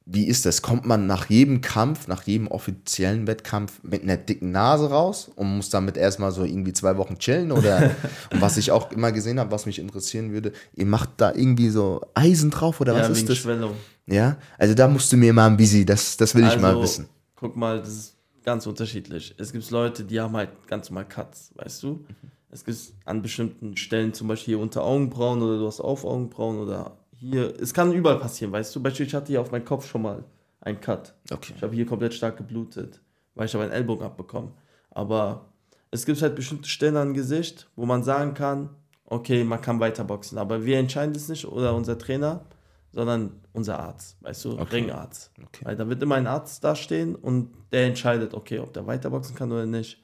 wie 0.04 0.26
ist 0.26 0.46
das? 0.46 0.62
Kommt 0.62 0.86
man 0.86 1.06
nach 1.06 1.30
jedem 1.30 1.60
Kampf, 1.60 2.08
nach 2.08 2.24
jedem 2.24 2.48
offiziellen 2.48 3.26
Wettkampf 3.26 3.80
mit 3.82 4.02
einer 4.02 4.16
dicken 4.16 4.50
Nase 4.50 4.90
raus 4.90 5.30
und 5.34 5.56
muss 5.56 5.70
damit 5.70 5.96
erstmal 5.96 6.32
so 6.32 6.44
irgendwie 6.44 6.72
zwei 6.72 6.96
Wochen 6.96 7.18
chillen? 7.18 7.52
Oder 7.52 7.90
und 8.32 8.40
was 8.40 8.56
ich 8.56 8.70
auch 8.72 8.90
immer 8.90 9.12
gesehen 9.12 9.38
habe, 9.38 9.50
was 9.50 9.66
mich 9.66 9.78
interessieren 9.78 10.32
würde, 10.32 10.52
ihr 10.74 10.86
macht 10.86 11.10
da 11.18 11.32
irgendwie 11.34 11.70
so 11.70 12.00
Eisen 12.14 12.50
drauf 12.50 12.80
oder 12.80 12.94
ja, 12.94 13.00
was 13.00 13.10
ist 13.10 13.28
das? 13.28 13.38
Schwellung. 13.38 13.72
Ja, 14.06 14.36
also 14.58 14.74
da 14.74 14.88
musst 14.88 15.12
du 15.12 15.16
mir 15.16 15.32
mal 15.32 15.46
ein 15.46 15.56
bisschen, 15.56 15.86
das, 15.86 16.16
das 16.16 16.34
will 16.34 16.44
also, 16.44 16.56
ich 16.56 16.62
mal 16.62 16.68
also, 16.70 16.82
wissen. 16.82 17.08
Guck 17.36 17.56
mal, 17.56 17.78
das 17.78 17.88
ist 17.88 18.16
ganz 18.44 18.66
unterschiedlich. 18.66 19.34
Es 19.38 19.52
gibt 19.52 19.70
Leute, 19.70 20.04
die 20.04 20.20
haben 20.20 20.36
halt 20.36 20.50
ganz 20.66 20.90
normal 20.90 21.06
Cuts, 21.08 21.52
weißt 21.54 21.82
du? 21.84 21.88
Mhm. 21.88 22.06
Es 22.50 22.64
gibt 22.64 22.78
an 23.06 23.22
bestimmten 23.22 23.76
Stellen, 23.78 24.12
zum 24.12 24.28
Beispiel 24.28 24.56
hier 24.56 24.62
unter 24.62 24.82
Augenbrauen 24.82 25.40
oder 25.40 25.58
du 25.58 25.66
hast 25.66 25.80
auf 25.80 26.04
Augenbrauen 26.04 26.58
oder 26.58 26.98
hier, 27.22 27.54
es 27.60 27.72
kann 27.72 27.92
überall 27.92 28.18
passieren, 28.18 28.52
weißt 28.52 28.74
du? 28.74 28.82
Beispielsweise, 28.82 29.08
ich 29.08 29.14
hatte 29.14 29.26
hier 29.28 29.40
auf 29.40 29.52
meinem 29.52 29.64
Kopf 29.64 29.86
schon 29.86 30.02
mal 30.02 30.24
einen 30.60 30.80
Cut. 30.80 31.14
Okay. 31.30 31.54
Ich 31.56 31.62
habe 31.62 31.74
hier 31.74 31.86
komplett 31.86 32.14
stark 32.14 32.36
geblutet, 32.36 33.00
weil 33.34 33.46
ich 33.46 33.54
habe 33.54 33.62
einen 33.64 33.72
Ellbogen 33.72 34.04
abbekommen. 34.04 34.52
Aber 34.90 35.52
es 35.92 36.04
gibt 36.04 36.20
halt 36.20 36.34
bestimmte 36.34 36.68
Stellen 36.68 36.96
am 36.96 37.14
Gesicht, 37.14 37.70
wo 37.76 37.86
man 37.86 38.02
sagen 38.02 38.34
kann, 38.34 38.70
okay, 39.04 39.44
man 39.44 39.60
kann 39.60 39.78
weiter 39.78 40.02
boxen. 40.02 40.36
Aber 40.36 40.64
wir 40.64 40.78
entscheiden 40.78 41.14
das 41.14 41.28
nicht 41.28 41.46
oder 41.46 41.74
unser 41.76 41.96
Trainer, 41.96 42.44
sondern 42.90 43.40
unser 43.52 43.78
Arzt, 43.78 44.16
weißt 44.22 44.44
du, 44.44 44.52
okay. 44.58 44.76
Ringarzt. 44.76 45.30
Okay. 45.40 45.64
Weil 45.64 45.76
da 45.76 45.88
wird 45.88 46.02
immer 46.02 46.16
ein 46.16 46.26
Arzt 46.26 46.64
da 46.64 46.74
stehen 46.74 47.14
und 47.14 47.54
der 47.70 47.86
entscheidet, 47.86 48.34
okay, 48.34 48.58
ob 48.58 48.72
der 48.72 48.86
weiterboxen 48.86 49.36
kann 49.36 49.52
oder 49.52 49.66
nicht. 49.66 50.02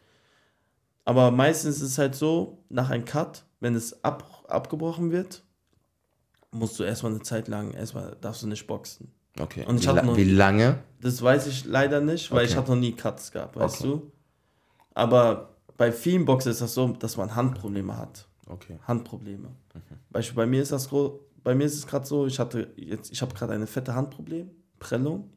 Aber 1.05 1.33
meistens 1.33 1.77
ist 1.77 1.83
es 1.83 1.99
halt 1.99 2.15
so, 2.15 2.65
nach 2.69 2.91
einem 2.91 3.05
Cut, 3.05 3.45
wenn 3.59 3.75
es 3.75 4.05
ab, 4.05 4.45
abgebrochen 4.47 5.11
wird, 5.11 5.43
musst 6.51 6.79
du 6.79 6.85
erstmal 6.85 7.13
eine 7.13 7.23
Zeit 7.23 7.49
lang, 7.49 7.73
erstmal 7.73 8.17
darfst 8.21 8.43
du 8.43 8.47
nicht 8.47 8.67
boxen. 8.67 9.13
Okay. 9.39 9.65
Und 9.67 9.81
ich 9.81 9.89
wie, 9.89 9.93
noch- 10.03 10.17
wie 10.17 10.25
lange? 10.25 10.79
Das 11.01 11.23
weiß 11.23 11.47
ich 11.47 11.65
leider 11.65 12.01
nicht, 12.01 12.31
weil 12.31 12.39
Okay. 12.39 12.49
ich 12.51 12.57
hatte 12.57 12.71
noch 12.73 12.79
nie 12.79 12.93
Cuts 12.93 13.31
gehabt, 13.31 13.57
weißt 13.57 13.81
Okay. 13.83 13.89
du? 13.89 14.13
Aber 14.95 15.57
bei 15.77 15.93
vielen 15.93 16.25
Boxen 16.25 16.51
ist 16.51 16.61
das 16.61 16.75
so, 16.75 16.89
dass 16.89 17.17
man 17.17 17.35
Handprobleme 17.37 17.97
hat. 17.97 18.27
Okay. 18.47 18.79
Handprobleme. 18.87 19.49
Beispiel 20.11 20.37
bei 20.37 20.47
mir 20.47 20.63
ist 20.63 20.73
das 20.73 20.89
bei 21.45 21.55
mir 21.55 21.65
ist 21.65 21.75
es 21.75 21.87
gerade 21.87 22.05
so, 22.07 22.27
ich 22.27 22.39
hatte 22.39 22.73
jetzt, 22.77 23.13
ich 23.13 23.23
habe 23.23 23.33
gerade 23.35 23.53
eine 23.53 23.67
fette 23.67 23.95
Handproblem, 23.95 24.51
Prellung. 24.79 25.31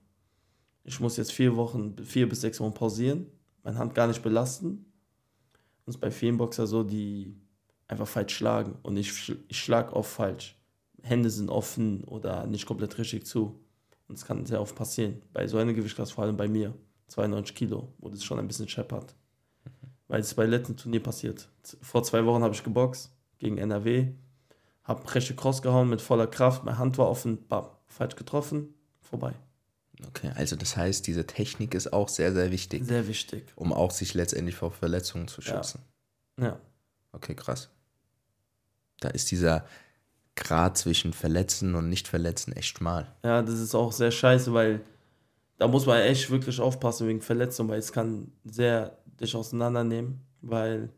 Ich 0.84 1.00
muss 1.00 1.18
jetzt 1.18 1.32
vier 1.32 1.56
Wochen, 1.56 1.96
vier 2.04 2.28
bis 2.28 2.42
sechs 2.42 2.60
Wochen 2.60 2.74
pausieren, 2.74 3.28
meine 3.64 3.78
Hand 3.78 3.94
gar 3.94 4.08
nicht 4.08 4.24
belasten. 4.24 4.68
Und 4.70 4.86
es 5.88 5.96
ist 5.96 6.02
bei 6.02 6.10
vielen 6.10 6.38
Boxer 6.38 6.66
so, 6.66 6.84
die 6.84 7.36
einfach 7.88 8.08
falsch 8.08 8.36
schlagen 8.36 8.76
und 8.82 8.98
ich, 8.98 9.36
ich 9.48 9.60
schlag 9.60 9.94
oft 9.94 10.12
falsch. 10.12 10.58
Hände 11.04 11.30
sind 11.30 11.50
offen 11.50 12.04
oder 12.04 12.46
nicht 12.48 12.66
komplett 12.66 12.98
richtig 12.98 13.26
zu. 13.26 13.60
Und 14.08 14.18
es 14.18 14.26
kann 14.26 14.46
sehr 14.46 14.62
oft 14.62 14.76
passieren. 14.76 15.22
Bei 15.34 15.48
so 15.48 15.58
einer 15.58 15.74
Gewichtsklasse, 15.74 16.14
vor 16.14 16.24
allem 16.26 16.38
bei 16.38 16.48
mir, 16.48 16.74
92 17.08 17.56
Kilo, 17.56 17.94
wo 18.00 18.10
das 18.10 18.24
schon 18.24 18.40
ein 18.40 18.48
bisschen 18.48 18.68
scheppert. 18.68 19.16
Weil 20.08 20.22
es 20.22 20.34
bei 20.34 20.46
letzten 20.46 20.76
Turnier 20.76 21.02
passiert. 21.02 21.50
Vor 21.82 22.04
zwei 22.04 22.26
Wochen 22.26 22.44
habe 22.44 22.54
ich 22.54 22.64
geboxt 22.64 23.12
gegen 23.40 23.58
NRW, 23.58 24.12
habe 24.84 25.04
Presche 25.04 25.36
Cross 25.36 25.62
gehauen 25.62 25.90
mit 25.90 26.02
voller 26.02 26.28
Kraft, 26.28 26.66
meine 26.66 26.78
Hand 26.78 26.98
war 26.98 27.10
offen, 27.10 27.48
bam, 27.48 27.68
falsch 27.88 28.16
getroffen, 28.16 28.74
vorbei. 29.00 29.34
Okay, 30.08 30.32
also 30.36 30.56
das 30.56 30.76
heißt, 30.76 31.06
diese 31.08 31.26
Technik 31.28 31.74
ist 31.76 31.94
auch 31.94 32.10
sehr, 32.10 32.34
sehr 32.34 32.52
wichtig, 32.52 32.84
Sehr 32.86 33.08
wichtig. 33.08 33.52
um 33.56 33.72
auch 33.72 33.92
sich 33.92 34.14
letztendlich 34.14 34.56
vor 34.56 34.72
Verletzungen 34.72 35.28
zu 35.28 35.42
Ja. 35.42 35.48
schützen. 35.64 35.82
Ja. 36.40 36.60
Okay, 37.14 37.36
krass. 37.36 37.70
Da 39.00 39.10
ist 39.10 39.32
dieser 39.32 39.66
Grad 40.42 40.78
zwischen 40.78 41.14
Verletzen 41.14 41.76
und 41.76 41.90
Nicht-Verletzen 41.90 42.54
echt 42.54 42.78
schmal. 42.78 43.08
Ja, 43.24 43.42
das 43.42 43.60
ist 43.60 43.76
auch 43.76 43.92
sehr 43.92 44.12
scheiße, 44.12 44.54
weil 44.54 44.82
da 45.58 45.68
muss 45.68 45.86
man 45.86 46.02
echt 46.02 46.30
wirklich 46.32 46.60
aufpassen 46.60 47.08
wegen 47.08 47.22
Verletzung, 47.22 47.70
weil 47.70 47.80
es 47.80 47.94
kann 47.94 48.32
sehr 48.44 48.98
dich 49.20 49.36
auseinandernehmen, 49.36 50.20
weil 50.42 50.90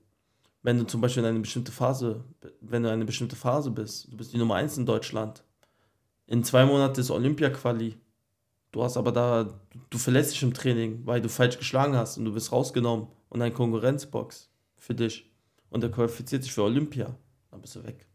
wenn 0.62 0.78
du 0.78 0.86
zum 0.86 1.02
Beispiel 1.02 1.22
in 1.22 1.30
eine 1.30 1.40
bestimmte 1.42 1.74
Phase, 1.74 2.24
wenn 2.62 2.84
du 2.84 2.90
in 2.90 2.94
eine 2.94 3.06
bestimmte 3.06 3.36
Phase 3.36 3.70
bist, 3.70 4.12
du 4.12 4.16
bist 4.16 4.32
die 4.32 4.38
Nummer 4.38 4.56
eins 4.56 4.78
in 4.78 4.86
Deutschland, 4.86 5.44
in 6.26 6.44
zwei 6.46 6.66
Monaten 6.66 7.02
ist 7.02 7.12
Olympia-Quali, 7.12 7.98
du 8.72 8.84
hast 8.84 8.96
aber 8.96 9.12
da, 9.12 9.60
du, 9.90 9.98
verletzt 9.98 10.32
dich 10.32 10.44
im 10.44 10.54
Training, 10.54 11.02
weil 11.06 11.22
du 11.22 11.28
falsch 11.28 11.58
geschlagen 11.58 11.98
hast 11.98 12.18
und 12.18 12.24
du 12.24 12.34
wirst 12.34 12.54
rausgenommen 12.54 13.08
und 13.28 13.42
ein 13.42 13.54
Konkurrenzbox 13.54 14.50
für 14.78 14.96
dich 14.96 15.30
und 15.70 15.82
der 15.84 15.92
qualifiziert 15.92 16.44
sich 16.44 16.54
für 16.54 16.64
Olympia, 16.64 17.14
dann 17.52 17.60
bist 17.60 17.76
du 17.76 17.84
weg. 17.84 18.08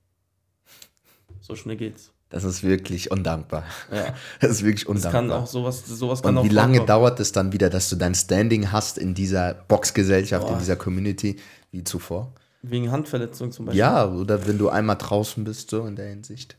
So 1.49 1.57
schnell 1.57 1.77
geht's. 1.77 2.11
Das 2.31 2.45
ist 2.45 2.63
wirklich 2.63 3.11
undankbar. 3.11 3.65
Ja. 3.91 4.15
Das 4.41 4.51
ist 4.51 4.63
wirklich 4.63 4.85
Das 4.85 4.95
undankbar. 4.97 5.13
kann 5.13 5.33
auch 5.33 5.47
sowas, 5.47 5.83
sowas 5.87 6.23
kann 6.23 6.37
und 6.37 6.45
wie 6.45 6.49
lange 6.51 6.77
vorkommen. 6.79 6.87
dauert 6.87 7.21
es 7.21 7.33
dann 7.33 7.53
wieder, 7.53 7.71
dass 7.71 7.89
du 7.89 7.97
dein 7.97 8.15
Standing 8.15 8.71
hast 8.71 8.99
in 8.99 9.15
dieser 9.15 9.55
Boxgesellschaft, 9.55 10.47
in 10.47 10.53
Boah. 10.53 10.59
dieser 10.59 10.77
Community 10.77 11.37
wie 11.73 11.83
zuvor? 11.85 12.33
Wegen 12.63 12.91
Handverletzung 12.93 13.51
zum 13.51 13.67
Beispiel. 13.67 13.79
Ja, 13.81 14.07
oder 14.11 14.47
wenn 14.47 14.59
du 14.59 14.69
einmal 14.69 14.97
draußen 14.97 15.43
bist, 15.45 15.71
so 15.71 15.87
in 15.87 15.97
der 15.97 16.09
Hinsicht. 16.09 16.57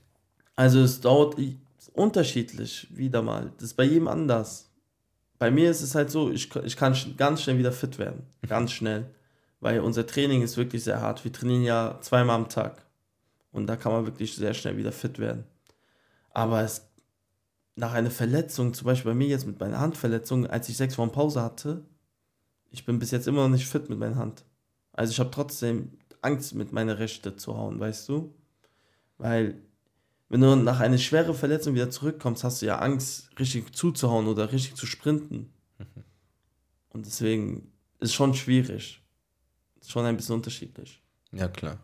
Also 0.55 0.79
es 0.81 1.01
dauert 1.01 1.35
unterschiedlich, 1.93 2.87
wieder 2.91 3.21
mal. 3.21 3.51
Das 3.57 3.65
ist 3.65 3.73
bei 3.75 3.83
jedem 3.83 4.07
anders. 4.07 4.69
Bei 5.37 5.51
mir 5.51 5.69
ist 5.69 5.81
es 5.81 5.95
halt 5.95 6.09
so, 6.11 6.31
ich, 6.31 6.53
ich 6.63 6.75
kann 6.77 6.95
ganz 7.17 7.43
schnell 7.43 7.57
wieder 7.57 7.71
fit 7.71 7.99
werden. 7.99 8.23
Ganz 8.47 8.71
schnell. 8.77 9.05
Weil 9.61 9.81
unser 9.81 10.07
Training 10.07 10.41
ist 10.41 10.57
wirklich 10.57 10.83
sehr 10.83 11.01
hart. 11.01 11.23
Wir 11.25 11.33
trainieren 11.33 11.63
ja 11.63 11.97
zweimal 12.01 12.37
am 12.37 12.49
Tag. 12.49 12.81
Und 13.51 13.67
da 13.67 13.75
kann 13.75 13.91
man 13.91 14.05
wirklich 14.05 14.35
sehr 14.35 14.53
schnell 14.53 14.77
wieder 14.77 14.91
fit 14.91 15.19
werden. 15.19 15.45
Aber 16.31 16.61
es, 16.61 16.87
nach 17.75 17.93
einer 17.93 18.11
Verletzung, 18.11 18.73
zum 18.73 18.85
Beispiel 18.85 19.11
bei 19.11 19.15
mir 19.15 19.27
jetzt 19.27 19.47
mit 19.47 19.59
meiner 19.59 19.79
Handverletzung, 19.79 20.47
als 20.47 20.69
ich 20.69 20.77
sechs 20.77 20.97
Wochen 20.97 21.11
Pause 21.11 21.41
hatte, 21.41 21.83
ich 22.71 22.85
bin 22.85 22.99
bis 22.99 23.11
jetzt 23.11 23.27
immer 23.27 23.43
noch 23.43 23.55
nicht 23.55 23.67
fit 23.67 23.89
mit 23.89 23.97
meiner 23.97 24.17
Hand. 24.17 24.45
Also 24.93 25.11
ich 25.11 25.19
habe 25.19 25.31
trotzdem 25.31 25.97
Angst, 26.21 26.53
mit 26.53 26.71
meiner 26.71 26.99
Rechte 26.99 27.35
zu 27.35 27.57
hauen, 27.57 27.79
weißt 27.79 28.09
du? 28.09 28.33
Weil 29.17 29.61
wenn 30.27 30.41
du 30.41 30.55
nach 30.55 30.79
einer 30.79 30.97
schweren 30.97 31.33
Verletzung 31.33 31.73
wieder 31.73 31.89
zurückkommst, 31.89 32.43
hast 32.43 32.61
du 32.61 32.67
ja 32.67 32.77
Angst, 32.77 33.31
richtig 33.39 33.75
zuzuhauen 33.75 34.27
oder 34.27 34.51
richtig 34.51 34.75
zu 34.75 34.85
sprinten. 34.85 35.51
Und 36.89 37.05
deswegen 37.05 37.71
ist 37.99 38.13
schon 38.13 38.35
schwierig. 38.35 39.01
Ist 39.79 39.91
schon 39.91 40.05
ein 40.05 40.17
bisschen 40.17 40.35
unterschiedlich. 40.35 41.01
Ja, 41.31 41.47
klar. 41.47 41.79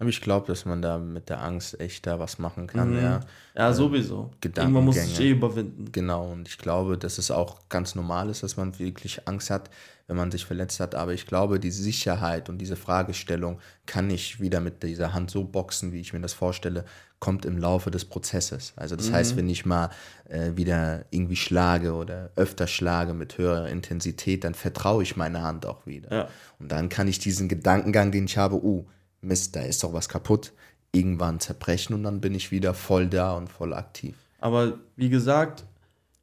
Aber 0.00 0.08
ich 0.08 0.20
glaube, 0.20 0.46
dass 0.46 0.64
man 0.64 0.80
da 0.80 0.96
mit 0.98 1.28
der 1.28 1.42
Angst 1.42 1.80
echt 1.80 2.06
da 2.06 2.18
was 2.20 2.38
machen 2.38 2.66
kann, 2.68 2.92
Mhm. 2.92 3.02
ja. 3.02 3.20
Ja, 3.56 3.72
sowieso. 3.72 4.30
Irgendwann 4.44 4.84
muss 4.84 4.96
es 4.96 5.08
sich 5.08 5.20
eh 5.20 5.30
überwinden. 5.30 5.90
Genau, 5.90 6.30
und 6.30 6.46
ich 6.46 6.58
glaube, 6.58 6.96
dass 6.96 7.18
es 7.18 7.30
auch 7.32 7.68
ganz 7.68 7.96
normal 7.96 8.30
ist, 8.30 8.44
dass 8.44 8.56
man 8.56 8.78
wirklich 8.78 9.26
Angst 9.26 9.50
hat, 9.50 9.68
wenn 10.06 10.16
man 10.16 10.30
sich 10.30 10.44
verletzt 10.46 10.78
hat. 10.78 10.94
Aber 10.94 11.12
ich 11.12 11.26
glaube, 11.26 11.58
die 11.58 11.72
Sicherheit 11.72 12.48
und 12.48 12.58
diese 12.58 12.76
Fragestellung, 12.76 13.58
kann 13.86 14.08
ich 14.10 14.40
wieder 14.40 14.60
mit 14.60 14.84
dieser 14.84 15.12
Hand 15.14 15.30
so 15.32 15.42
boxen, 15.42 15.92
wie 15.92 16.00
ich 16.00 16.12
mir 16.12 16.20
das 16.20 16.32
vorstelle, 16.32 16.84
kommt 17.18 17.44
im 17.44 17.58
Laufe 17.58 17.90
des 17.90 18.04
Prozesses. 18.04 18.74
Also 18.76 18.94
das 18.94 19.10
heißt, 19.10 19.36
wenn 19.36 19.48
ich 19.48 19.66
mal 19.66 19.90
äh, 20.28 20.52
wieder 20.54 21.04
irgendwie 21.10 21.34
schlage 21.34 21.94
oder 21.94 22.30
öfter 22.36 22.68
schlage 22.68 23.12
mit 23.12 23.36
höherer 23.38 23.68
Intensität, 23.68 24.44
dann 24.44 24.54
vertraue 24.54 25.02
ich 25.02 25.16
meiner 25.16 25.42
Hand 25.42 25.66
auch 25.66 25.84
wieder. 25.84 26.12
Ja. 26.14 26.28
Und 26.60 26.70
dann 26.70 26.88
kann 26.88 27.08
ich 27.08 27.18
diesen 27.18 27.48
Gedankengang, 27.48 28.12
den 28.12 28.26
ich 28.26 28.38
habe, 28.38 28.54
uh, 28.62 28.86
Mist, 29.20 29.56
da 29.56 29.62
ist 29.62 29.82
doch 29.82 29.92
was 29.92 30.08
kaputt, 30.08 30.52
irgendwann 30.92 31.40
zerbrechen 31.40 31.94
und 31.94 32.02
dann 32.02 32.20
bin 32.20 32.34
ich 32.34 32.50
wieder 32.50 32.74
voll 32.74 33.08
da 33.08 33.32
und 33.32 33.48
voll 33.48 33.74
aktiv. 33.74 34.16
Aber 34.40 34.78
wie 34.96 35.08
gesagt, 35.08 35.64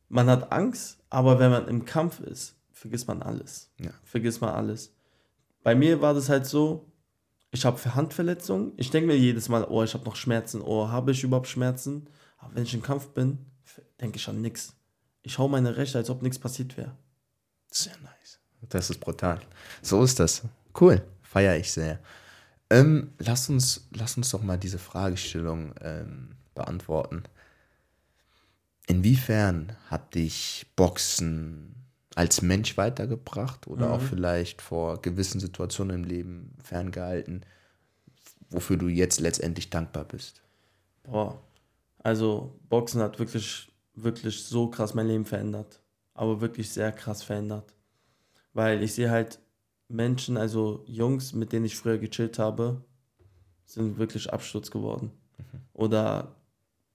man 0.09 0.29
hat 0.29 0.51
Angst, 0.51 0.97
aber 1.09 1.39
wenn 1.39 1.51
man 1.51 1.67
im 1.67 1.85
Kampf 1.85 2.19
ist, 2.19 2.55
vergisst 2.71 3.07
man 3.07 3.21
alles. 3.21 3.69
Ja. 3.79 3.91
Vergisst 4.03 4.41
man 4.41 4.51
alles. 4.51 4.91
Bei 5.63 5.75
mir 5.75 6.01
war 6.01 6.13
das 6.13 6.29
halt 6.29 6.45
so, 6.45 6.85
ich 7.51 7.65
habe 7.65 7.77
für 7.77 7.95
Handverletzungen, 7.95 8.73
ich 8.77 8.91
denke 8.91 9.07
mir 9.07 9.17
jedes 9.17 9.49
Mal, 9.49 9.65
oh, 9.65 9.83
ich 9.83 9.93
habe 9.93 10.05
noch 10.05 10.15
Schmerzen, 10.15 10.61
oh, 10.61 10.87
habe 10.89 11.11
ich 11.11 11.23
überhaupt 11.23 11.47
Schmerzen? 11.47 12.07
Aber 12.37 12.55
wenn 12.55 12.63
ich 12.63 12.73
im 12.73 12.81
Kampf 12.81 13.07
bin, 13.09 13.39
denke 13.99 14.17
ich 14.17 14.27
an 14.27 14.41
nichts. 14.41 14.75
Ich 15.23 15.37
hau 15.37 15.47
meine 15.47 15.75
Rechte, 15.75 15.97
als 15.97 16.09
ob 16.09 16.21
nichts 16.21 16.37
passiert 16.37 16.77
wäre. 16.77 16.95
Sehr 17.71 17.97
nice. 18.03 18.39
Das 18.69 18.89
ist 18.89 18.99
brutal. 18.99 19.39
So 19.81 20.03
ist 20.03 20.19
das. 20.19 20.43
Cool. 20.79 21.01
Feiere 21.23 21.57
ich 21.57 21.71
sehr. 21.71 21.99
Ähm, 22.69 23.11
lass, 23.19 23.49
uns, 23.49 23.87
lass 23.91 24.17
uns 24.17 24.31
doch 24.31 24.41
mal 24.41 24.57
diese 24.57 24.79
Fragestellung 24.79 25.73
ähm, 25.81 26.35
beantworten. 26.55 27.23
Inwiefern 28.87 29.75
hat 29.89 30.15
dich 30.15 30.65
Boxen 30.75 31.75
als 32.15 32.41
Mensch 32.41 32.77
weitergebracht 32.77 33.67
oder 33.67 33.91
auch 33.91 34.01
vielleicht 34.01 34.61
vor 34.61 35.01
gewissen 35.01 35.39
Situationen 35.39 35.97
im 35.97 36.03
Leben 36.05 36.53
ferngehalten, 36.63 37.45
wofür 38.49 38.77
du 38.77 38.87
jetzt 38.87 39.19
letztendlich 39.19 39.69
dankbar 39.69 40.05
bist? 40.05 40.41
Boah, 41.03 41.41
also 42.03 42.57
Boxen 42.69 43.01
hat 43.01 43.19
wirklich, 43.19 43.71
wirklich 43.95 44.43
so 44.45 44.69
krass 44.69 44.93
mein 44.93 45.07
Leben 45.07 45.25
verändert. 45.25 45.81
Aber 46.13 46.39
wirklich 46.39 46.69
sehr 46.69 46.91
krass 46.93 47.23
verändert. 47.23 47.73
Weil 48.53 48.81
ich 48.83 48.93
sehe 48.93 49.09
halt 49.09 49.39
Menschen, 49.87 50.37
also 50.37 50.83
Jungs, 50.87 51.33
mit 51.33 51.51
denen 51.51 51.65
ich 51.65 51.77
früher 51.77 51.97
gechillt 51.97 52.39
habe, 52.39 52.83
sind 53.65 53.97
wirklich 53.97 54.31
Absturz 54.31 54.71
geworden. 54.71 55.11
Oder 55.73 56.35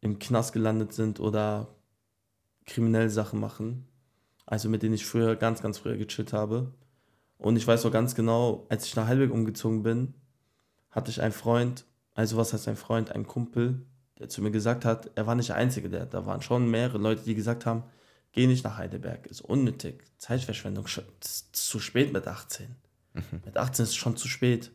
im 0.00 0.18
Knast 0.18 0.52
gelandet 0.52 0.92
sind 0.92 1.20
oder 1.20 1.68
kriminelle 2.66 3.10
Sachen 3.10 3.40
machen. 3.40 3.86
Also 4.46 4.68
mit 4.68 4.82
denen 4.82 4.94
ich 4.94 5.06
früher, 5.06 5.36
ganz, 5.36 5.62
ganz 5.62 5.78
früher 5.78 5.96
gechillt 5.96 6.32
habe. 6.32 6.72
Und 7.38 7.56
ich 7.56 7.66
weiß 7.66 7.86
auch 7.86 7.92
ganz 7.92 8.14
genau, 8.14 8.66
als 8.68 8.86
ich 8.86 8.96
nach 8.96 9.06
Heidelberg 9.06 9.32
umgezogen 9.32 9.82
bin, 9.82 10.14
hatte 10.90 11.10
ich 11.10 11.22
einen 11.22 11.32
Freund, 11.32 11.84
also 12.14 12.36
was 12.36 12.52
heißt 12.52 12.68
ein 12.68 12.76
Freund, 12.76 13.12
ein 13.12 13.26
Kumpel, 13.26 13.86
der 14.18 14.28
zu 14.28 14.42
mir 14.42 14.50
gesagt 14.50 14.84
hat, 14.84 15.10
er 15.14 15.26
war 15.26 15.34
nicht 15.34 15.48
der 15.48 15.56
Einzige, 15.56 15.88
der, 15.88 16.06
da 16.06 16.26
waren 16.26 16.42
schon 16.42 16.70
mehrere 16.70 16.98
Leute, 16.98 17.22
die 17.24 17.34
gesagt 17.34 17.64
haben, 17.64 17.84
geh 18.32 18.46
nicht 18.46 18.64
nach 18.64 18.76
Heidelberg, 18.78 19.26
ist 19.26 19.40
unnötig, 19.40 20.04
Zeitverschwendung, 20.18 20.86
ist 20.86 21.48
zu 21.56 21.80
spät 21.80 22.12
mit 22.12 22.26
18. 22.26 22.74
Mit 23.44 23.56
18 23.56 23.82
ist 23.84 23.88
es 23.90 23.96
schon 23.96 24.16
zu 24.16 24.28
spät. 24.28 24.70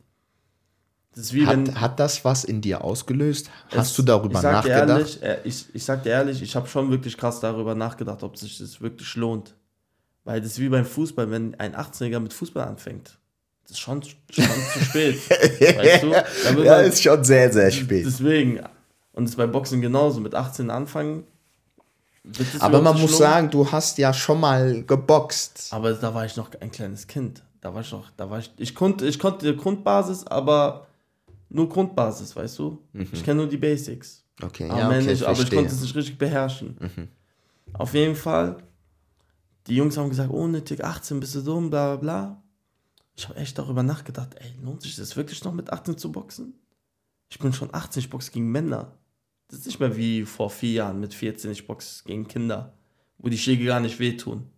Das. 1.16 1.32
Hat, 1.34 1.76
hat 1.80 2.00
das 2.02 2.26
was 2.26 2.44
in 2.44 2.60
dir 2.60 2.84
ausgelöst? 2.84 3.50
Hast 3.70 3.92
Es- 3.92 3.96
du 3.96 4.02
darüber 4.04 4.40
ich 4.40 4.44
nachgedacht? 4.44 4.90
Ehrlich, 4.90 5.24
äh, 5.24 5.40
ich, 5.46 5.66
ich 5.74 5.86
sag 5.86 6.04
dir 6.04 6.10
ehrlich, 6.10 6.42
ich 6.42 6.56
habe 6.58 6.68
schon 6.68 6.92
wirklich 6.92 7.16
krass 7.18 7.40
darüber 7.40 7.74
nachgedacht, 7.74 8.22
ob 8.24 8.36
sich 8.38 8.58
das 8.58 8.82
wirklich 8.82 9.16
lohnt. 9.16 9.56
Weil 10.26 10.42
das 10.42 10.52
ist 10.52 10.60
wie 10.60 10.68
beim 10.68 10.86
Fußball, 10.86 11.32
wenn 11.32 11.56
ein 11.56 11.74
18-Jähriger 11.76 12.20
mit 12.20 12.34
Fußball 12.34 12.68
anfängt. 12.68 13.18
Das 13.64 13.72
ist 13.72 13.80
schon, 13.80 14.04
schon 14.04 14.44
zu 14.74 14.80
spät. 14.84 15.30
weißt 15.30 16.04
du? 16.04 16.10
Ja, 16.64 16.76
man- 16.78 16.86
ist 16.86 17.02
schon 17.02 17.24
sehr, 17.24 17.54
sehr 17.54 17.72
spät. 17.72 18.06
Deswegen. 18.06 18.60
Und 19.14 19.24
es 19.24 19.30
ist 19.32 19.38
bei 19.38 19.48
Boxen 19.48 19.80
genauso. 19.82 20.20
Mit 20.20 20.36
18 20.36 20.70
anfangen. 20.70 21.24
Aber 22.60 22.82
man 22.82 23.00
muss 23.00 23.18
sagen, 23.18 23.50
du 23.50 23.72
hast 23.72 23.98
ja 23.98 24.14
schon 24.14 24.40
mal 24.40 24.84
geboxt. 24.84 25.68
Aber 25.72 25.94
da 25.94 26.14
war 26.14 26.26
ich 26.26 26.36
noch 26.36 26.50
ein 26.60 26.72
kleines 26.72 27.08
Kind. 27.08 27.44
da 27.62 27.74
war 27.74 27.82
ich 27.82 27.92
noch, 27.92 28.12
da 28.18 28.30
war 28.30 28.40
ich, 28.40 28.52
ich 28.58 28.76
konnte, 28.76 29.08
ich 29.08 29.20
konnte 29.20 29.56
Grundbasis, 29.56 30.26
aber 30.28 30.88
nur 31.50 31.70
Grundbasis, 31.70 32.36
weißt 32.36 32.60
du? 32.60 32.84
Mhm. 32.94 33.10
Ich 33.12 33.24
kenne 33.24 33.42
nur 33.42 33.48
die 33.48 33.58
Basics. 33.58 34.24
Okay, 34.42 34.68
ja, 34.68 34.88
okay, 34.90 35.12
ich, 35.12 35.28
aber 35.28 35.40
ich 35.40 35.50
konnte 35.50 35.72
es 35.72 35.82
nicht 35.82 35.96
richtig 35.96 36.18
beherrschen. 36.18 36.78
Mhm. 36.80 37.08
Auf 37.74 37.94
jeden 37.94 38.16
Fall, 38.16 38.58
die 39.68 39.76
Jungs 39.76 39.98
haben 39.98 40.10
gesagt, 40.10 40.32
ohne 40.32 40.64
Tick 40.64 40.84
18 40.84 41.20
bist 41.20 41.36
du 41.36 41.42
dumm, 41.42 41.70
bla 41.70 41.96
bla 41.96 42.02
bla. 42.02 42.44
Ich 43.16 43.30
habe 43.30 43.40
echt 43.40 43.58
darüber 43.58 43.82
nachgedacht, 43.82 44.36
ey, 44.40 44.54
lohnt 44.62 44.82
sich 44.82 44.96
das 44.96 45.16
wirklich 45.16 45.44
noch 45.44 45.54
mit 45.54 45.72
18 45.72 45.98
zu 45.98 46.12
boxen? 46.12 46.54
Ich 47.30 47.40
bin 47.40 47.54
schon 47.54 47.74
18, 47.74 48.02
ich 48.02 48.10
boxe 48.10 48.32
gegen 48.32 48.52
Männer. 48.52 48.92
Das 49.48 49.60
ist 49.60 49.66
nicht 49.68 49.80
mehr 49.80 49.96
wie 49.96 50.24
vor 50.24 50.50
vier 50.50 50.72
Jahren 50.72 51.00
mit 51.00 51.14
14, 51.14 51.52
ich 51.52 51.68
boxe 51.68 52.04
gegen 52.06 52.28
Kinder, 52.28 52.74
wo 53.18 53.30
die 53.30 53.38
Schläge 53.38 53.66
gar 53.66 53.80
nicht 53.80 54.00
wehtun. 54.00 54.50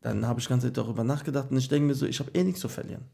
Dann 0.00 0.26
habe 0.26 0.40
ich 0.40 0.46
die 0.46 0.50
ganze 0.50 0.68
Zeit 0.68 0.76
darüber 0.76 1.04
nachgedacht 1.04 1.50
und 1.50 1.58
ich 1.58 1.68
denke 1.68 1.86
mir 1.86 1.94
so, 1.94 2.06
ich 2.06 2.18
habe 2.20 2.30
eh 2.32 2.44
nichts 2.44 2.60
zu 2.60 2.68
verlieren. 2.68 3.04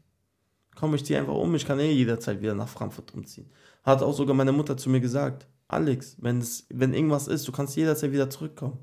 Komm, 0.75 0.93
ich 0.93 1.05
ziehe 1.05 1.17
einfach 1.17 1.35
um, 1.35 1.55
ich 1.55 1.65
kann 1.65 1.79
eh 1.79 1.91
jederzeit 1.91 2.41
wieder 2.41 2.53
nach 2.53 2.67
Frankfurt 2.67 3.13
umziehen. 3.13 3.49
Hat 3.83 4.03
auch 4.03 4.13
sogar 4.13 4.35
meine 4.35 4.51
Mutter 4.51 4.75
zu 4.75 4.89
mir 4.89 4.99
gesagt, 4.99 5.47
Alex, 5.67 6.17
wenn, 6.19 6.39
es, 6.39 6.65
wenn 6.69 6.93
irgendwas 6.93 7.27
ist, 7.27 7.47
du 7.47 7.51
kannst 7.51 7.75
jederzeit 7.75 8.11
wieder 8.11 8.29
zurückkommen. 8.29 8.77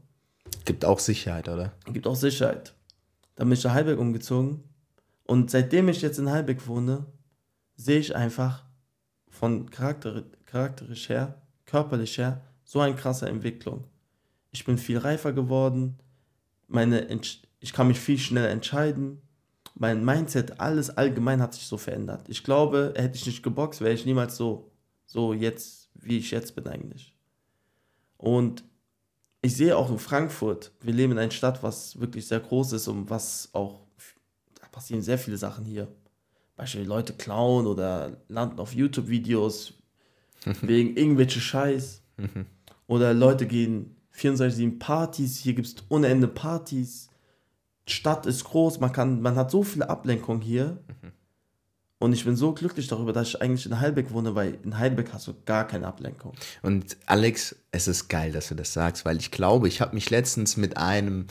Gibt 0.65 0.85
auch 0.85 0.99
Sicherheit, 0.99 1.49
oder? 1.49 1.73
Gibt 1.93 2.07
auch 2.07 2.17
Sicherheit. 2.17 2.75
Dann 3.37 3.49
bin 3.49 3.59
ich 3.59 3.65
nach 3.65 3.75
Heilberg 3.75 3.99
umgezogen 3.99 4.65
und 5.25 5.51
seitdem 5.51 5.89
ich 5.89 6.03
jetzt 6.03 6.19
in 6.19 6.31
Heilberg 6.31 6.67
wohne, 6.67 7.07
sehe 7.77 7.99
ich 7.99 8.15
einfach 8.15 8.65
von 9.29 9.71
Charakter, 9.71 10.25
charakterisch 10.47 11.09
her, 11.09 11.42
körperlich 11.73 12.19
her, 12.19 12.43
so 12.65 12.81
eine 12.81 12.95
krasse 12.95 13.27
Entwicklung. 13.27 13.85
Ich 14.51 14.67
bin 14.67 14.77
viel 14.77 14.99
reifer 14.99 15.33
geworden, 15.33 15.99
meine 16.69 17.09
ich 17.61 17.73
kann 17.73 17.89
mich 17.89 17.99
viel 17.99 18.19
schneller 18.19 18.51
entscheiden. 18.51 19.23
Mein 19.75 20.05
Mindset, 20.05 20.61
alles 20.61 20.91
allgemein 20.91 21.41
hat 21.41 21.55
sich 21.55 21.67
so 21.67 21.79
verändert. 21.79 22.29
Ich 22.29 22.45
glaube, 22.45 22.93
hätte 22.95 23.17
ich 23.17 23.25
nicht 23.25 23.43
geboxt, 23.43 23.81
wäre 23.81 23.95
ich 23.95 24.05
niemals 24.05 24.37
so, 24.37 24.71
so 25.07 25.33
jetzt, 25.33 25.89
wie 25.95 26.19
ich 26.19 26.31
jetzt 26.31 26.55
bin 26.55 26.67
eigentlich. 26.67 27.17
Und 28.19 28.65
ich 29.41 29.57
sehe 29.57 29.75
auch 29.75 29.91
in 29.91 29.99
Frankfurt, 29.99 30.73
wir 30.83 30.93
leben 30.93 31.13
in 31.13 31.19
einer 31.19 31.31
Stadt, 31.31 31.63
was 31.63 31.99
wirklich 31.99 32.27
sehr 32.29 32.41
groß 32.41 32.75
ist 32.75 32.87
und 32.87 33.09
was 33.09 33.49
auch, 33.55 33.81
da 34.61 34.69
passieren 34.69 35.01
sehr 35.01 35.19
viele 35.19 35.39
Sachen 35.39 35.65
hier. 35.65 35.89
Beispielsweise 36.57 36.95
Leute 36.95 37.13
klauen 37.15 37.67
oder 37.67 38.19
landen 38.29 38.61
auf 38.61 38.75
YouTube-Videos 38.75 39.82
wegen 40.63 40.97
irgendwelche 40.97 41.41
Scheiß. 41.41 42.03
oder 42.87 43.15
Leute 43.15 43.47
gehen 43.47 43.97
24-7 44.17 44.79
Partys, 44.79 45.39
hier 45.39 45.55
gibt 45.55 45.69
es 45.69 45.77
ohne 45.89 46.09
Ende 46.09 46.29
Partys. 46.29 47.09
Stadt 47.87 48.27
ist 48.27 48.45
groß, 48.45 48.81
man, 48.81 48.93
kann, 48.93 49.23
man 49.23 49.37
hat 49.37 49.51
so 49.51 49.63
viele 49.63 49.89
Ablenkungen 49.89 50.43
hier. 50.43 50.79
Und 51.99 52.13
ich 52.13 52.25
bin 52.25 52.35
so 52.35 52.53
glücklich 52.53 52.89
darüber, 52.89 53.13
dass 53.13 53.29
ich 53.29 53.43
eigentlich 53.43 53.65
in 53.65 53.79
Heilbeck 53.79 54.13
wohne, 54.13 54.35
weil 54.35 54.59
in 54.65 54.77
Heilbeck 54.77 55.13
hast 55.13 55.29
du 55.29 55.35
gar 55.45 55.67
keine 55.67 55.87
Ablenkung. 55.87 56.33
Und 56.61 56.97
Alex, 57.07 57.55
es 57.71 57.87
ist 57.87 58.09
geil, 58.09 58.33
dass 58.33 58.49
du 58.49 58.57
das 58.57 58.73
sagst, 58.73 59.05
weil 59.05 59.19
ich 59.19 59.31
glaube, 59.31 59.69
ich 59.69 59.81
habe 59.81 59.95
mich 59.95 60.11
letztens 60.11 60.57
mit 60.57 60.77
einem 60.77 61.27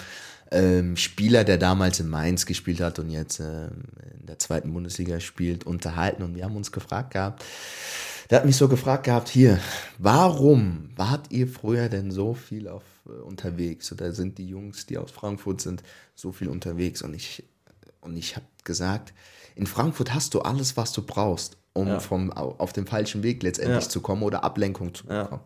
ähm, 0.50 0.96
Spieler, 0.96 1.44
der 1.44 1.58
damals 1.58 2.00
in 2.00 2.08
Mainz 2.08 2.46
gespielt 2.46 2.80
hat 2.80 3.00
und 3.00 3.10
jetzt 3.10 3.40
ähm, 3.40 3.84
in 4.20 4.26
der 4.28 4.40
zweiten 4.40 4.72
Bundesliga 4.74 5.20
spielt, 5.20 5.66
unterhalten 5.66 6.24
und 6.24 6.36
wir 6.36 6.46
haben 6.46 6.56
uns 6.56 6.72
gefragt 6.72 7.12
gehabt, 7.12 7.44
der 8.32 8.40
hat 8.40 8.46
mich 8.46 8.56
so 8.56 8.70
gefragt 8.70 9.04
gehabt, 9.04 9.28
hier, 9.28 9.60
warum 9.98 10.90
wart 10.96 11.32
ihr 11.32 11.50
früher 11.50 11.90
denn 11.90 12.12
so 12.12 12.34
viel 12.34 12.70
auf 12.70 12.84
äh, 13.06 13.12
unterwegs 13.12 13.92
oder 13.92 14.14
sind 14.14 14.38
die 14.38 14.48
Jungs, 14.48 14.86
die 14.86 14.98
aus 14.98 15.12
Frankfurt 15.12 15.60
sind, 15.60 15.84
so 16.16 16.32
viel 16.32 16.48
unterwegs? 16.48 17.02
Und 17.02 17.14
ich, 17.14 17.44
und 18.00 18.16
ich 18.16 18.38
habe 18.38 18.46
gesagt, 18.64 19.14
in 19.54 19.68
Frankfurt 19.68 20.14
hast 20.14 20.34
du 20.34 20.40
alles, 20.40 20.78
was 20.78 20.94
du 20.94 21.02
brauchst, 21.02 21.58
um 21.74 21.90
ja. 21.90 22.00
vom, 22.00 22.32
auf 22.32 22.72
den 22.72 22.88
falschen 22.88 23.22
Weg 23.22 23.44
letztendlich 23.44 23.84
ja. 23.84 23.90
zu 23.90 24.00
kommen 24.00 24.24
oder 24.24 24.46
Ablenkung 24.46 24.94
zu 24.94 25.08
bekommen. 25.08 25.28
Ja. 25.30 25.46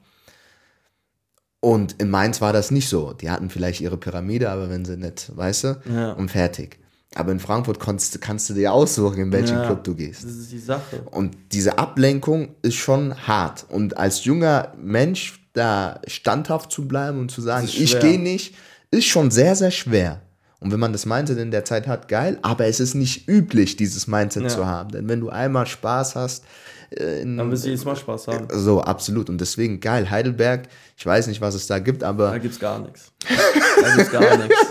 Und 1.60 1.94
in 1.94 2.12
Mainz 2.12 2.40
war 2.42 2.54
das 2.54 2.70
nicht 2.70 2.88
so. 2.88 3.14
Die 3.14 3.32
hatten 3.32 3.50
vielleicht 3.50 3.82
ihre 3.82 3.98
Pyramide, 3.98 4.52
aber 4.52 4.70
wenn 4.70 4.86
sie 4.86 4.98
nicht, 4.98 5.36
weißt 5.36 5.64
du, 5.64 6.14
und 6.16 6.30
fertig. 6.30 6.78
Aber 7.16 7.32
in 7.32 7.40
Frankfurt 7.40 7.80
kannst, 7.80 8.20
kannst 8.22 8.50
du 8.50 8.54
dir 8.54 8.74
aussuchen, 8.74 9.20
in 9.20 9.32
welchen 9.32 9.58
ja, 9.58 9.66
Club 9.66 9.84
du 9.84 9.96
gehst. 9.96 10.24
Das 10.24 10.32
ist 10.32 10.52
die 10.52 10.60
Sache. 10.60 11.02
Und 11.12 11.36
diese 11.52 11.78
Ablenkung 11.78 12.50
ist 12.62 12.76
schon 12.76 13.16
hart. 13.28 13.66
Und 13.70 13.98
als 13.98 14.26
junger 14.26 14.74
Mensch 14.78 15.42
da 15.54 16.02
standhaft 16.06 16.72
zu 16.72 16.88
bleiben 16.88 17.20
und 17.20 17.32
zu 17.32 17.42
sagen, 17.42 17.68
ich 17.72 18.00
gehe 18.00 18.20
nicht, 18.20 18.56
ist 18.92 19.06
schon 19.06 19.32
sehr, 19.32 19.56
sehr 19.56 19.72
schwer. 19.72 20.22
Und 20.60 20.72
wenn 20.72 20.80
man 20.80 20.92
das 20.92 21.06
Mindset 21.06 21.38
in 21.38 21.52
der 21.52 21.64
Zeit 21.64 21.88
hat, 21.88 22.08
geil, 22.08 22.40
aber 22.42 22.66
es 22.66 22.80
ist 22.80 22.94
nicht 22.94 23.28
üblich, 23.30 23.78
dieses 23.78 24.08
Mindset 24.08 24.44
ja. 24.44 24.50
zu 24.50 24.66
haben. 24.66 24.92
Denn 24.92 25.08
wenn 25.08 25.20
du 25.20 25.30
einmal 25.30 25.68
Spaß 25.68 26.16
hast, 26.16 26.44
in, 26.92 27.38
dann 27.38 27.52
wirst 27.52 27.66
du 27.66 27.70
jedes 27.70 27.86
Mal 27.86 27.96
Spaß 27.96 28.28
haben. 28.28 28.48
So, 28.52 28.82
absolut. 28.82 29.30
Und 29.30 29.40
deswegen 29.40 29.80
geil. 29.80 30.10
Heidelberg, 30.10 30.68
ich 30.96 31.06
weiß 31.06 31.28
nicht, 31.28 31.42
was 31.42 31.56
es 31.56 31.68
da 31.68 31.80
gibt, 31.80 32.04
aber. 32.04 32.32
Da 32.32 32.38
gibt 32.38 32.54
es 32.54 32.60
gar 32.60 32.80
nichts. 32.80 33.12
Da 33.28 33.96
gibt 33.96 34.02
es 34.02 34.12
gar 34.12 34.38
nichts. 34.38 34.66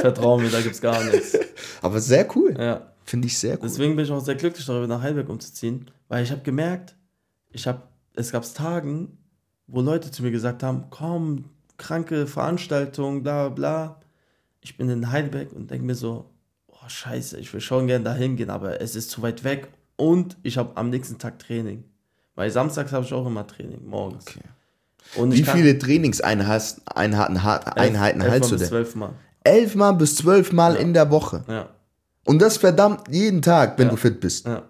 Vertrau 0.00 0.38
mir, 0.38 0.50
da 0.50 0.60
gibt 0.60 0.74
es 0.74 0.80
gar 0.80 1.02
nichts. 1.04 1.38
Aber 1.82 2.00
sehr 2.00 2.28
cool. 2.36 2.54
Ja. 2.58 2.92
Finde 3.04 3.26
ich 3.26 3.38
sehr 3.38 3.54
cool. 3.54 3.60
Deswegen 3.64 3.96
bin 3.96 4.04
ich 4.04 4.10
auch 4.10 4.24
sehr 4.24 4.34
glücklich 4.34 4.64
darüber, 4.64 4.86
nach 4.86 5.02
Heidelberg 5.02 5.28
umzuziehen, 5.28 5.90
weil 6.08 6.24
ich 6.24 6.30
habe 6.30 6.40
gemerkt, 6.42 6.96
ich 7.50 7.66
habe, 7.66 7.82
es 8.14 8.32
gab 8.32 8.44
Tagen, 8.54 9.18
wo 9.66 9.80
Leute 9.80 10.10
zu 10.10 10.22
mir 10.22 10.30
gesagt 10.30 10.62
haben, 10.62 10.84
komm, 10.90 11.44
kranke 11.76 12.26
Veranstaltung, 12.26 13.22
bla 13.22 13.48
bla. 13.50 14.00
Ich 14.60 14.76
bin 14.76 14.88
in 14.88 15.10
Heidelberg 15.10 15.52
und 15.52 15.70
denke 15.70 15.84
mir 15.84 15.94
so, 15.94 16.30
oh 16.68 16.88
scheiße, 16.88 17.38
ich 17.38 17.52
will 17.52 17.60
schon 17.60 17.86
gerne 17.86 18.04
dahin 18.04 18.36
gehen, 18.36 18.50
aber 18.50 18.80
es 18.80 18.96
ist 18.96 19.10
zu 19.10 19.20
weit 19.20 19.44
weg 19.44 19.68
und 19.96 20.36
ich 20.42 20.58
habe 20.58 20.76
am 20.76 20.90
nächsten 20.90 21.18
Tag 21.18 21.38
Training. 21.38 21.84
Weil 22.34 22.50
samstags 22.50 22.92
habe 22.92 23.04
ich 23.04 23.12
auch 23.12 23.26
immer 23.26 23.46
Training, 23.46 23.86
morgens. 23.86 24.26
Okay. 24.26 24.40
Und 25.16 25.32
Wie 25.32 25.44
viele 25.44 25.78
Trainingseinheiten 25.78 26.82
Einheiten, 26.86 27.36
Einheiten 27.36 28.20
elf, 28.20 28.32
hältst 28.32 28.50
du 28.50 28.56
denn? 28.56 28.68
Zwölf 28.68 28.94
Mal 28.94 29.14
elfmal 29.44 29.94
bis 29.94 30.16
zwölfmal 30.16 30.74
ja. 30.74 30.80
in 30.80 30.94
der 30.94 31.10
Woche. 31.10 31.44
Ja. 31.46 31.68
Und 32.24 32.40
das 32.40 32.56
verdammt 32.56 33.06
jeden 33.10 33.42
Tag, 33.42 33.78
wenn 33.78 33.86
ja. 33.86 33.90
du 33.90 33.96
fit 33.96 34.18
bist. 34.18 34.46
Ja. 34.46 34.62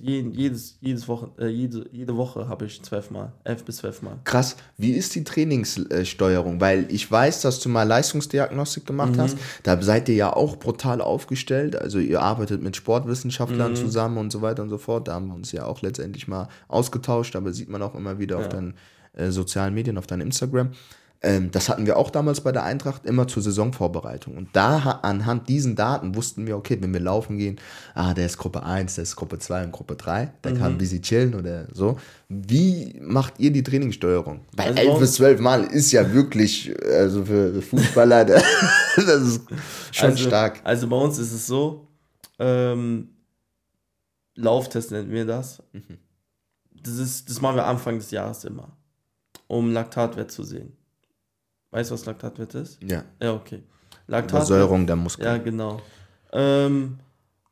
Jedes, 0.00 0.78
jedes 0.80 1.06
Woche, 1.08 1.30
äh, 1.38 1.48
jede, 1.48 1.86
jede 1.92 2.16
Woche 2.16 2.48
habe 2.48 2.64
ich 2.64 2.82
zwölfmal, 2.82 3.34
elf 3.44 3.64
bis 3.64 3.76
zwölfmal. 3.76 4.18
Krass. 4.24 4.56
Wie 4.78 4.92
ist 4.92 5.14
die 5.14 5.24
Trainingssteuerung? 5.24 6.58
Weil 6.58 6.86
ich 6.90 7.10
weiß, 7.10 7.42
dass 7.42 7.60
du 7.60 7.68
mal 7.68 7.82
Leistungsdiagnostik 7.82 8.86
gemacht 8.86 9.16
mhm. 9.16 9.20
hast. 9.20 9.38
Da 9.64 9.80
seid 9.82 10.08
ihr 10.08 10.14
ja 10.14 10.32
auch 10.32 10.56
brutal 10.56 11.02
aufgestellt. 11.02 11.76
Also 11.76 11.98
ihr 11.98 12.22
arbeitet 12.22 12.62
mit 12.62 12.76
Sportwissenschaftlern 12.76 13.72
mhm. 13.72 13.76
zusammen 13.76 14.16
und 14.16 14.32
so 14.32 14.40
weiter 14.40 14.62
und 14.62 14.70
so 14.70 14.78
fort. 14.78 15.06
Da 15.06 15.14
haben 15.14 15.26
wir 15.26 15.34
uns 15.34 15.52
ja 15.52 15.66
auch 15.66 15.82
letztendlich 15.82 16.28
mal 16.28 16.48
ausgetauscht, 16.68 17.36
aber 17.36 17.52
sieht 17.52 17.68
man 17.68 17.82
auch 17.82 17.94
immer 17.94 18.18
wieder 18.18 18.38
ja. 18.38 18.46
auf 18.46 18.48
deinen 18.48 18.72
äh, 19.12 19.30
sozialen 19.30 19.74
Medien, 19.74 19.98
auf 19.98 20.06
deinem 20.06 20.22
Instagram. 20.22 20.70
Ähm, 21.20 21.50
das 21.50 21.68
hatten 21.68 21.84
wir 21.84 21.96
auch 21.96 22.10
damals 22.10 22.40
bei 22.40 22.52
der 22.52 22.62
Eintracht 22.62 23.04
immer 23.04 23.26
zur 23.26 23.42
Saisonvorbereitung. 23.42 24.36
Und 24.36 24.50
da 24.52 25.00
anhand 25.02 25.48
diesen 25.48 25.74
Daten 25.74 26.14
wussten 26.14 26.46
wir, 26.46 26.56
okay, 26.56 26.78
wenn 26.80 26.92
wir 26.92 27.00
laufen 27.00 27.38
gehen, 27.38 27.60
ah, 27.94 28.14
der 28.14 28.26
ist 28.26 28.38
Gruppe 28.38 28.62
1, 28.62 28.94
der 28.94 29.02
ist 29.02 29.16
Gruppe 29.16 29.38
2 29.38 29.64
und 29.64 29.72
Gruppe 29.72 29.96
3, 29.96 30.32
der 30.44 30.52
mhm. 30.52 30.58
kann 30.58 30.72
ein 30.72 30.78
bisschen 30.78 31.02
chillen 31.02 31.34
oder 31.34 31.66
so. 31.72 31.98
Wie 32.28 32.98
macht 33.00 33.34
ihr 33.38 33.50
die 33.50 33.62
Trainingssteuerung? 33.62 34.40
Weil 34.56 34.68
also 34.68 34.90
11 34.90 34.98
bis 35.00 35.12
12 35.14 35.40
Mal 35.40 35.64
ist 35.64 35.90
ja 35.90 36.12
wirklich, 36.12 36.72
also 36.86 37.24
für 37.24 37.62
Fußballer, 37.62 38.24
das 38.96 39.22
ist 39.22 39.42
schon 39.90 40.10
also, 40.10 40.28
stark. 40.28 40.60
Also 40.62 40.86
bei 40.86 40.96
uns 40.96 41.18
ist 41.18 41.32
es 41.32 41.46
so, 41.46 41.88
ähm, 42.38 43.08
Lauftest 44.38 44.92
nennen 44.92 45.10
wir 45.10 45.26
das. 45.26 45.60
Mhm. 45.72 45.98
Das, 46.70 46.94
ist, 46.94 47.28
das 47.28 47.40
machen 47.40 47.56
wir 47.56 47.66
Anfang 47.66 47.98
des 47.98 48.12
Jahres 48.12 48.44
immer, 48.44 48.76
um 49.48 49.72
Laktatwert 49.72 50.30
zu 50.30 50.44
sehen. 50.44 50.77
Weißt 51.70 51.90
du, 51.90 51.94
was 51.94 52.06
Laktatwert 52.06 52.54
ist? 52.54 52.82
Ja. 52.82 53.04
Ja, 53.20 53.34
okay. 53.34 53.62
Laktatwert, 54.06 54.48
Übersäuerung 54.48 54.86
der 54.86 54.96
Muskeln. 54.96 55.26
Ja, 55.26 55.38
genau. 55.38 55.80
Ähm, 56.32 56.98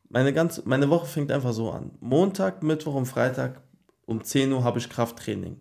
meine, 0.08 0.32
ganze, 0.32 0.62
meine 0.64 0.88
Woche 0.88 1.06
fängt 1.06 1.30
einfach 1.30 1.52
so 1.52 1.70
an. 1.70 1.90
Montag, 2.00 2.62
Mittwoch 2.62 2.94
und 2.94 3.06
Freitag 3.06 3.60
um 4.06 4.22
10 4.22 4.52
Uhr 4.52 4.64
habe 4.64 4.78
ich 4.78 4.88
Krafttraining. 4.88 5.60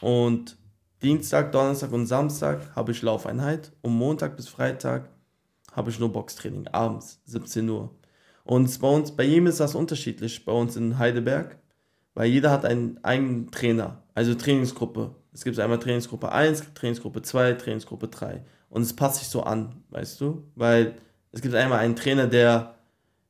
Und 0.00 0.56
Dienstag, 1.02 1.52
Donnerstag 1.52 1.92
und 1.92 2.06
Samstag 2.06 2.74
habe 2.74 2.92
ich 2.92 3.02
Laufeinheit. 3.02 3.72
Und 3.82 3.96
Montag 3.96 4.36
bis 4.36 4.48
Freitag 4.48 5.08
habe 5.72 5.90
ich 5.90 5.98
nur 5.98 6.12
Boxtraining, 6.12 6.66
abends, 6.68 7.20
17 7.26 7.68
Uhr. 7.68 7.90
Und 8.44 8.80
bei 8.80 8.88
uns, 8.88 9.12
bei 9.12 9.24
jedem 9.24 9.46
ist 9.46 9.60
das 9.60 9.74
unterschiedlich, 9.74 10.44
bei 10.44 10.52
uns 10.52 10.76
in 10.76 10.98
Heidelberg, 10.98 11.58
weil 12.14 12.30
jeder 12.30 12.50
hat 12.50 12.64
einen 12.64 12.98
eigenen 13.04 13.50
Trainer, 13.50 14.02
also 14.14 14.34
Trainingsgruppe. 14.34 15.14
Es 15.32 15.44
gibt 15.44 15.58
einmal 15.58 15.78
Trainingsgruppe 15.78 16.32
1, 16.32 16.74
Trainingsgruppe 16.74 17.22
2, 17.22 17.52
Trainingsgruppe 17.54 18.08
3. 18.08 18.44
Und 18.70 18.82
es 18.82 18.94
passt 18.94 19.20
sich 19.20 19.28
so 19.28 19.42
an, 19.42 19.82
weißt 19.90 20.20
du? 20.20 20.44
Weil 20.54 20.94
es 21.32 21.42
gibt 21.42 21.54
einmal 21.54 21.80
einen 21.80 21.96
Trainer, 21.96 22.26
der 22.26 22.74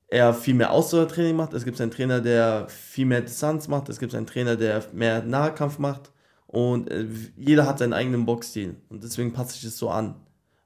eher 0.08 0.32
viel 0.32 0.54
mehr 0.54 0.70
Ausdauertraining 0.72 1.36
macht. 1.36 1.52
Es 1.52 1.64
gibt 1.64 1.80
einen 1.80 1.90
Trainer, 1.90 2.20
der 2.20 2.68
viel 2.68 3.06
mehr 3.06 3.20
Distanz 3.20 3.68
macht. 3.68 3.88
Es 3.88 3.98
gibt 3.98 4.14
einen 4.14 4.26
Trainer, 4.26 4.56
der 4.56 4.84
mehr 4.92 5.22
Nahkampf 5.22 5.78
macht. 5.78 6.10
Und 6.46 6.90
äh, 6.90 7.06
jeder 7.36 7.66
hat 7.66 7.78
seinen 7.78 7.92
eigenen 7.92 8.24
Boxstil. 8.24 8.76
Und 8.88 9.04
deswegen 9.04 9.32
passt 9.32 9.52
sich 9.52 9.62
das 9.62 9.76
so 9.76 9.90
an. 9.90 10.14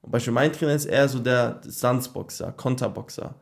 Und 0.00 0.12
beispielsweise 0.12 0.34
mein 0.34 0.52
Trainer 0.52 0.74
ist 0.74 0.84
eher 0.84 1.08
so 1.08 1.18
der 1.18 1.54
Distanzboxer, 1.54 2.52
Konterboxer. 2.52 3.34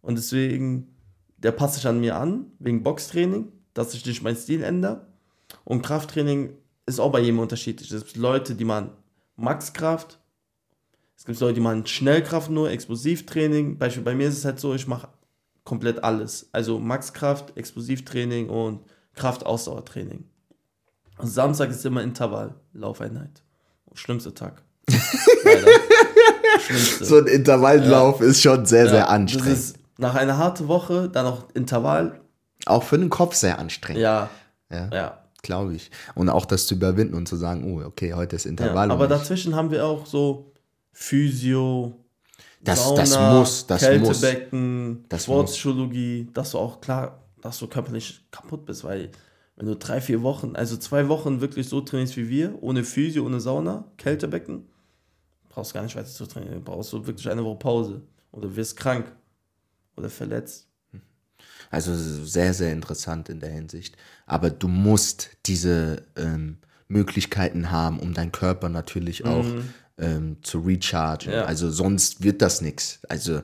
Und 0.00 0.16
deswegen, 0.16 0.94
der 1.38 1.52
passt 1.52 1.74
sich 1.74 1.86
an 1.86 2.00
mir 2.00 2.16
an, 2.16 2.46
wegen 2.58 2.82
Boxtraining, 2.82 3.50
dass 3.74 3.94
ich 3.94 4.06
nicht 4.06 4.22
meinen 4.22 4.36
Stil 4.36 4.62
ändere. 4.62 5.06
Und 5.64 5.82
Krafttraining 5.82 6.56
ist 6.86 7.00
auch 7.00 7.12
bei 7.12 7.20
jedem 7.20 7.38
unterschiedlich. 7.38 7.90
Es 7.90 8.04
gibt 8.04 8.16
Leute, 8.16 8.54
die 8.54 8.64
machen 8.64 8.90
Maxkraft. 9.36 10.18
Es 11.16 11.24
gibt 11.24 11.38
Leute, 11.40 11.54
die 11.54 11.60
machen 11.60 11.86
Schnellkraft 11.86 12.50
nur, 12.50 12.70
Explosivtraining. 12.70 13.78
Beispiel 13.78 14.02
bei 14.02 14.14
mir 14.14 14.28
ist 14.28 14.38
es 14.38 14.44
halt 14.44 14.58
so, 14.58 14.74
ich 14.74 14.86
mache 14.86 15.08
komplett 15.64 16.02
alles. 16.02 16.48
Also 16.52 16.78
Maxkraft, 16.78 17.56
Explosivtraining 17.56 18.48
und 18.48 18.80
Kraftausdauertraining. 19.14 20.24
Und 21.18 21.28
Samstag 21.28 21.70
ist 21.70 21.84
immer 21.86 22.02
Intervall, 22.02 22.54
Laufeinheit. 22.72 23.42
Schlimmster 23.94 24.34
Tag. 24.34 24.62
Schlimmste. 26.60 27.04
So 27.04 27.18
ein 27.18 27.26
Intervalllauf 27.26 28.20
ja. 28.20 28.26
ist 28.26 28.42
schon 28.42 28.66
sehr, 28.66 28.86
ja, 28.86 28.90
sehr 28.90 29.08
anstrengend. 29.08 29.52
Das 29.52 29.58
ist 29.58 29.78
nach 29.98 30.14
einer 30.14 30.38
harten 30.38 30.68
Woche, 30.68 31.08
dann 31.08 31.26
noch 31.26 31.50
Intervall. 31.54 32.20
Auch 32.66 32.82
für 32.82 32.98
den 32.98 33.10
Kopf 33.10 33.34
sehr 33.34 33.58
anstrengend. 33.58 34.02
Ja. 34.02 34.30
Ja. 34.70 34.88
ja. 34.92 35.21
Glaube 35.42 35.74
ich. 35.74 35.90
Und 36.14 36.28
auch 36.28 36.46
das 36.46 36.66
zu 36.66 36.74
überwinden 36.74 37.14
und 37.14 37.26
zu 37.26 37.36
sagen, 37.36 37.64
oh, 37.64 37.84
okay, 37.84 38.14
heute 38.14 38.36
ist 38.36 38.46
Intervall. 38.46 38.88
Ja, 38.88 38.94
aber 38.94 39.08
dazwischen 39.08 39.56
haben 39.56 39.70
wir 39.70 39.84
auch 39.84 40.06
so 40.06 40.52
Physio, 40.92 41.94
das, 42.60 42.84
Sauna, 42.84 42.96
das 43.00 43.18
muss, 43.18 43.66
das 43.66 43.80
Kältebecken, 43.80 45.04
muss. 45.10 45.22
Sportpsychologie, 45.24 46.28
dass 46.32 46.52
du 46.52 46.58
auch 46.58 46.80
klar, 46.80 47.20
dass 47.40 47.58
du 47.58 47.66
körperlich 47.66 48.24
kaputt 48.30 48.64
bist, 48.64 48.84
weil 48.84 49.10
wenn 49.56 49.66
du 49.66 49.76
drei, 49.76 50.00
vier 50.00 50.22
Wochen, 50.22 50.54
also 50.54 50.76
zwei 50.76 51.08
Wochen 51.08 51.40
wirklich 51.40 51.68
so 51.68 51.80
trainierst 51.80 52.16
wie 52.16 52.28
wir, 52.28 52.62
ohne 52.62 52.84
Physio, 52.84 53.24
ohne 53.24 53.40
Sauna, 53.40 53.84
Kältebecken, 53.96 54.68
brauchst 55.48 55.74
gar 55.74 55.82
nicht 55.82 55.96
weiter 55.96 56.08
zu 56.08 56.26
trainieren. 56.26 56.64
Brauchst 56.64 56.92
du 56.92 57.06
wirklich 57.06 57.28
eine 57.28 57.44
Woche 57.44 57.58
Pause 57.58 58.02
oder 58.30 58.54
wirst 58.56 58.76
krank 58.76 59.12
oder 59.96 60.08
verletzt. 60.08 60.68
Also 61.72 61.96
sehr, 61.96 62.52
sehr 62.52 62.70
interessant 62.70 63.30
in 63.30 63.40
der 63.40 63.48
Hinsicht. 63.48 63.96
Aber 64.26 64.50
du 64.50 64.68
musst 64.68 65.30
diese 65.46 66.02
ähm, 66.16 66.58
Möglichkeiten 66.86 67.70
haben, 67.70 67.98
um 67.98 68.12
deinen 68.12 68.30
Körper 68.30 68.68
natürlich 68.68 69.24
auch 69.24 69.44
mhm. 69.44 69.74
ähm, 69.96 70.36
zu 70.42 70.60
rechargen. 70.60 71.32
Ja. 71.32 71.46
Also 71.46 71.70
sonst 71.70 72.22
wird 72.22 72.42
das 72.42 72.60
nichts. 72.60 73.00
Also 73.08 73.40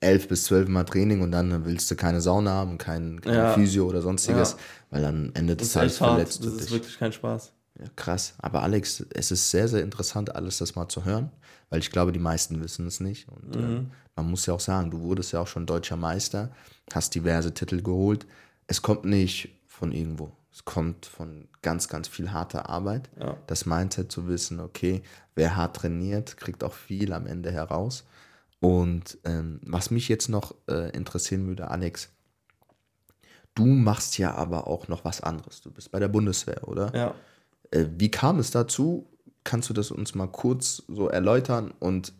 elf 0.00 0.28
bis 0.28 0.44
zwölf 0.44 0.68
Mal 0.68 0.84
Training 0.84 1.22
und 1.22 1.32
dann 1.32 1.64
willst 1.64 1.90
du 1.90 1.96
keine 1.96 2.20
Sauna 2.20 2.50
haben, 2.50 2.76
kein, 2.76 3.22
kein 3.22 3.34
ja. 3.34 3.52
Physio 3.54 3.86
oder 3.86 4.02
sonstiges, 4.02 4.52
ja. 4.52 4.58
weil 4.90 5.02
dann 5.02 5.30
endet 5.34 5.62
es 5.62 5.74
halt 5.74 5.90
verletzt. 5.90 6.44
Das 6.44 6.52
ist 6.52 6.64
dich. 6.64 6.72
wirklich 6.72 6.98
kein 6.98 7.12
Spaß. 7.12 7.52
Ja, 7.78 7.86
krass. 7.96 8.34
Aber 8.38 8.62
Alex, 8.62 9.06
es 9.14 9.30
ist 9.30 9.50
sehr, 9.50 9.68
sehr 9.68 9.82
interessant, 9.82 10.34
alles 10.36 10.58
das 10.58 10.74
mal 10.74 10.88
zu 10.90 11.06
hören, 11.06 11.30
weil 11.70 11.78
ich 11.78 11.90
glaube, 11.90 12.12
die 12.12 12.18
meisten 12.18 12.62
wissen 12.62 12.86
es 12.86 13.00
nicht. 13.00 13.28
Und 13.28 13.56
mhm. 13.56 13.76
äh, 13.76 13.80
man 14.16 14.30
muss 14.30 14.46
ja 14.46 14.54
auch 14.54 14.60
sagen, 14.60 14.90
du 14.90 15.00
wurdest 15.00 15.32
ja 15.32 15.40
auch 15.40 15.46
schon 15.46 15.66
deutscher 15.66 15.96
Meister, 15.96 16.50
hast 16.92 17.14
diverse 17.14 17.54
Titel 17.54 17.80
geholt. 17.80 18.26
Es 18.66 18.82
kommt 18.82 19.04
nicht 19.04 19.48
von 19.66 19.92
irgendwo. 19.92 20.32
Es 20.52 20.64
kommt 20.64 21.06
von 21.06 21.48
ganz, 21.62 21.88
ganz 21.88 22.08
viel 22.08 22.32
harter 22.32 22.68
Arbeit. 22.68 23.08
Ja. 23.18 23.36
Das 23.46 23.66
Mindset 23.66 24.10
zu 24.10 24.26
wissen, 24.28 24.60
okay, 24.60 25.02
wer 25.34 25.56
hart 25.56 25.76
trainiert, 25.76 26.36
kriegt 26.36 26.64
auch 26.64 26.74
viel 26.74 27.12
am 27.12 27.26
Ende 27.26 27.52
heraus. 27.52 28.04
Und 28.58 29.18
ähm, 29.24 29.60
was 29.64 29.90
mich 29.90 30.08
jetzt 30.08 30.28
noch 30.28 30.54
äh, 30.68 30.90
interessieren 30.90 31.46
würde, 31.46 31.70
Alex, 31.70 32.10
du 33.54 33.64
machst 33.64 34.18
ja 34.18 34.34
aber 34.34 34.66
auch 34.66 34.88
noch 34.88 35.04
was 35.04 35.20
anderes. 35.20 35.62
Du 35.62 35.70
bist 35.70 35.90
bei 35.92 35.98
der 35.98 36.08
Bundeswehr, 36.08 36.66
oder? 36.68 36.94
Ja. 36.94 37.14
Äh, 37.70 37.86
wie 37.96 38.10
kam 38.10 38.38
es 38.38 38.50
dazu? 38.50 39.06
Kannst 39.42 39.70
du 39.70 39.74
das 39.74 39.90
uns 39.90 40.14
mal 40.14 40.26
kurz 40.26 40.82
so 40.88 41.08
erläutern? 41.08 41.72
Und 41.78 42.12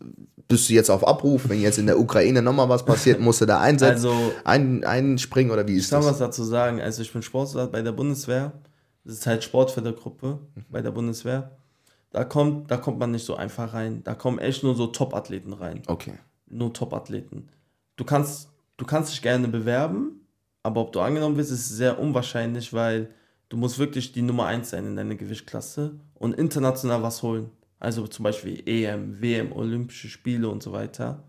bist 0.47 0.69
du 0.69 0.73
jetzt 0.73 0.89
auf 0.89 1.07
Abruf, 1.07 1.47
wenn 1.47 1.61
jetzt 1.61 1.77
in 1.77 1.85
der 1.85 1.99
Ukraine 1.99 2.41
nochmal 2.41 2.67
was 2.67 2.83
passiert, 2.83 3.19
musst 3.19 3.41
du 3.41 3.45
da 3.45 3.61
einsetzen, 3.61 4.07
also, 4.07 4.31
ein, 4.43 4.83
einspringen 4.83 5.51
oder 5.51 5.67
wie 5.67 5.75
ist 5.75 5.85
ich 5.85 5.89
das? 5.89 5.99
Ich 5.99 6.05
kann 6.05 6.13
was 6.13 6.19
dazu 6.19 6.43
sagen. 6.43 6.81
Also 6.81 7.01
ich 7.01 7.13
bin 7.13 7.21
Sportsoldat 7.21 7.71
bei 7.71 7.81
der 7.81 7.91
Bundeswehr. 7.91 8.51
Das 9.03 9.13
ist 9.13 9.27
halt 9.27 9.43
Sportfördergruppe 9.43 10.39
mhm. 10.55 10.65
bei 10.69 10.81
der 10.81 10.91
Bundeswehr. 10.91 11.51
Da 12.11 12.25
kommt, 12.25 12.69
da 12.69 12.77
kommt 12.77 12.99
man 12.99 13.11
nicht 13.11 13.25
so 13.25 13.35
einfach 13.35 13.73
rein. 13.73 14.03
Da 14.03 14.13
kommen 14.13 14.39
echt 14.39 14.63
nur 14.63 14.75
so 14.75 14.87
Top-Athleten 14.87 15.53
rein. 15.53 15.81
Okay. 15.87 16.13
Nur 16.47 16.73
Top-Athleten. 16.73 17.47
Du 17.95 18.03
kannst, 18.03 18.49
du 18.77 18.85
kannst 18.85 19.13
dich 19.13 19.21
gerne 19.21 19.47
bewerben, 19.47 20.27
aber 20.63 20.81
ob 20.81 20.91
du 20.91 20.99
angenommen 20.99 21.37
wirst, 21.37 21.51
ist 21.51 21.69
sehr 21.69 21.99
unwahrscheinlich, 21.99 22.73
weil 22.73 23.09
du 23.51 23.57
musst 23.57 23.79
wirklich 23.79 24.13
die 24.13 24.21
Nummer 24.21 24.45
1 24.45 24.69
sein 24.69 24.85
in 24.85 24.95
deiner 24.95 25.15
Gewichtsklasse 25.15 25.99
und 26.15 26.33
international 26.35 27.03
was 27.03 27.21
holen. 27.21 27.51
Also 27.79 28.07
zum 28.07 28.23
Beispiel 28.23 28.63
EM, 28.65 29.21
WM, 29.21 29.51
Olympische 29.51 30.07
Spiele 30.07 30.47
und 30.47 30.63
so 30.63 30.71
weiter. 30.71 31.23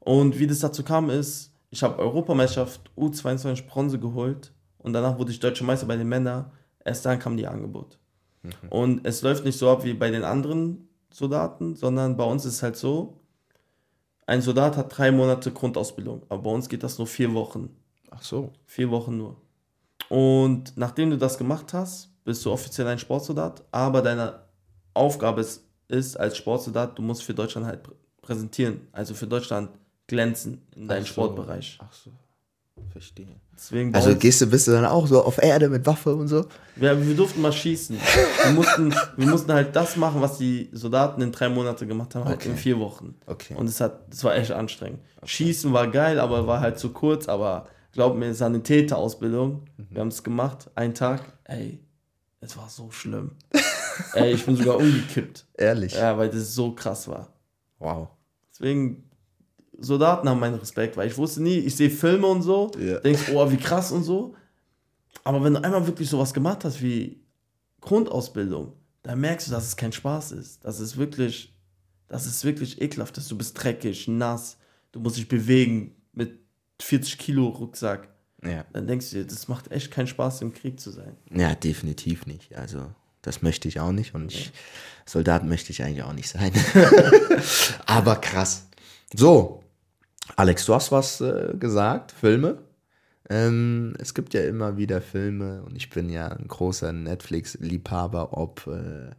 Und 0.00 0.38
wie 0.38 0.46
das 0.46 0.58
dazu 0.58 0.82
kam, 0.82 1.08
ist, 1.08 1.54
ich 1.70 1.82
habe 1.82 1.98
Europameisterschaft 1.98 2.90
U22 2.98 3.66
Bronze 3.66 3.98
geholt 3.98 4.52
und 4.76 4.92
danach 4.92 5.18
wurde 5.18 5.32
ich 5.32 5.40
deutscher 5.40 5.64
Meister 5.64 5.86
bei 5.86 5.96
den 5.96 6.08
Männern. 6.08 6.50
Erst 6.84 7.06
dann 7.06 7.18
kam 7.18 7.38
die 7.38 7.46
Angebot. 7.46 7.98
Mhm. 8.42 8.52
Und 8.68 9.06
es 9.06 9.22
läuft 9.22 9.46
nicht 9.46 9.58
so 9.58 9.70
ab 9.70 9.82
wie 9.82 9.94
bei 9.94 10.10
den 10.10 10.24
anderen 10.24 10.88
Soldaten, 11.10 11.74
sondern 11.74 12.18
bei 12.18 12.24
uns 12.24 12.44
ist 12.44 12.56
es 12.56 12.62
halt 12.62 12.76
so, 12.76 13.18
ein 14.26 14.42
Soldat 14.42 14.76
hat 14.76 14.96
drei 14.96 15.10
Monate 15.10 15.52
Grundausbildung, 15.52 16.22
aber 16.28 16.42
bei 16.42 16.50
uns 16.50 16.68
geht 16.68 16.82
das 16.82 16.98
nur 16.98 17.06
vier 17.06 17.32
Wochen. 17.32 17.70
Ach 18.10 18.22
so. 18.22 18.52
Vier 18.66 18.90
Wochen 18.90 19.16
nur. 19.16 19.43
Und 20.08 20.76
nachdem 20.76 21.10
du 21.10 21.18
das 21.18 21.38
gemacht 21.38 21.72
hast, 21.72 22.10
bist 22.24 22.44
du 22.44 22.52
offiziell 22.52 22.86
ein 22.86 22.98
Sportsoldat, 22.98 23.62
aber 23.70 24.02
deine 24.02 24.40
Aufgabe 24.94 25.40
ist, 25.40 25.62
ist 25.88 26.18
als 26.18 26.36
Sportsoldat, 26.36 26.98
du 26.98 27.02
musst 27.02 27.22
für 27.22 27.34
Deutschland 27.34 27.66
halt 27.66 27.80
präsentieren, 28.22 28.88
also 28.92 29.14
für 29.14 29.26
Deutschland 29.26 29.70
glänzen 30.06 30.62
in 30.74 30.88
deinem 30.88 31.02
so. 31.02 31.08
Sportbereich. 31.08 31.78
Ach 31.80 31.92
so, 31.92 32.10
verstehe. 32.90 33.28
Deswegen 33.56 33.94
also 33.94 34.16
gehst 34.16 34.40
du, 34.40 34.46
bist 34.46 34.66
du 34.66 34.72
dann 34.72 34.84
auch 34.84 35.06
so 35.06 35.22
auf 35.22 35.40
Erde 35.40 35.68
mit 35.68 35.86
Waffe 35.86 36.14
und 36.14 36.28
so? 36.28 36.46
Ja, 36.76 37.00
wir 37.00 37.14
durften 37.14 37.40
mal 37.40 37.52
schießen. 37.52 37.96
wir, 38.44 38.52
mussten, 38.52 38.92
wir 39.16 39.26
mussten 39.28 39.52
halt 39.52 39.76
das 39.76 39.96
machen, 39.96 40.20
was 40.20 40.38
die 40.38 40.68
Soldaten 40.72 41.22
in 41.22 41.30
drei 41.30 41.48
Monaten 41.48 41.86
gemacht 41.86 42.14
haben, 42.14 42.24
halt 42.24 42.40
okay. 42.40 42.50
in 42.50 42.56
vier 42.56 42.80
Wochen. 42.80 43.14
Okay. 43.26 43.54
Und 43.54 43.68
es 43.68 43.80
hat, 43.80 44.12
das 44.12 44.24
war 44.24 44.34
echt 44.34 44.50
anstrengend. 44.50 45.00
Okay. 45.18 45.28
Schießen 45.28 45.72
war 45.72 45.86
geil, 45.88 46.18
aber 46.18 46.46
war 46.46 46.60
halt 46.60 46.78
zu 46.78 46.90
kurz, 46.90 47.28
aber 47.28 47.68
glaub 47.94 48.16
mir, 48.16 48.34
Sanitäterausbildung, 48.34 49.62
mhm. 49.76 49.86
wir 49.90 50.00
haben 50.00 50.08
es 50.08 50.22
gemacht, 50.22 50.70
einen 50.74 50.94
Tag, 50.94 51.22
ey, 51.44 51.80
es 52.40 52.56
war 52.56 52.68
so 52.68 52.90
schlimm. 52.90 53.32
ey, 54.12 54.34
ich 54.34 54.44
bin 54.44 54.56
sogar 54.56 54.76
umgekippt. 54.76 55.46
Ehrlich? 55.54 55.94
Ja, 55.94 56.18
weil 56.18 56.28
das 56.28 56.54
so 56.54 56.74
krass 56.74 57.08
war. 57.08 57.32
Wow. 57.78 58.08
Deswegen, 58.50 59.08
Soldaten 59.78 60.28
haben 60.28 60.40
meinen 60.40 60.56
Respekt, 60.56 60.96
weil 60.96 61.08
ich 61.08 61.16
wusste 61.16 61.42
nie, 61.42 61.58
ich 61.58 61.74
sehe 61.76 61.90
Filme 61.90 62.26
und 62.26 62.42
so, 62.42 62.70
yeah. 62.76 63.00
denkst, 63.00 63.30
oh, 63.32 63.50
wie 63.50 63.56
krass 63.56 63.92
und 63.92 64.04
so. 64.04 64.34
Aber 65.22 65.42
wenn 65.42 65.54
du 65.54 65.64
einmal 65.64 65.86
wirklich 65.86 66.08
sowas 66.08 66.34
gemacht 66.34 66.64
hast 66.64 66.82
wie 66.82 67.24
Grundausbildung, 67.80 68.72
dann 69.02 69.20
merkst 69.20 69.48
du, 69.48 69.52
dass 69.52 69.66
es 69.66 69.76
kein 69.76 69.92
Spaß 69.92 70.32
ist. 70.32 70.64
Das 70.64 70.80
ist 70.80 70.96
wirklich, 70.96 71.54
das 72.08 72.26
ist 72.26 72.44
wirklich 72.44 72.80
ekelhaft. 72.80 73.16
Dass 73.16 73.28
du 73.28 73.36
bist 73.36 73.62
dreckig, 73.62 74.08
nass, 74.08 74.58
du 74.92 75.00
musst 75.00 75.16
dich 75.16 75.28
bewegen 75.28 75.94
mit 76.12 76.43
40 76.84 77.18
Kilo 77.18 77.48
Rucksack. 77.48 78.08
Ja. 78.44 78.64
Dann 78.72 78.86
denkst 78.86 79.10
du 79.10 79.16
dir, 79.16 79.24
das 79.24 79.48
macht 79.48 79.72
echt 79.72 79.90
keinen 79.90 80.06
Spaß, 80.06 80.42
im 80.42 80.52
Krieg 80.52 80.78
zu 80.78 80.90
sein. 80.90 81.16
Ja, 81.34 81.54
definitiv 81.54 82.26
nicht. 82.26 82.54
Also, 82.56 82.90
das 83.22 83.40
möchte 83.40 83.68
ich 83.68 83.80
auch 83.80 83.92
nicht 83.92 84.14
und 84.14 84.32
ich, 84.32 84.52
Soldat 85.06 85.44
möchte 85.44 85.72
ich 85.72 85.82
eigentlich 85.82 86.02
auch 86.02 86.12
nicht 86.12 86.28
sein. 86.28 86.52
Aber 87.86 88.16
krass. 88.16 88.68
So, 89.14 89.62
Alex, 90.36 90.66
du 90.66 90.74
hast 90.74 90.92
was 90.92 91.20
äh, 91.22 91.54
gesagt, 91.58 92.12
Filme. 92.12 92.58
Ähm, 93.30 93.94
es 93.98 94.12
gibt 94.12 94.34
ja 94.34 94.42
immer 94.42 94.76
wieder 94.76 95.00
Filme 95.00 95.62
und 95.62 95.76
ich 95.76 95.88
bin 95.88 96.10
ja 96.10 96.28
ein 96.28 96.48
großer 96.48 96.92
Netflix-Liebhaber, 96.92 98.36
ob 98.36 98.66
äh, 98.66 99.10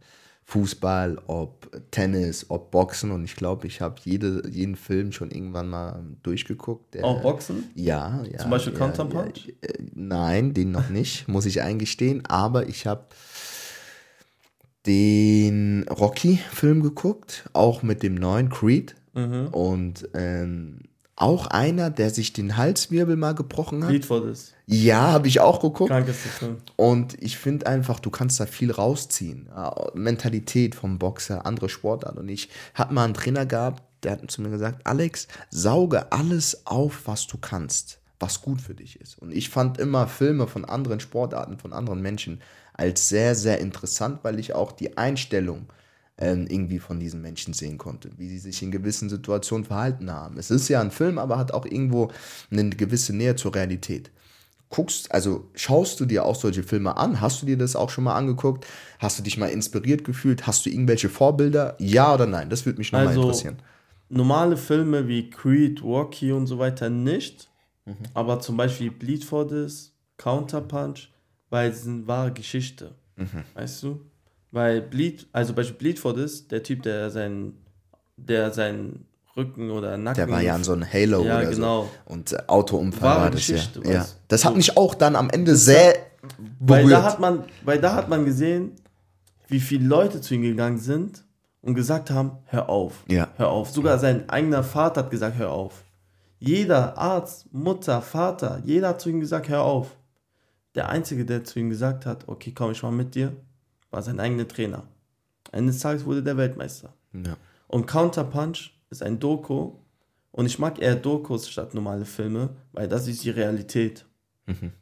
Fußball, 0.48 1.20
ob 1.26 1.68
Tennis, 1.90 2.46
ob 2.50 2.70
Boxen 2.70 3.10
und 3.10 3.24
ich 3.24 3.34
glaube, 3.34 3.66
ich 3.66 3.80
habe 3.80 3.96
jede, 4.04 4.48
jeden 4.48 4.76
Film 4.76 5.10
schon 5.10 5.32
irgendwann 5.32 5.68
mal 5.68 6.04
durchgeguckt. 6.22 6.94
Der, 6.94 7.04
Auch 7.04 7.20
Boxen? 7.20 7.64
Ja, 7.74 8.22
ja. 8.30 8.38
Zum 8.38 8.50
Beispiel 8.50 8.72
ja, 8.72 8.78
Counter 8.78 9.06
Punch? 9.06 9.48
Ja, 9.48 9.52
äh, 9.62 9.82
nein, 9.92 10.54
den 10.54 10.70
noch 10.70 10.88
nicht, 10.88 11.26
muss 11.26 11.46
ich 11.46 11.62
eingestehen, 11.62 12.24
aber 12.26 12.68
ich 12.68 12.86
habe 12.86 13.06
den 14.86 15.84
Rocky-Film 15.90 16.80
geguckt, 16.80 17.50
auch 17.52 17.82
mit 17.82 18.04
dem 18.04 18.14
neuen 18.14 18.48
Creed 18.48 18.94
mhm. 19.14 19.48
und 19.48 20.08
ähm, 20.14 20.82
auch 21.16 21.46
einer, 21.46 21.90
der 21.90 22.10
sich 22.10 22.34
den 22.34 22.56
Halswirbel 22.58 23.16
mal 23.16 23.34
gebrochen 23.34 23.82
hat. 23.82 23.90
Lied 23.90 24.04
for 24.04 24.22
this. 24.22 24.52
Ja, 24.66 25.12
habe 25.12 25.28
ich 25.28 25.40
auch 25.40 25.60
geguckt. 25.60 25.90
Krankester 25.90 26.28
Film. 26.28 26.58
Und 26.76 27.20
ich 27.22 27.38
finde 27.38 27.66
einfach, 27.66 28.00
du 28.00 28.10
kannst 28.10 28.38
da 28.38 28.46
viel 28.46 28.70
rausziehen. 28.70 29.48
Mentalität 29.94 30.74
vom 30.74 30.98
Boxer, 30.98 31.46
andere 31.46 31.68
Sportarten. 31.68 32.18
Und 32.18 32.28
ich 32.28 32.50
habe 32.74 32.92
mal 32.92 33.04
einen 33.04 33.14
Trainer 33.14 33.46
gehabt, 33.46 33.82
der 34.02 34.12
hat 34.12 34.30
zu 34.30 34.42
mir 34.42 34.50
gesagt, 34.50 34.86
Alex, 34.86 35.26
sauge 35.50 36.12
alles 36.12 36.66
auf, 36.66 37.02
was 37.06 37.26
du 37.26 37.38
kannst, 37.38 37.98
was 38.20 38.42
gut 38.42 38.60
für 38.60 38.74
dich 38.74 39.00
ist. 39.00 39.18
Und 39.18 39.32
ich 39.32 39.48
fand 39.48 39.78
immer 39.78 40.06
Filme 40.08 40.46
von 40.46 40.64
anderen 40.66 41.00
Sportarten, 41.00 41.58
von 41.58 41.72
anderen 41.72 42.02
Menschen 42.02 42.42
als 42.74 43.08
sehr, 43.08 43.34
sehr 43.34 43.58
interessant, 43.60 44.20
weil 44.22 44.38
ich 44.38 44.52
auch 44.52 44.70
die 44.70 44.98
Einstellung 44.98 45.66
ähm, 46.18 46.46
irgendwie 46.48 46.78
von 46.78 46.98
diesen 46.98 47.20
Menschen 47.20 47.52
sehen 47.52 47.78
konnte, 47.78 48.10
wie 48.16 48.28
sie 48.28 48.38
sich 48.38 48.62
in 48.62 48.70
gewissen 48.70 49.08
Situationen 49.08 49.64
verhalten 49.64 50.10
haben. 50.10 50.38
Es 50.38 50.50
ist 50.50 50.68
ja 50.68 50.80
ein 50.80 50.90
Film, 50.90 51.18
aber 51.18 51.38
hat 51.38 51.52
auch 51.52 51.66
irgendwo 51.66 52.10
eine 52.50 52.70
gewisse 52.70 53.14
Nähe 53.14 53.36
zur 53.36 53.54
Realität. 53.54 54.10
Guckst, 54.68 55.12
also 55.12 55.48
schaust 55.54 56.00
du 56.00 56.06
dir 56.06 56.24
auch 56.24 56.34
solche 56.34 56.62
Filme 56.62 56.96
an? 56.96 57.20
Hast 57.20 57.40
du 57.40 57.46
dir 57.46 57.56
das 57.56 57.76
auch 57.76 57.90
schon 57.90 58.04
mal 58.04 58.16
angeguckt? 58.16 58.66
Hast 58.98 59.18
du 59.18 59.22
dich 59.22 59.36
mal 59.36 59.46
inspiriert 59.46 60.04
gefühlt? 60.04 60.46
Hast 60.46 60.66
du 60.66 60.70
irgendwelche 60.70 61.08
Vorbilder? 61.08 61.76
Ja 61.78 62.14
oder 62.14 62.26
nein? 62.26 62.50
Das 62.50 62.66
würde 62.66 62.78
mich 62.78 62.90
nochmal 62.90 63.08
Also, 63.08 63.22
interessieren. 63.22 63.58
Normale 64.08 64.56
Filme 64.56 65.06
wie 65.06 65.30
Creed, 65.30 65.82
Rocky 65.82 66.32
und 66.32 66.46
so 66.46 66.58
weiter 66.58 66.90
nicht. 66.90 67.48
Aber 68.14 68.40
zum 68.40 68.56
Beispiel 68.56 68.90
Bleed 68.90 69.24
for 69.24 69.46
This, 69.46 69.92
Counterpunch, 70.16 71.12
weil 71.50 71.70
es 71.70 71.86
eine 71.86 72.06
wahre 72.08 72.32
Geschichte. 72.32 72.96
Weißt 73.54 73.82
du? 73.84 74.00
Weil 74.52 74.80
Bleed, 74.82 75.26
also 75.32 75.52
bei 75.54 75.62
Bleed 75.64 75.98
for 75.98 76.14
This, 76.14 76.48
der 76.48 76.62
Typ, 76.62 76.82
der 76.82 77.10
seinen, 77.10 77.54
der 78.16 78.52
seinen 78.52 79.04
Rücken 79.36 79.70
oder 79.70 79.96
Nacken. 79.98 80.16
Der 80.16 80.30
war 80.30 80.40
ja 80.40 80.54
an 80.54 80.64
so 80.64 80.72
einem 80.72 80.90
Halo 80.90 81.22
Ja, 81.24 81.38
oder 81.40 81.50
genau. 81.50 81.82
so. 81.82 81.90
Und 82.12 82.32
äh, 82.32 82.38
Autounfall 82.46 83.02
Wahre 83.10 83.20
war 83.22 83.30
das 83.30 83.46
Geschichte, 83.46 83.82
ja. 83.84 83.90
ja. 83.90 84.06
Das 84.28 84.44
hat 84.44 84.56
mich 84.56 84.76
auch 84.76 84.94
dann 84.94 85.14
am 85.14 85.28
Ende 85.28 85.56
sehr 85.56 85.94
Weil 86.58 86.84
berührt. 86.84 86.92
da, 87.00 87.02
hat 87.02 87.20
man, 87.20 87.44
weil 87.64 87.78
da 87.80 87.94
hat 87.94 88.08
man 88.08 88.24
gesehen, 88.24 88.72
wie 89.48 89.60
viele 89.60 89.86
Leute 89.86 90.20
zu 90.22 90.34
ihm 90.34 90.42
gegangen 90.42 90.78
sind 90.78 91.22
und 91.60 91.74
gesagt 91.74 92.10
haben, 92.10 92.32
hör 92.46 92.70
auf, 92.70 93.04
Ja. 93.08 93.28
hör 93.36 93.48
auf. 93.48 93.70
Sogar 93.70 93.98
sein 93.98 94.28
eigener 94.30 94.62
Vater 94.62 95.02
hat 95.02 95.10
gesagt, 95.10 95.36
hör 95.36 95.50
auf. 95.50 95.82
Jeder 96.38 96.96
Arzt, 96.96 97.52
Mutter, 97.52 98.00
Vater, 98.02 98.60
jeder 98.64 98.88
hat 98.88 99.00
zu 99.00 99.10
ihm 99.10 99.20
gesagt, 99.20 99.48
hör 99.48 99.62
auf. 99.62 99.96
Der 100.74 100.88
Einzige, 100.88 101.24
der 101.26 101.44
zu 101.44 101.58
ihm 101.58 101.68
gesagt 101.70 102.06
hat, 102.06 102.24
okay, 102.26 102.52
komm, 102.54 102.70
ich 102.72 102.82
mal 102.82 102.92
mit 102.92 103.14
dir, 103.14 103.32
war 103.96 104.02
sein 104.02 104.20
eigener 104.20 104.46
Trainer. 104.46 104.84
Eines 105.50 105.80
Tages 105.80 106.04
wurde 106.04 106.22
der 106.22 106.36
Weltmeister. 106.36 106.92
ja. 107.12 107.36
Und 107.66 107.86
Counterpunch 107.86 108.78
ist 108.90 109.02
ein 109.02 109.18
Doku. 109.18 109.72
Und 110.30 110.46
ich 110.46 110.58
mag 110.58 110.78
eher 110.80 110.94
Dokus 110.94 111.48
statt 111.48 111.72
normale 111.74 112.04
Filme, 112.04 112.50
weil 112.72 112.86
das 112.86 113.08
ist 113.08 113.24
die 113.24 113.30
Realität. 113.30 114.04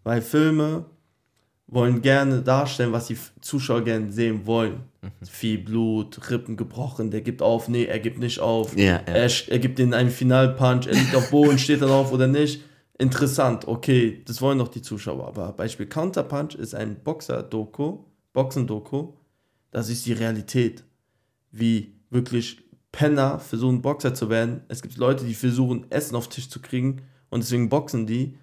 Weil 0.02 0.20
Filme 0.20 0.84
wollen 1.66 2.02
gerne 2.02 2.42
darstellen, 2.42 2.92
was 2.92 3.06
die 3.06 3.16
Zuschauer 3.40 3.82
gerne 3.82 4.12
sehen 4.12 4.46
wollen. 4.46 4.80
Viel 5.22 5.58
Blut, 5.58 6.30
Rippen 6.30 6.56
gebrochen, 6.56 7.10
der 7.10 7.20
gibt 7.20 7.40
auf, 7.40 7.68
nee, 7.68 7.84
er 7.84 8.00
gibt 8.00 8.18
nicht 8.18 8.40
auf. 8.40 8.76
Ja, 8.76 8.84
ja. 8.84 9.00
Er, 9.06 9.30
er 9.48 9.58
gibt 9.58 9.78
den 9.78 9.94
einen 9.94 10.10
Finalpunch, 10.10 10.86
er 10.86 10.94
liegt 10.94 11.14
auf 11.14 11.30
Boden, 11.30 11.58
steht 11.64 11.80
er 11.80 11.88
drauf 11.88 12.12
oder 12.12 12.26
nicht. 12.26 12.62
Interessant, 12.98 13.66
okay, 13.68 14.22
das 14.26 14.42
wollen 14.42 14.58
doch 14.58 14.68
die 14.68 14.82
Zuschauer. 14.82 15.26
Aber 15.28 15.52
Beispiel 15.52 15.86
Counterpunch 15.86 16.54
ist 16.56 16.74
ein 16.74 16.96
Boxer-Doku, 17.02 17.98
Boxen-Doku, 18.34 19.14
das 19.70 19.88
ist 19.88 20.04
die 20.04 20.12
Realität. 20.12 20.84
Wie 21.50 21.94
wirklich 22.10 22.62
Penner 22.92 23.40
versuchen, 23.40 23.82
Boxer 23.82 24.14
zu 24.14 24.28
werden. 24.28 24.62
Es 24.68 24.82
gibt 24.82 24.98
Leute, 24.98 25.24
die 25.24 25.34
versuchen, 25.34 25.90
Essen 25.90 26.14
auf 26.14 26.28
den 26.28 26.34
Tisch 26.34 26.48
zu 26.48 26.60
kriegen 26.60 27.02
und 27.30 27.42
deswegen 27.42 27.68
boxen 27.68 28.06
die. 28.06 28.38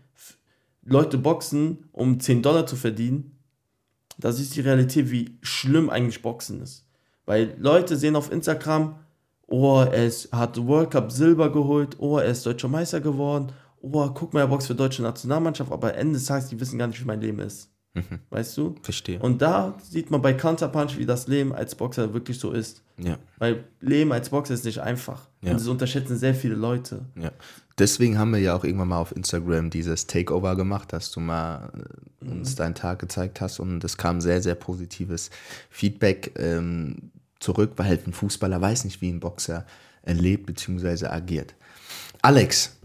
Leute 0.83 1.17
boxen, 1.17 1.85
um 1.91 2.19
10 2.19 2.41
Dollar 2.41 2.65
zu 2.65 2.75
verdienen. 2.75 3.37
Das 4.17 4.39
ist 4.39 4.55
die 4.55 4.61
Realität, 4.61 5.11
wie 5.11 5.37
schlimm 5.41 5.89
eigentlich 5.89 6.21
Boxen 6.21 6.61
ist. 6.61 6.85
Weil 7.25 7.55
Leute 7.59 7.95
sehen 7.95 8.15
auf 8.15 8.31
Instagram, 8.31 8.99
oh, 9.47 9.81
er 9.81 10.11
hat 10.31 10.57
World 10.67 10.91
Cup 10.91 11.11
Silber 11.11 11.51
geholt, 11.51 11.95
oh, 11.99 12.17
er 12.17 12.31
ist 12.31 12.45
deutscher 12.45 12.67
Meister 12.67 12.99
geworden, 12.99 13.53
oh, 13.79 14.09
guck 14.09 14.33
mal, 14.33 14.41
er 14.41 14.47
boxt 14.47 14.67
für 14.67 14.75
deutsche 14.75 15.01
Nationalmannschaft, 15.01 15.71
aber 15.71 15.95
Ende 15.95 16.13
des 16.13 16.25
Tages, 16.25 16.49
die 16.49 16.59
wissen 16.59 16.77
gar 16.77 16.87
nicht, 16.87 16.99
wie 16.99 17.07
mein 17.07 17.21
Leben 17.21 17.39
ist. 17.39 17.70
Weißt 18.29 18.55
du? 18.57 18.75
Verstehe. 18.81 19.19
Und 19.19 19.41
da 19.41 19.77
sieht 19.83 20.11
man 20.11 20.21
bei 20.21 20.33
Counterpunch, 20.33 20.97
wie 20.97 21.05
das 21.05 21.27
Leben 21.27 21.53
als 21.53 21.75
Boxer 21.75 22.13
wirklich 22.13 22.39
so 22.39 22.51
ist. 22.51 22.83
ja. 22.97 23.17
Weil 23.37 23.65
Leben 23.81 24.13
als 24.13 24.29
Boxer 24.29 24.53
ist 24.53 24.63
nicht 24.63 24.79
einfach. 24.79 25.27
Ja. 25.41 25.51
Und 25.51 25.59
das 25.59 25.67
unterschätzen 25.67 26.17
sehr 26.17 26.33
viele 26.33 26.55
Leute. 26.55 27.05
Ja. 27.15 27.31
Deswegen 27.77 28.17
haben 28.17 28.31
wir 28.31 28.39
ja 28.39 28.55
auch 28.55 28.63
irgendwann 28.63 28.89
mal 28.89 28.99
auf 28.99 29.15
Instagram 29.15 29.69
dieses 29.69 30.07
Takeover 30.07 30.55
gemacht, 30.55 30.93
dass 30.93 31.11
du 31.11 31.19
mal 31.19 31.71
äh, 32.21 32.29
uns 32.29 32.55
deinen 32.55 32.75
Tag 32.75 32.99
gezeigt 32.99 33.41
hast 33.41 33.59
und 33.59 33.83
es 33.83 33.97
kam 33.97 34.21
sehr, 34.21 34.41
sehr 34.41 34.55
positives 34.55 35.29
Feedback 35.69 36.33
ähm, 36.37 37.11
zurück, 37.39 37.73
weil 37.77 37.87
halt 37.87 38.07
ein 38.07 38.13
Fußballer 38.13 38.61
weiß 38.61 38.85
nicht, 38.85 39.01
wie 39.01 39.09
ein 39.09 39.19
Boxer 39.19 39.65
äh, 40.03 40.13
lebt 40.13 40.45
bzw. 40.45 41.07
agiert. 41.07 41.55
Alex, 42.21 42.77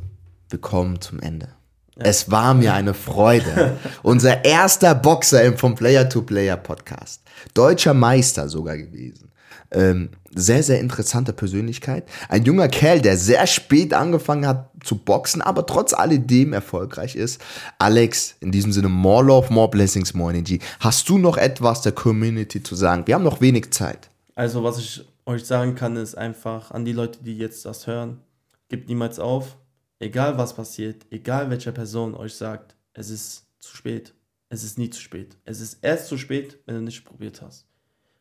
wir 0.48 0.60
kommen 0.60 1.00
zum 1.00 1.20
Ende. 1.20 1.50
Es 1.98 2.30
war 2.30 2.52
mir 2.52 2.74
eine 2.74 2.92
Freude. 2.92 3.78
Unser 4.02 4.44
erster 4.44 4.94
Boxer 4.94 5.42
im 5.44 5.56
vom 5.56 5.74
Player 5.74 6.08
to 6.08 6.22
Player 6.22 6.56
Podcast. 6.56 7.22
Deutscher 7.54 7.94
Meister 7.94 8.48
sogar 8.48 8.76
gewesen. 8.76 9.30
Ähm, 9.70 10.10
sehr, 10.34 10.62
sehr 10.62 10.78
interessante 10.78 11.32
Persönlichkeit. 11.32 12.04
Ein 12.28 12.44
junger 12.44 12.68
Kerl, 12.68 13.00
der 13.00 13.16
sehr 13.16 13.46
spät 13.46 13.94
angefangen 13.94 14.46
hat 14.46 14.70
zu 14.84 14.96
boxen, 14.96 15.40
aber 15.40 15.64
trotz 15.64 15.94
alledem 15.94 16.52
erfolgreich 16.52 17.16
ist. 17.16 17.40
Alex, 17.78 18.36
in 18.40 18.52
diesem 18.52 18.72
Sinne, 18.72 18.88
more 18.88 19.24
love, 19.24 19.52
more 19.52 19.70
blessings, 19.70 20.14
more 20.14 20.32
energy. 20.32 20.60
Hast 20.80 21.08
du 21.08 21.18
noch 21.18 21.38
etwas 21.38 21.80
der 21.80 21.92
Community 21.92 22.62
zu 22.62 22.74
sagen? 22.74 23.06
Wir 23.06 23.14
haben 23.14 23.24
noch 23.24 23.40
wenig 23.40 23.72
Zeit. 23.72 24.10
Also, 24.34 24.62
was 24.62 24.78
ich 24.78 25.04
euch 25.24 25.44
sagen 25.44 25.74
kann, 25.74 25.96
ist 25.96 26.16
einfach 26.16 26.70
an 26.70 26.84
die 26.84 26.92
Leute, 26.92 27.20
die 27.24 27.36
jetzt 27.36 27.64
das 27.64 27.86
hören, 27.86 28.20
gebt 28.68 28.88
niemals 28.88 29.18
auf. 29.18 29.56
Egal 29.98 30.36
was 30.36 30.54
passiert, 30.54 31.06
egal 31.10 31.48
welche 31.48 31.72
Person 31.72 32.14
euch 32.14 32.34
sagt, 32.34 32.76
es 32.92 33.10
ist 33.10 33.46
zu 33.58 33.76
spät. 33.76 34.14
Es 34.48 34.62
ist 34.62 34.78
nie 34.78 34.90
zu 34.90 35.00
spät. 35.00 35.36
Es 35.44 35.60
ist 35.60 35.78
erst 35.82 36.08
zu 36.08 36.18
spät, 36.18 36.58
wenn 36.66 36.76
du 36.76 36.82
nicht 36.82 37.04
probiert 37.04 37.42
hast. 37.42 37.66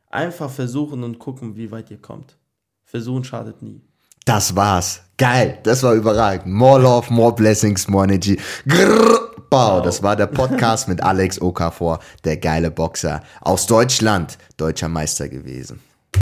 Einfach 0.09 0.49
versuchen 0.49 1.03
und 1.03 1.19
gucken, 1.19 1.55
wie 1.55 1.71
weit 1.71 1.91
ihr 1.91 2.01
kommt. 2.01 2.37
Versuchen 2.83 3.23
schadet 3.23 3.61
nie. 3.61 3.81
Das 4.23 4.55
war's. 4.55 5.01
Geil. 5.17 5.59
Das 5.63 5.83
war 5.83 5.93
überragend. 5.93 6.47
More 6.47 6.81
love, 6.81 7.13
more 7.13 7.35
blessings, 7.35 7.87
more 7.87 8.05
energy. 8.05 8.39
Grrr, 8.67 9.35
Bau. 9.49 9.81
Das 9.81 10.01
war 10.01 10.15
der 10.15 10.27
Podcast 10.27 10.87
mit 10.87 11.01
Alex 11.01 11.39
Okafor, 11.39 11.99
der 12.23 12.37
geile 12.37 12.71
Boxer 12.71 13.21
aus 13.41 13.67
Deutschland, 13.67 14.37
deutscher 14.57 14.89
Meister 14.89 15.29
gewesen. 15.29 15.79